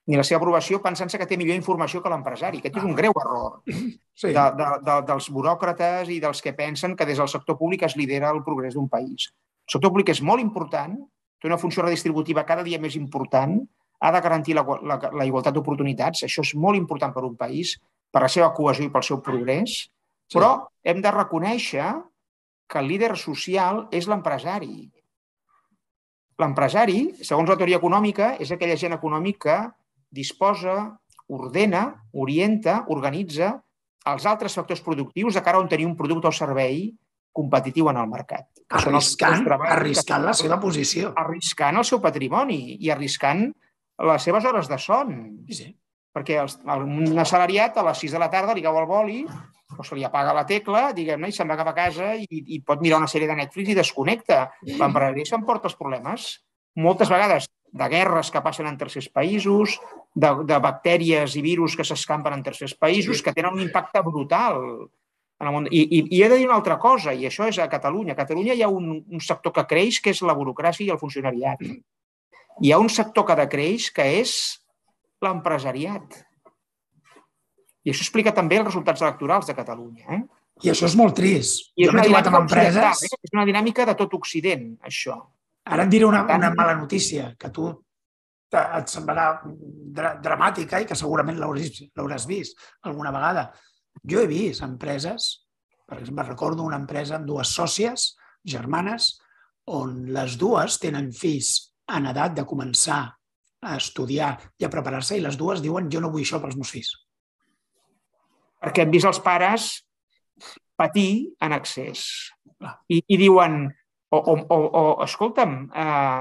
ni 0.08 0.16
la 0.16 0.24
seva 0.24 0.38
aprovació 0.40 0.80
pensant-se 0.80 1.18
que 1.20 1.26
té 1.28 1.36
millor 1.36 1.58
informació 1.58 2.00
que 2.00 2.08
l'empresari. 2.08 2.62
Aquest 2.62 2.78
és 2.80 2.86
un 2.88 2.94
greu 2.96 3.12
error 3.20 3.58
sí. 3.68 4.30
de, 4.32 4.32
de, 4.32 4.68
de, 4.86 4.94
dels 5.10 5.28
buròcrates 5.36 6.08
i 6.14 6.16
dels 6.22 6.40
que 6.44 6.54
pensen 6.56 6.96
que 6.96 7.06
des 7.08 7.20
del 7.20 7.28
sector 7.28 7.58
públic 7.60 7.84
es 7.84 7.96
lidera 8.00 8.32
el 8.32 8.40
progrés 8.46 8.78
d'un 8.78 8.88
país. 8.88 9.28
El 9.68 9.76
sector 9.76 9.92
públic 9.92 10.14
és 10.14 10.22
molt 10.24 10.40
important, 10.40 10.96
té 11.38 11.50
una 11.50 11.60
funció 11.60 11.84
redistributiva 11.84 12.46
cada 12.48 12.64
dia 12.64 12.80
més 12.80 12.96
important, 12.96 13.58
ha 14.00 14.12
de 14.14 14.22
garantir 14.24 14.56
la, 14.56 14.64
la, 14.80 14.96
la 15.12 15.26
igualtat 15.28 15.52
d'oportunitats, 15.54 16.24
això 16.24 16.40
és 16.46 16.54
molt 16.56 16.78
important 16.78 17.12
per 17.12 17.26
un 17.28 17.36
país, 17.36 17.74
per 18.10 18.22
la 18.24 18.30
seva 18.32 18.54
cohesió 18.56 18.86
i 18.86 18.92
pel 18.94 19.04
seu 19.04 19.20
progrés, 19.20 19.74
sí. 19.84 20.38
però 20.38 20.54
hem 20.88 21.02
de 21.04 21.12
reconèixer 21.12 21.90
que 22.68 22.80
el 22.80 22.88
líder 22.88 23.12
social 23.20 23.84
és 23.92 24.08
l'empresari. 24.08 24.88
L'empresari, 26.40 27.10
segons 27.20 27.50
la 27.50 27.58
teoria 27.60 27.76
econòmica, 27.76 28.38
és 28.40 28.54
aquella 28.54 28.78
gent 28.78 28.96
econòmica 28.96 29.58
que 29.58 29.58
disposa, 30.10 30.98
ordena, 31.28 31.88
orienta, 32.12 32.82
organitza 32.88 33.52
els 34.08 34.24
altres 34.26 34.54
factors 34.56 34.80
productius 34.80 35.36
de 35.36 35.42
cara 35.44 35.58
a 35.58 35.62
on 35.62 35.68
tenir 35.68 35.86
un 35.86 35.96
producte 35.96 36.30
o 36.30 36.34
servei 36.34 36.88
competitiu 37.38 37.90
en 37.90 37.98
el 38.00 38.08
mercat. 38.10 38.48
Arriscant, 38.78 39.44
arriscant 39.68 40.24
la 40.24 40.34
seva 40.36 40.58
posició. 40.60 41.12
Arriscant 41.16 41.78
el 41.78 41.86
seu 41.86 42.00
patrimoni 42.02 42.78
i 42.80 42.90
arriscant 42.90 43.44
les 44.08 44.24
seves 44.24 44.46
hores 44.48 44.70
de 44.70 44.78
son. 44.80 45.12
Sí, 45.50 45.60
sí. 45.60 45.68
Perquè 46.14 46.40
el, 46.40 46.82
un 46.82 47.20
assalariat 47.20 47.76
a 47.78 47.84
les 47.90 48.02
6 48.02 48.16
de 48.16 48.22
la 48.22 48.30
tarda 48.32 48.56
li 48.56 48.64
cau 48.64 48.78
el 48.80 48.88
boli 48.88 49.20
o 49.78 49.84
se 49.84 49.94
li 49.94 50.02
apaga 50.06 50.32
la 50.34 50.46
tecla, 50.48 50.88
diguem-ne, 50.96 51.28
i 51.28 51.36
se'n 51.36 51.50
va 51.50 51.58
cap 51.60 51.68
a 51.70 51.76
casa 51.76 52.14
i, 52.16 52.26
i 52.56 52.58
pot 52.66 52.80
mirar 52.82 52.98
una 53.02 53.10
sèrie 53.10 53.28
de 53.28 53.36
Netflix 53.38 53.70
i 53.70 53.76
desconnecta. 53.76 54.40
L'empresari 54.64 55.26
s'emporta 55.28 55.68
els 55.70 55.76
problemes 55.78 56.30
moltes 56.78 57.10
vegades 57.12 57.48
de 57.72 57.88
guerres 57.88 58.30
que 58.32 58.42
passen 58.44 58.68
en 58.68 58.78
tercers 58.80 59.08
països, 59.12 59.78
de, 60.14 60.30
de 60.48 60.60
bactèries 60.62 61.36
i 61.36 61.42
virus 61.44 61.76
que 61.76 61.86
s'escampen 61.86 62.38
en 62.38 62.44
tercers 62.46 62.74
països, 62.78 63.22
que 63.22 63.34
tenen 63.36 63.54
un 63.54 63.64
impacte 63.64 64.02
brutal 64.06 64.62
en 65.38 65.46
el 65.46 65.54
món. 65.54 65.68
I, 65.70 65.82
i, 65.82 66.00
I 66.16 66.22
he 66.22 66.30
de 66.30 66.40
dir 66.40 66.48
una 66.48 66.58
altra 66.58 66.78
cosa, 66.82 67.14
i 67.14 67.28
això 67.28 67.48
és 67.48 67.60
a 67.62 67.68
Catalunya. 67.70 68.14
A 68.14 68.20
Catalunya 68.22 68.56
hi 68.56 68.64
ha 68.64 68.70
un, 68.72 68.96
un 69.00 69.24
sector 69.24 69.54
que 69.54 69.66
creix, 69.70 70.00
que 70.02 70.14
és 70.14 70.22
la 70.26 70.36
burocràcia 70.38 70.86
i 70.86 70.94
el 70.94 71.00
funcionariat. 71.00 71.62
Hi 72.58 72.72
ha 72.72 72.80
un 72.82 72.90
sector 72.90 73.26
que 73.28 73.38
decreix, 73.38 73.92
que 73.94 74.08
és 74.18 74.32
l'empresariat. 75.22 76.24
I 77.86 77.92
això 77.92 78.04
explica 78.04 78.34
també 78.34 78.58
els 78.58 78.66
resultats 78.68 79.04
electorals 79.04 79.46
de 79.48 79.56
Catalunya. 79.56 80.18
Eh? 80.18 80.22
I 80.66 80.72
això 80.72 80.88
és 80.88 80.96
molt 80.98 81.14
trist. 81.16 81.70
I 81.78 81.86
jo 81.86 81.94
m'he 81.94 82.08
trobat 82.08 82.30
amb 82.30 82.42
empreses... 82.42 83.04
És 83.06 83.34
una 83.36 83.46
dinàmica 83.46 83.86
de 83.86 83.94
tot 83.98 84.16
Occident, 84.18 84.72
això. 84.88 85.20
Ara 85.68 85.84
et 85.84 85.92
diré 85.92 86.06
una, 86.08 86.24
una 86.24 86.50
mala 86.56 86.74
notícia, 86.78 87.34
que 87.38 87.50
tu 87.52 87.68
et 88.48 88.88
semblarà 88.88 89.26
dra 89.44 90.14
dramàtica 90.24 90.80
i 90.80 90.86
que 90.88 90.96
segurament 90.96 91.36
l'hauràs 91.40 92.26
vist 92.28 92.62
alguna 92.88 93.12
vegada. 93.12 93.50
Jo 94.08 94.22
he 94.22 94.30
vist 94.30 94.64
empreses, 94.64 95.28
per 95.88 95.98
exemple, 95.98 96.24
recordo 96.24 96.64
una 96.64 96.78
empresa 96.80 97.18
amb 97.18 97.28
dues 97.28 97.52
sòcies 97.52 98.14
germanes 98.48 99.18
on 99.68 100.06
les 100.14 100.38
dues 100.40 100.78
tenen 100.80 101.10
fills 101.12 101.74
en 101.92 102.08
edat 102.08 102.36
de 102.36 102.46
començar 102.48 103.02
a 103.60 103.74
estudiar 103.76 104.30
i 104.60 104.64
a 104.64 104.70
preparar-se 104.72 105.18
i 105.18 105.24
les 105.24 105.36
dues 105.36 105.60
diuen 105.60 105.90
jo 105.92 106.00
no 106.00 106.12
vull 106.12 106.24
això 106.24 106.40
pels 106.40 106.56
meus 106.56 106.72
fills. 106.72 106.94
Perquè 108.62 108.84
hem 108.84 108.94
vist 108.94 109.08
els 109.10 109.20
pares 109.22 109.68
patir 110.78 111.34
en 111.42 111.54
excés. 111.56 112.06
I, 112.88 113.02
i 113.02 113.18
diuen, 113.18 113.66
o, 114.10 114.18
o, 114.18 114.34
o, 114.48 114.58
o 114.80 114.82
escolta'm, 115.04 115.54
eh, 115.74 116.20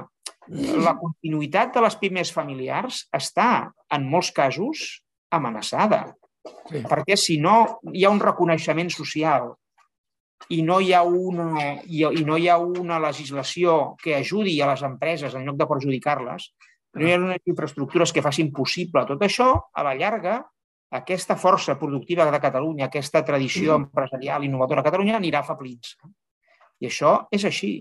la 0.88 0.96
continuïtat 1.00 1.74
de 1.76 1.84
les 1.84 1.98
pimes 2.00 2.32
familiars 2.34 3.04
està, 3.16 3.70
en 3.94 4.08
molts 4.08 4.32
casos, 4.36 4.88
amenaçada. 5.32 6.06
Sí. 6.70 6.84
Perquè 6.88 7.18
si 7.20 7.38
no 7.44 7.80
hi 7.92 8.06
ha 8.06 8.12
un 8.14 8.22
reconeixement 8.24 8.90
social 8.94 9.52
i 10.54 10.62
no 10.64 10.78
hi 10.80 10.94
ha 10.94 11.02
una, 11.04 11.80
i, 11.84 12.04
i 12.06 12.24
no 12.24 12.38
hi 12.38 12.48
ha 12.48 12.58
una 12.62 13.00
legislació 13.04 13.98
que 14.04 14.16
ajudi 14.16 14.56
a 14.62 14.70
les 14.72 14.84
empreses 14.88 15.36
en 15.36 15.48
lloc 15.48 15.58
de 15.60 15.68
perjudicar-les, 15.68 16.52
no 16.98 17.08
hi 17.08 17.14
ha 17.14 17.18
unes 17.20 17.50
infraestructures 17.52 18.14
que 18.14 18.24
facin 18.24 18.54
possible 18.54 19.04
tot 19.10 19.26
això, 19.26 19.50
a 19.74 19.84
la 19.84 19.96
llarga, 19.98 20.38
aquesta 20.98 21.36
força 21.36 21.76
productiva 21.80 22.26
de 22.30 22.40
Catalunya, 22.40 22.88
aquesta 22.88 23.24
tradició 23.28 23.76
empresarial 23.82 24.46
innovadora 24.48 24.86
a 24.86 24.88
Catalunya 24.88 25.18
anirà 25.20 25.44
afeblint-se. 25.44 25.98
I 26.82 26.90
això 26.90 27.14
és 27.34 27.46
així. 27.48 27.78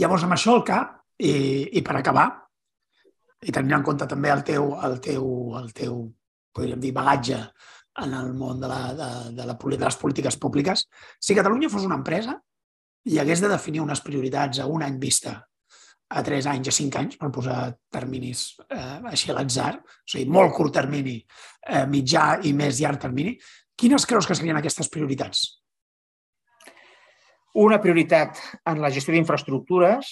Llavors, 0.00 0.24
amb 0.26 0.36
això 0.36 0.56
al 0.56 0.64
cap, 0.66 0.98
i, 1.18 1.32
i 1.78 1.82
per 1.86 1.96
acabar, 1.98 2.26
i 3.44 3.52
tenint 3.52 3.78
en 3.78 3.86
compte 3.86 4.08
també 4.10 4.32
el 4.32 4.42
teu, 4.46 4.72
el 4.86 4.98
teu, 5.04 5.24
el 5.60 5.72
teu 5.76 6.02
podríem 6.54 6.80
dir, 6.80 6.92
bagatge 6.96 7.40
en 8.04 8.14
el 8.16 8.32
món 8.34 8.60
de, 8.60 8.68
la, 8.70 8.80
de, 8.94 9.08
de, 9.36 9.46
la, 9.46 9.54
de 9.54 9.80
les 9.84 9.98
polítiques 10.00 10.36
públiques, 10.40 10.86
si 11.20 11.36
Catalunya 11.36 11.70
fos 11.70 11.86
una 11.86 11.98
empresa 12.00 12.38
i 13.10 13.18
hagués 13.20 13.42
de 13.44 13.50
definir 13.52 13.82
unes 13.84 14.00
prioritats 14.02 14.62
a 14.62 14.68
un 14.70 14.82
any 14.82 14.96
vista, 14.98 15.36
a 16.14 16.22
tres 16.22 16.46
anys, 16.50 16.70
a 16.70 16.74
cinc 16.74 16.96
anys, 17.00 17.18
per 17.20 17.30
posar 17.34 17.58
terminis 17.92 18.46
eh, 18.68 19.00
així 19.10 19.30
a 19.30 19.36
l'atzar, 19.38 19.74
o 19.80 20.08
sigui, 20.10 20.30
molt 20.30 20.54
curt 20.56 20.74
termini, 20.78 21.18
eh, 21.68 21.84
mitjà 21.90 22.40
i 22.46 22.54
més 22.56 22.80
llarg 22.80 23.02
termini, 23.02 23.34
quines 23.76 24.06
creus 24.06 24.28
que 24.28 24.36
serien 24.38 24.58
aquestes 24.60 24.90
prioritats? 24.92 25.46
Una 27.54 27.78
prioritat 27.82 28.40
en 28.66 28.80
la 28.82 28.90
gestió 28.90 29.14
d'infraestructures, 29.14 30.10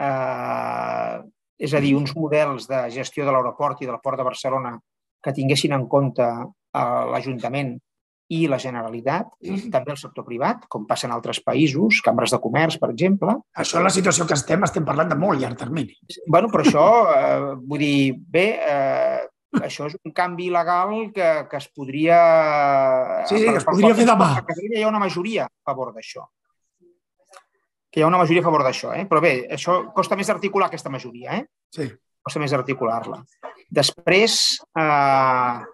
eh, 0.00 1.18
és 1.60 1.74
a 1.76 1.82
dir, 1.84 1.92
uns 1.96 2.14
models 2.16 2.66
de 2.70 2.86
gestió 2.94 3.26
de 3.26 3.34
l'aeroport 3.34 3.82
i 3.82 3.88
del 3.88 4.00
port 4.00 4.16
de 4.16 4.24
Barcelona 4.24 4.78
que 5.20 5.34
tinguessin 5.36 5.76
en 5.76 5.86
compte 5.92 6.24
eh, 6.24 7.04
l'Ajuntament 7.12 7.76
i 8.30 8.44
la 8.46 8.60
Generalitat, 8.62 9.32
també 9.74 9.90
el 9.90 9.98
sector 9.98 10.22
privat, 10.24 10.62
com 10.70 10.84
passa 10.86 11.08
en 11.08 11.14
altres 11.16 11.40
països, 11.42 11.98
cambres 12.06 12.30
de 12.30 12.38
comerç, 12.38 12.76
per 12.78 12.92
exemple. 12.92 13.34
Això, 13.58 13.82
la 13.82 13.90
situació 13.90 14.26
que 14.28 14.38
estem, 14.38 14.62
estem 14.68 14.86
parlant 14.86 15.10
de 15.10 15.18
molt 15.18 15.42
llarg 15.42 15.58
termini. 15.58 15.98
bueno, 16.28 16.48
però 16.48 16.62
això, 16.62 16.86
eh, 17.16 17.56
vull 17.58 17.82
dir, 17.82 18.14
bé, 18.14 18.46
eh, 18.62 19.26
això 19.58 19.88
és 19.90 19.96
un 19.98 20.14
canvi 20.14 20.48
legal 20.48 21.10
que, 21.12 21.30
que 21.50 21.56
es 21.58 21.66
podria... 21.74 22.20
Sí, 23.26 23.38
sí, 23.38 23.48
que 23.50 23.58
es 23.58 23.66
podria 23.66 23.96
fer 23.98 24.06
demà. 24.06 24.30
A 24.38 24.46
Catalunya 24.46 24.78
hi 24.78 24.84
ha 24.86 24.92
una 24.94 25.02
majoria 25.02 25.48
a 25.50 25.72
favor 25.72 25.90
d'això. 25.96 26.22
Que 27.90 28.00
hi 28.00 28.04
ha 28.04 28.08
una 28.10 28.18
majoria 28.20 28.40
a 28.42 28.46
favor 28.46 28.62
d'això, 28.62 28.92
eh? 28.94 29.06
Però 29.10 29.20
bé, 29.20 29.32
això 29.50 29.80
costa 29.94 30.16
més 30.16 30.30
articular 30.30 30.68
aquesta 30.70 30.92
majoria, 30.94 31.40
eh? 31.40 31.46
Sí. 31.74 31.88
Costa 32.22 32.38
més 32.42 32.52
articular-la. 32.54 33.22
Després, 33.70 34.60
eh, 34.78 35.64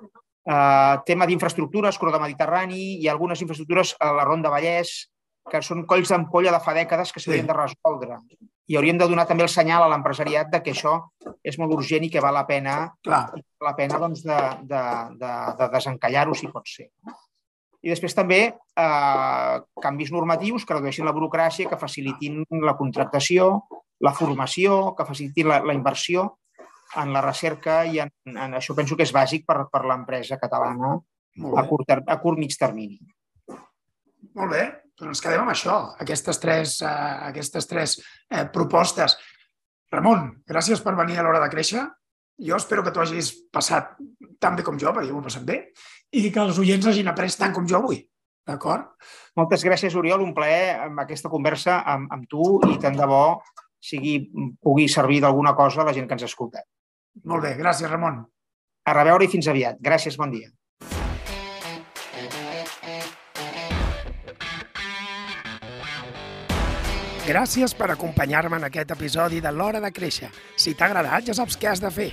eh, 0.47 0.97
tema 1.05 1.27
d'infraestructures, 1.27 1.99
corredor 1.99 2.23
mediterrani, 2.23 2.81
hi 3.03 3.09
ha 3.09 3.13
algunes 3.13 3.41
infraestructures 3.43 3.97
a 4.01 4.13
la 4.17 4.25
Ronda 4.25 4.51
Vallès 4.53 4.95
que 5.51 5.61
són 5.63 5.85
colls 5.87 6.11
d'ampolla 6.11 6.51
de 6.51 6.61
fa 6.61 6.73
dècades 6.75 7.13
que 7.13 7.21
s'haurien 7.21 7.45
Sí. 7.47 7.53
de 7.53 7.55
resoldre. 7.55 8.19
I 8.67 8.77
hauríem 8.77 8.99
de 8.99 9.07
donar 9.07 9.27
també 9.29 9.45
el 9.45 9.49
senyal 9.49 9.85
a 9.85 9.89
l'empresariat 9.89 10.49
de 10.51 10.61
que 10.63 10.73
això 10.73 10.97
és 11.45 11.57
molt 11.59 11.73
urgent 11.73 12.03
i 12.03 12.11
que 12.11 12.21
val 12.21 12.35
la 12.35 12.47
pena 12.47 12.93
Clar, 13.05 13.31
i 13.37 13.45
la 13.63 13.77
pena 13.77 13.99
doncs, 13.99 14.25
de, 14.27 14.39
de, 14.63 14.83
de, 15.21 15.35
de 15.61 15.69
desencallar-ho 15.71 16.35
si 16.35 16.49
pot 16.49 16.67
ser. 16.67 16.89
I 17.85 17.93
després 17.93 18.17
també 18.17 18.41
eh, 18.49 19.57
canvis 19.83 20.13
normatius 20.15 20.65
que 20.65 20.77
redueixin 20.77 21.07
la 21.07 21.15
burocràcia, 21.17 21.69
que 21.69 21.81
facilitin 21.81 22.45
la 22.65 22.77
contractació, 22.79 23.51
la 24.05 24.13
formació, 24.17 24.95
que 24.97 25.07
facilitin 25.09 25.51
la, 25.53 25.61
la 25.65 25.77
inversió 25.77 26.31
en 27.01 27.13
la 27.13 27.23
recerca 27.25 27.83
i 27.85 28.01
en, 28.03 28.13
en 28.33 28.57
això 28.57 28.75
penso 28.77 28.97
que 28.97 29.05
és 29.07 29.15
bàsic 29.15 29.47
per, 29.47 29.65
per 29.73 29.85
l'empresa 29.89 30.39
catalana 30.41 30.97
a 31.57 31.65
curt, 31.69 31.93
a 31.93 32.19
curt 32.23 32.41
mig 32.41 32.57
termini. 32.59 32.99
Molt 34.37 34.53
bé, 34.53 34.65
doncs 34.97 35.17
ens 35.17 35.25
quedem 35.25 35.43
amb 35.43 35.53
això, 35.53 35.77
aquestes 36.03 36.41
tres, 36.41 36.79
eh, 36.85 37.13
aquestes 37.31 37.69
tres 37.69 37.99
eh, 38.31 38.45
propostes. 38.53 39.17
Ramon, 39.93 40.31
gràcies 40.49 40.83
per 40.85 40.97
venir 40.99 41.21
a 41.21 41.27
l'hora 41.27 41.43
de 41.45 41.53
créixer. 41.53 41.85
Jo 42.47 42.59
espero 42.61 42.83
que 42.85 42.93
tu 42.93 43.01
hagis 43.01 43.31
passat 43.53 43.95
tan 44.41 44.57
bé 44.57 44.65
com 44.65 44.77
jo, 44.81 44.93
perquè 44.93 45.09
jo 45.09 45.17
m'ho 45.17 45.23
he 45.25 45.29
passat 45.31 45.45
bé, 45.49 45.61
i 46.13 46.31
que 46.31 46.43
els 46.43 46.59
oients 46.63 46.87
hagin 46.87 47.09
après 47.11 47.33
tant 47.39 47.55
com 47.55 47.67
jo 47.67 47.81
avui. 47.81 48.01
D'acord? 48.47 48.93
Moltes 49.37 49.65
gràcies, 49.67 49.95
Oriol. 49.99 50.23
Un 50.23 50.35
plaer 50.35 50.77
amb 50.85 51.03
aquesta 51.03 51.31
conversa 51.33 51.81
amb, 51.83 52.13
amb 52.15 52.29
tu 52.31 52.61
i 52.71 52.79
tant 52.83 52.95
de 52.97 53.09
bo 53.11 53.41
sigui, 53.83 54.19
pugui 54.63 54.87
servir 54.89 55.21
d'alguna 55.25 55.55
cosa 55.55 55.83
a 55.83 55.89
la 55.89 55.95
gent 55.97 56.07
que 56.09 56.17
ens 56.19 56.27
escolta. 56.27 56.63
Molt 57.25 57.43
bé, 57.43 57.57
gràcies, 57.59 57.91
Ramon. 57.91 58.23
A 58.87 58.95
reveure 58.95 59.27
i 59.27 59.31
fins 59.33 59.49
aviat. 59.51 59.81
Gràcies, 59.83 60.19
bon 60.19 60.31
dia. 60.31 60.53
Gràcies 67.27 67.73
per 67.75 67.89
acompanyar-me 67.91 68.61
en 68.61 68.69
aquest 68.69 68.93
episodi 68.95 69.41
de 69.43 69.51
l'Hora 69.51 69.81
de 69.83 69.91
Créixer. 69.91 70.29
Si 70.55 70.77
t'ha 70.79 70.87
agradat, 70.87 71.27
ja 71.27 71.35
saps 71.35 71.59
què 71.59 71.73
has 71.73 71.83
de 71.83 71.91
fer. 71.91 72.13